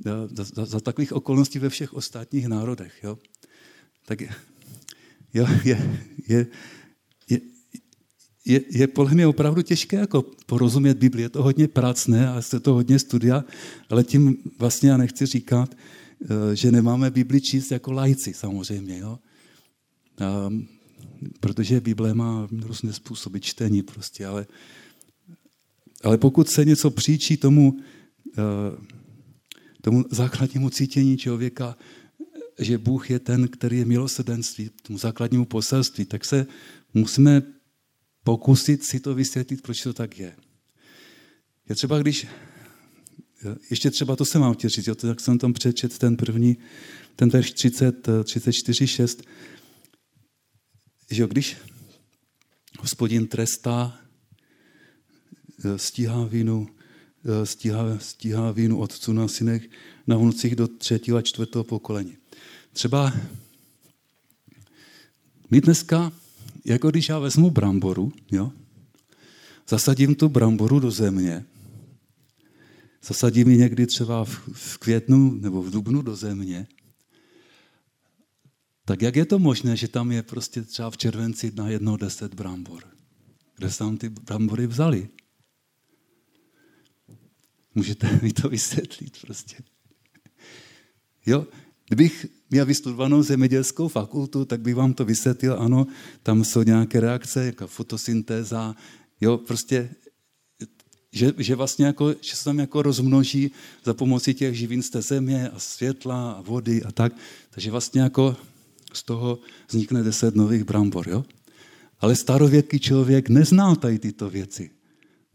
eh, 0.05 0.11
za, 0.31 0.65
za 0.65 0.79
takových 0.79 1.13
okolností 1.13 1.59
ve 1.59 1.69
všech 1.69 1.93
ostatních 1.93 2.47
národech. 2.47 2.93
Jo? 3.03 3.17
Tak 4.05 4.21
jo, 4.21 4.27
je, 5.33 5.47
je, 5.63 5.77
je, 6.27 6.47
je, 8.45 8.61
je 8.69 8.87
podle 8.87 9.13
mě 9.13 9.27
opravdu 9.27 9.61
těžké 9.61 9.97
jako 9.97 10.21
porozumět 10.45 10.97
Bibli. 10.97 11.21
Je 11.21 11.29
to 11.29 11.43
hodně 11.43 11.67
pracné 11.67 12.29
a 12.29 12.41
je 12.53 12.59
to 12.59 12.73
hodně 12.73 12.99
studia, 12.99 13.43
ale 13.89 14.03
tím 14.03 14.37
vlastně 14.59 14.89
já 14.89 14.97
nechci 14.97 15.25
říkat, 15.25 15.75
eh, 16.23 16.55
že 16.55 16.71
nemáme 16.71 17.11
Bibli 17.11 17.41
číst 17.41 17.71
jako 17.71 17.91
lajci 17.91 18.33
samozřejmě. 18.33 18.97
Jo? 18.97 19.19
A, 20.19 20.49
protože 21.39 21.81
Bible 21.81 22.13
má 22.13 22.47
různé 22.51 22.93
způsoby 22.93 23.39
čtení 23.39 23.83
prostě, 23.83 24.25
ale, 24.25 24.45
ale 26.03 26.17
pokud 26.17 26.49
se 26.49 26.65
něco 26.65 26.91
příčí 26.91 27.37
tomu, 27.37 27.79
eh, 28.37 28.41
tomu 29.81 30.05
základnímu 30.11 30.69
cítění 30.69 31.17
člověka, 31.17 31.77
že 32.59 32.77
Bůh 32.77 33.09
je 33.09 33.19
ten, 33.19 33.47
který 33.47 33.77
je 33.77 33.85
milosrdenství, 33.85 34.69
tomu 34.81 34.99
základnímu 34.99 35.45
poselství, 35.45 36.05
tak 36.05 36.25
se 36.25 36.47
musíme 36.93 37.41
pokusit 38.23 38.83
si 38.83 38.99
to 38.99 39.15
vysvětlit, 39.15 39.61
proč 39.61 39.83
to 39.83 39.93
tak 39.93 40.19
je. 40.19 40.35
Je 41.69 41.75
třeba, 41.75 41.99
když, 41.99 42.27
ještě 43.69 43.91
třeba 43.91 44.15
to 44.15 44.25
se 44.25 44.39
mám 44.39 44.53
chtěl 44.53 44.69
říct, 44.69 44.87
jo, 44.87 44.95
tak 44.95 45.19
jsem 45.19 45.37
tam 45.37 45.53
přečet 45.53 45.97
ten 45.97 46.17
první, 46.17 46.57
ten 47.15 47.29
verš 47.29 47.51
30, 47.51 48.07
34, 48.23 48.87
6, 48.87 49.23
že 51.11 51.27
když 51.27 51.57
hospodin 52.79 53.27
trestá, 53.27 53.99
stíhá 55.75 56.25
vínu, 56.25 56.67
stíhá, 57.43 57.99
stíhá 57.99 58.51
vínu 58.51 58.79
otců 58.79 59.13
na 59.13 59.27
synech, 59.27 59.69
na 60.07 60.17
vnucích 60.17 60.55
do 60.55 60.67
třetího 60.67 61.17
a 61.17 61.21
čtvrtého 61.21 61.63
pokolení. 61.63 62.17
Třeba 62.73 63.13
my 65.51 65.61
dneska 65.61 66.11
jako 66.65 66.91
když 66.91 67.09
já 67.09 67.19
vezmu 67.19 67.49
bramboru, 67.49 68.11
jo, 68.31 68.51
zasadím 69.69 70.15
tu 70.15 70.29
bramboru 70.29 70.79
do 70.79 70.91
země, 70.91 71.45
zasadím 73.03 73.49
ji 73.49 73.57
někdy 73.57 73.87
třeba 73.87 74.25
v, 74.25 74.49
v 74.53 74.77
květnu 74.77 75.31
nebo 75.31 75.63
v 75.63 75.71
dubnu 75.71 76.01
do 76.01 76.15
země 76.15 76.67
Tak 78.85 79.01
jak 79.01 79.15
je 79.15 79.25
to 79.25 79.39
možné, 79.39 79.77
že 79.77 79.87
tam 79.87 80.11
je 80.11 80.23
prostě 80.23 80.61
třeba 80.61 80.91
v 80.91 80.97
červenci 80.97 81.51
na 81.55 81.69
jedno 81.69 81.97
deset 81.97 82.33
brambor? 82.33 82.83
Kde 83.55 83.71
se 83.71 83.77
tam 83.77 83.97
ty 83.97 84.09
brambory 84.09 84.67
vzali? 84.67 85.09
Můžete 87.75 88.19
mi 88.21 88.33
to 88.33 88.49
vysvětlit 88.49 89.21
prostě. 89.21 89.63
Jo, 91.25 91.47
kdybych 91.87 92.25
měl 92.49 92.65
vystudovanou 92.65 93.23
zemědělskou 93.23 93.87
fakultu, 93.87 94.45
tak 94.45 94.61
bych 94.61 94.75
vám 94.75 94.93
to 94.93 95.05
vysvětlil, 95.05 95.55
ano, 95.59 95.87
tam 96.23 96.43
jsou 96.43 96.63
nějaké 96.63 96.99
reakce, 96.99 97.45
jako 97.45 97.67
fotosyntéza, 97.67 98.75
jo, 99.21 99.37
prostě, 99.37 99.89
že, 101.11 101.33
že 101.37 101.55
vlastně 101.55 101.85
jako, 101.85 102.15
že 102.21 102.35
se 102.35 102.43
tam 102.43 102.59
jako 102.59 102.81
rozmnoží 102.81 103.51
za 103.83 103.93
pomocí 103.93 104.33
těch 104.33 104.57
živin 104.57 104.81
z 104.81 104.89
té 104.89 105.01
země 105.01 105.49
a 105.49 105.59
světla 105.59 106.31
a 106.31 106.41
vody 106.41 106.83
a 106.83 106.91
tak, 106.91 107.13
takže 107.49 107.71
vlastně 107.71 108.01
jako 108.01 108.35
z 108.93 109.03
toho 109.03 109.39
vznikne 109.67 110.03
deset 110.03 110.35
nových 110.35 110.63
brambor, 110.63 111.09
jo. 111.09 111.25
Ale 111.99 112.15
starověký 112.15 112.79
člověk 112.79 113.29
neznal 113.29 113.75
tady 113.75 113.99
tyto 113.99 114.29
věci. 114.29 114.69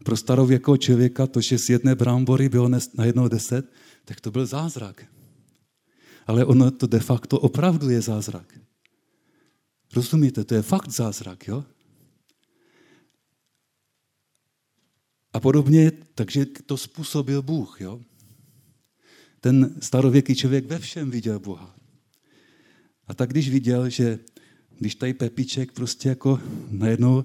Pro 0.05 0.17
starověkého 0.17 0.77
člověka 0.77 1.27
to, 1.27 1.41
že 1.41 1.59
z 1.59 1.71
jedné 1.71 1.95
brambory 1.95 2.49
bylo 2.49 2.69
na 2.69 3.05
jednou 3.05 3.29
deset, 3.29 3.73
tak 4.05 4.21
to 4.21 4.31
byl 4.31 4.47
zázrak. 4.47 5.05
Ale 6.29 6.45
ono 6.45 6.71
to 6.71 6.87
de 6.87 7.01
facto 7.01 7.41
opravdu 7.41 7.89
je 7.91 8.01
zázrak. 8.01 8.61
Rozumíte, 9.95 10.45
to 10.45 10.55
je 10.55 10.63
fakt 10.63 10.91
zázrak, 10.91 11.49
jo? 11.49 11.65
A 15.33 15.41
podobně, 15.41 15.93
takže 16.15 16.47
to 16.47 16.77
způsobil 16.77 17.43
Bůh, 17.43 17.81
jo? 17.81 18.01
Ten 19.41 19.75
starověký 19.81 20.35
člověk 20.35 20.67
ve 20.67 20.79
všem 20.79 21.11
viděl 21.11 21.39
Boha. 21.39 21.77
A 23.07 23.15
tak 23.15 23.31
když 23.31 23.51
viděl, 23.51 23.89
že 23.89 24.19
když 24.79 24.95
tady 24.95 25.15
Pepiček 25.15 25.73
prostě 25.73 26.09
jako 26.09 26.41
najednou 26.71 27.25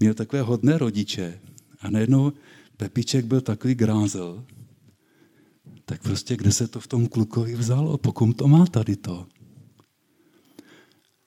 měl 0.00 0.14
takové 0.14 0.42
hodné 0.42 0.78
rodiče 0.78 1.40
a 1.80 1.90
najednou 1.90 2.32
Pepiček 2.76 3.24
byl 3.24 3.40
takový 3.40 3.74
grázel, 3.74 4.44
tak 5.90 6.02
prostě 6.02 6.36
kde 6.36 6.52
se 6.52 6.68
to 6.68 6.80
v 6.80 6.86
tom 6.86 7.06
klukovi 7.06 7.54
vzalo, 7.54 7.98
pokud 7.98 8.32
to 8.32 8.48
má 8.48 8.66
tady 8.66 8.96
to. 8.96 9.26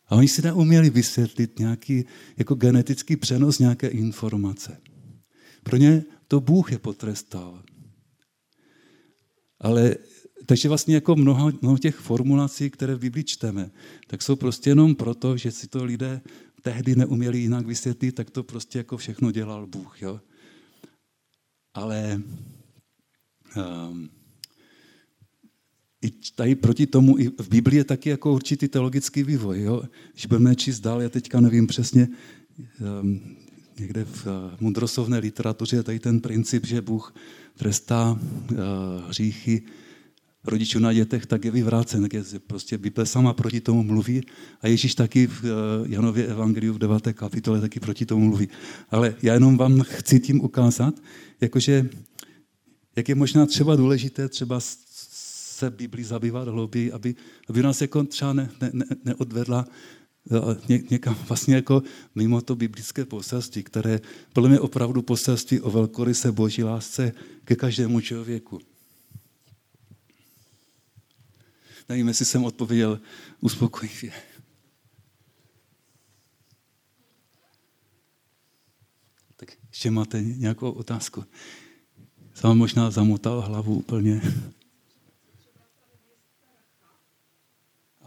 A 0.08 0.16
oni 0.16 0.28
si 0.28 0.42
neuměli 0.42 0.90
vysvětlit 0.90 1.60
nějaký 1.60 2.06
jako 2.38 2.56
genetický 2.56 3.16
přenos 3.16 3.60
nějaké 3.60 3.88
informace. 3.88 4.78
Pro 5.64 5.78
ně 5.78 6.04
to 6.28 6.40
Bůh 6.40 6.72
je 6.72 6.80
potrestal. 6.80 7.64
Ale 9.60 9.96
takže 10.46 10.70
vlastně 10.70 10.96
jako 10.96 11.16
mnoho, 11.16 11.52
mnoho 11.62 11.78
těch 11.78 11.96
formulací, 11.96 12.70
které 12.70 12.96
v 12.96 13.00
Bibli 13.00 13.24
čteme, 13.24 13.72
tak 14.08 14.22
jsou 14.22 14.36
prostě 14.36 14.70
jenom 14.70 14.96
proto, 14.96 15.38
že 15.38 15.52
si 15.52 15.68
to 15.68 15.84
lidé 15.84 16.22
tehdy 16.62 16.96
neuměli 16.96 17.40
jinak 17.40 17.66
vysvětlit, 17.66 18.12
tak 18.12 18.30
to 18.30 18.44
prostě 18.44 18.78
jako 18.78 18.98
všechno 18.98 19.32
dělal 19.32 19.68
Bůh. 19.68 20.02
Jo? 20.02 20.20
Ale 21.74 22.22
um, 23.58 24.10
i 26.04 26.12
tady 26.36 26.56
proti 26.56 26.88
tomu, 26.88 27.20
i 27.20 27.28
v 27.28 27.50
Biblii 27.50 27.78
je 27.78 27.84
taky 27.84 28.10
jako 28.10 28.34
určitý 28.34 28.68
teologický 28.68 29.24
vývoj. 29.24 29.62
Jo? 29.62 29.84
Když 30.14 30.26
budeme 30.26 30.56
číst 30.56 30.80
dál, 30.80 31.02
já 31.02 31.10
teďka 31.10 31.40
nevím 31.40 31.68
přesně, 31.68 32.08
um, 33.02 33.22
někde 33.80 34.06
v 34.06 34.26
uh, 34.26 34.32
mudrosovné 34.60 35.18
literatuře 35.18 35.76
je 35.76 35.84
tady 35.84 36.00
ten 36.00 36.20
princip, 36.20 36.66
že 36.66 36.82
Bůh 36.82 37.16
trestá 37.58 38.12
uh, 38.12 38.58
hříchy 39.08 39.64
rodičů 40.44 40.80
na 40.80 40.94
dětech, 40.94 41.26
tak 41.26 41.46
je 41.46 41.52
vyvrácen. 41.52 42.02
Tak 42.02 42.14
je, 42.14 42.24
prostě 42.48 42.78
Bible 42.78 43.06
sama 43.06 43.34
proti 43.34 43.62
tomu 43.62 43.84
mluví 43.84 44.22
a 44.62 44.68
Ježíš 44.68 44.96
taky 44.96 45.28
v 45.28 45.44
uh, 45.44 45.50
Janově 45.86 46.28
Evangeliu 46.28 46.74
v 46.74 46.78
9. 46.78 47.14
kapitole 47.14 47.62
taky 47.62 47.80
proti 47.80 48.06
tomu 48.06 48.26
mluví. 48.26 48.48
Ale 48.90 49.16
já 49.22 49.34
jenom 49.34 49.58
vám 49.58 49.82
chci 49.82 50.20
tím 50.20 50.42
ukázat, 50.42 50.94
jakože 51.42 51.90
jak 52.96 53.10
je 53.10 53.16
možná 53.16 53.46
třeba 53.46 53.76
důležité 53.76 54.30
třeba 54.30 54.60
se 55.54 55.70
Biblí 55.70 56.04
zabývat 56.04 56.48
hlouběji, 56.48 56.92
aby, 56.92 57.16
aby 57.50 57.64
nás 57.64 57.82
jako 57.82 58.04
třeba 58.04 58.34
ne, 58.34 58.50
ne, 58.62 58.70
ne, 58.74 58.86
neodvedla 59.06 59.66
eh, 60.32 60.68
ně, 60.70 60.84
někam 60.90 61.16
vlastně 61.28 61.56
jako 61.56 61.84
mimo 62.16 62.42
to 62.42 62.56
biblické 62.56 63.06
poselství, 63.06 63.64
které 63.64 64.00
podle 64.34 64.50
mě 64.50 64.60
opravdu 64.60 65.02
poselství 65.02 65.62
o 65.62 65.72
velkoryse 65.72 66.32
boží 66.32 66.64
lásce 66.64 67.12
ke 67.46 67.56
každému 67.56 68.02
člověku. 68.02 68.60
Nevím, 71.90 72.08
jestli 72.08 72.26
jsem 72.26 72.44
odpověděl 72.44 73.00
uspokojivě. 73.42 74.12
Tak 79.36 79.58
ještě 79.70 79.92
máte 79.92 80.22
nějakou 80.22 80.72
otázku? 80.72 81.24
Jsem 82.34 82.58
možná 82.58 82.92
zamotal 82.92 83.42
hlavu 83.42 83.76
úplně. 83.76 84.22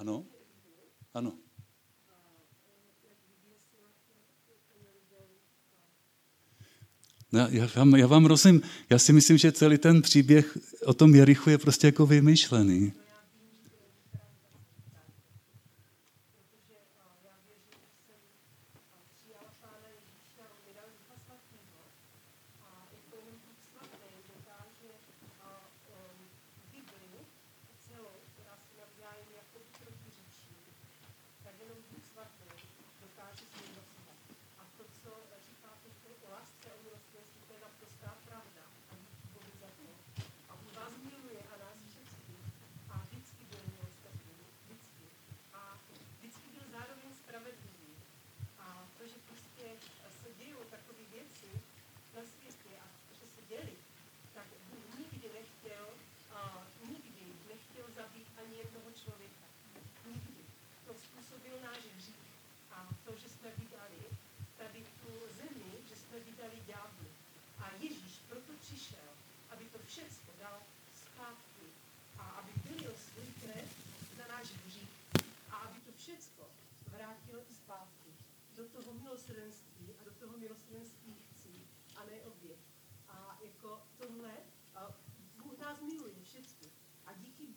Ano? 0.07 0.25
Ano. 1.15 1.33
No, 7.33 7.49
já, 7.51 7.69
vám, 7.77 7.97
já 7.97 8.07
vám 8.07 8.27
rozumím, 8.27 8.63
já 8.91 8.99
si 8.99 9.13
myslím, 9.13 9.39
že 9.39 9.53
celý 9.53 9.79
ten 9.79 10.03
příběh 10.03 10.59
o 10.85 10.95
tom 10.95 11.15
Jerichu 11.15 11.51
je 11.51 11.59
prostě 11.59 11.87
jako 11.87 12.07
vymyšlený. 12.07 12.93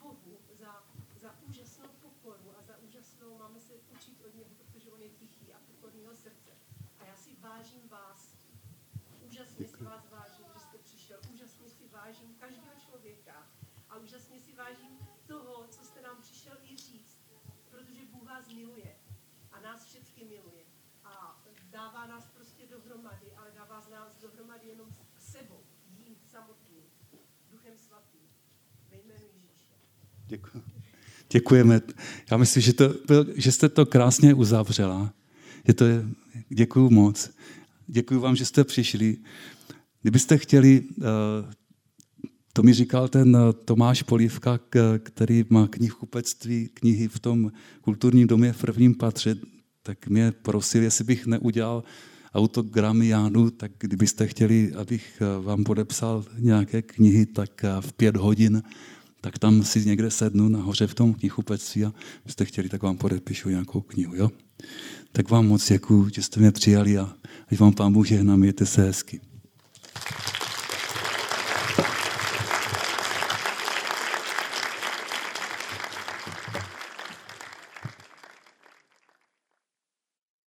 Bohu 0.10 0.40
za, 0.50 0.84
za 1.16 1.40
úžasnou 1.42 1.88
pokoru 1.88 2.58
a 2.58 2.62
za 2.62 2.78
úžasnou, 2.78 3.38
máme 3.38 3.60
se 3.60 3.74
učit 3.74 4.22
od 4.26 4.36
něho, 4.36 4.50
protože 4.56 4.92
on 4.92 5.02
je 5.02 5.10
tichý 5.10 5.54
a 5.54 5.60
pokorného 5.68 6.16
srdce. 6.16 6.52
A 7.00 7.06
já 7.06 7.16
si 7.16 7.36
vážím 7.36 7.90
vás, 7.90 8.36
úžasně 9.22 9.68
si 9.68 9.84
vás 9.84 10.10
vážím, 10.10 10.46
že 10.54 10.60
jste 10.60 10.78
přišel, 10.78 11.20
úžasně 11.34 11.70
si 11.70 11.88
vážím 11.88 12.36
každého 12.36 12.76
člověka 12.86 13.48
a 13.90 13.98
úžasně 13.98 14.40
si 14.40 14.54
vážím 14.56 15.00
toho, 15.28 15.68
co 15.68 15.86
jste 15.86 16.02
nám 16.02 16.22
přišel 16.22 16.58
i 16.64 16.78
říct, 16.78 17.18
protože 17.70 18.06
Bůh 18.06 18.24
vás 18.24 18.48
miluje 18.48 19.00
a 19.52 19.60
nás 19.60 19.86
všechny 19.86 20.26
miluje. 20.26 20.66
A 21.04 21.44
dává 21.64 22.06
nás 22.06 22.28
prostě 22.28 22.68
dohromady, 22.68 23.36
ale 23.36 23.52
dává 23.52 23.82
z 23.82 23.90
nás 23.90 24.18
dohromady 24.18 24.68
jenom 24.68 24.90
sebou, 25.18 25.64
jím 25.86 26.16
samotným, 26.16 26.84
Duchem 27.50 27.78
Svatým, 27.78 28.30
ve 28.90 28.98
jménu 28.98 29.39
Děkuji. 30.30 30.62
Děkujeme. 31.32 31.82
Já 32.32 32.38
myslím, 32.38 32.64
že, 32.64 32.74
to 32.74 32.94
že 33.36 33.52
jste 33.52 33.70
to 33.70 33.86
krásně 33.86 34.34
uzavřela. 34.34 35.14
Je 35.68 35.74
to, 35.74 35.86
děkuji 36.50 36.90
moc. 36.90 37.30
Děkuji 37.88 38.20
vám, 38.20 38.36
že 38.36 38.46
jste 38.46 38.64
přišli. 38.64 39.18
Kdybyste 40.02 40.38
chtěli 40.38 40.82
uh, 40.82 41.06
to 42.54 42.64
mi 42.64 42.74
říkal 42.74 43.08
ten 43.08 43.38
Tomáš 43.66 44.04
Polívka, 44.04 44.60
který 45.04 45.46
má 45.50 45.68
knihkupectví, 45.68 46.70
knihy 46.74 47.08
v 47.08 47.20
tom 47.20 47.52
kulturním 47.82 48.28
domě 48.28 48.54
v 48.54 48.62
prvním 48.62 48.96
patře, 48.96 49.36
tak 49.84 50.08
mě 50.08 50.32
prosil, 50.32 50.84
jestli 50.84 51.04
bych 51.04 51.26
neudělal 51.26 51.84
autogramy 52.34 53.08
Jánu, 53.08 53.50
tak 53.50 53.72
kdybyste 53.80 54.28
chtěli, 54.28 54.74
abych 54.74 55.22
vám 55.42 55.64
podepsal 55.64 56.26
nějaké 56.40 56.82
knihy, 56.82 57.26
tak 57.26 57.66
v 57.80 57.94
pět 57.94 58.18
hodin, 58.18 58.64
tak 59.22 59.38
tam 59.38 59.64
si 59.64 59.86
někde 59.86 60.12
sednu 60.12 60.50
nahoře 60.50 60.88
v 60.88 60.94
tom 60.94 61.14
knihkupectví 61.14 61.86
a 61.86 61.94
byste 62.26 62.46
chtěli, 62.46 62.70
tak 62.70 62.84
vám 62.84 62.98
podepíšu 62.98 63.50
nějakou 63.50 63.82
knihu. 63.82 64.16
Jo? 64.16 64.30
Tak 65.12 65.30
vám 65.30 65.48
moc 65.48 65.68
děkuji, 65.68 66.10
že 66.14 66.22
jste 66.22 66.40
mě 66.40 66.52
přijali 66.52 66.98
a 66.98 67.14
ať 67.52 67.60
vám 67.60 67.74
pán 67.74 67.94
Bůh 67.94 68.08
žehná, 68.08 68.36
mějte 68.36 68.66
se 68.66 68.82
hezky. 68.82 69.22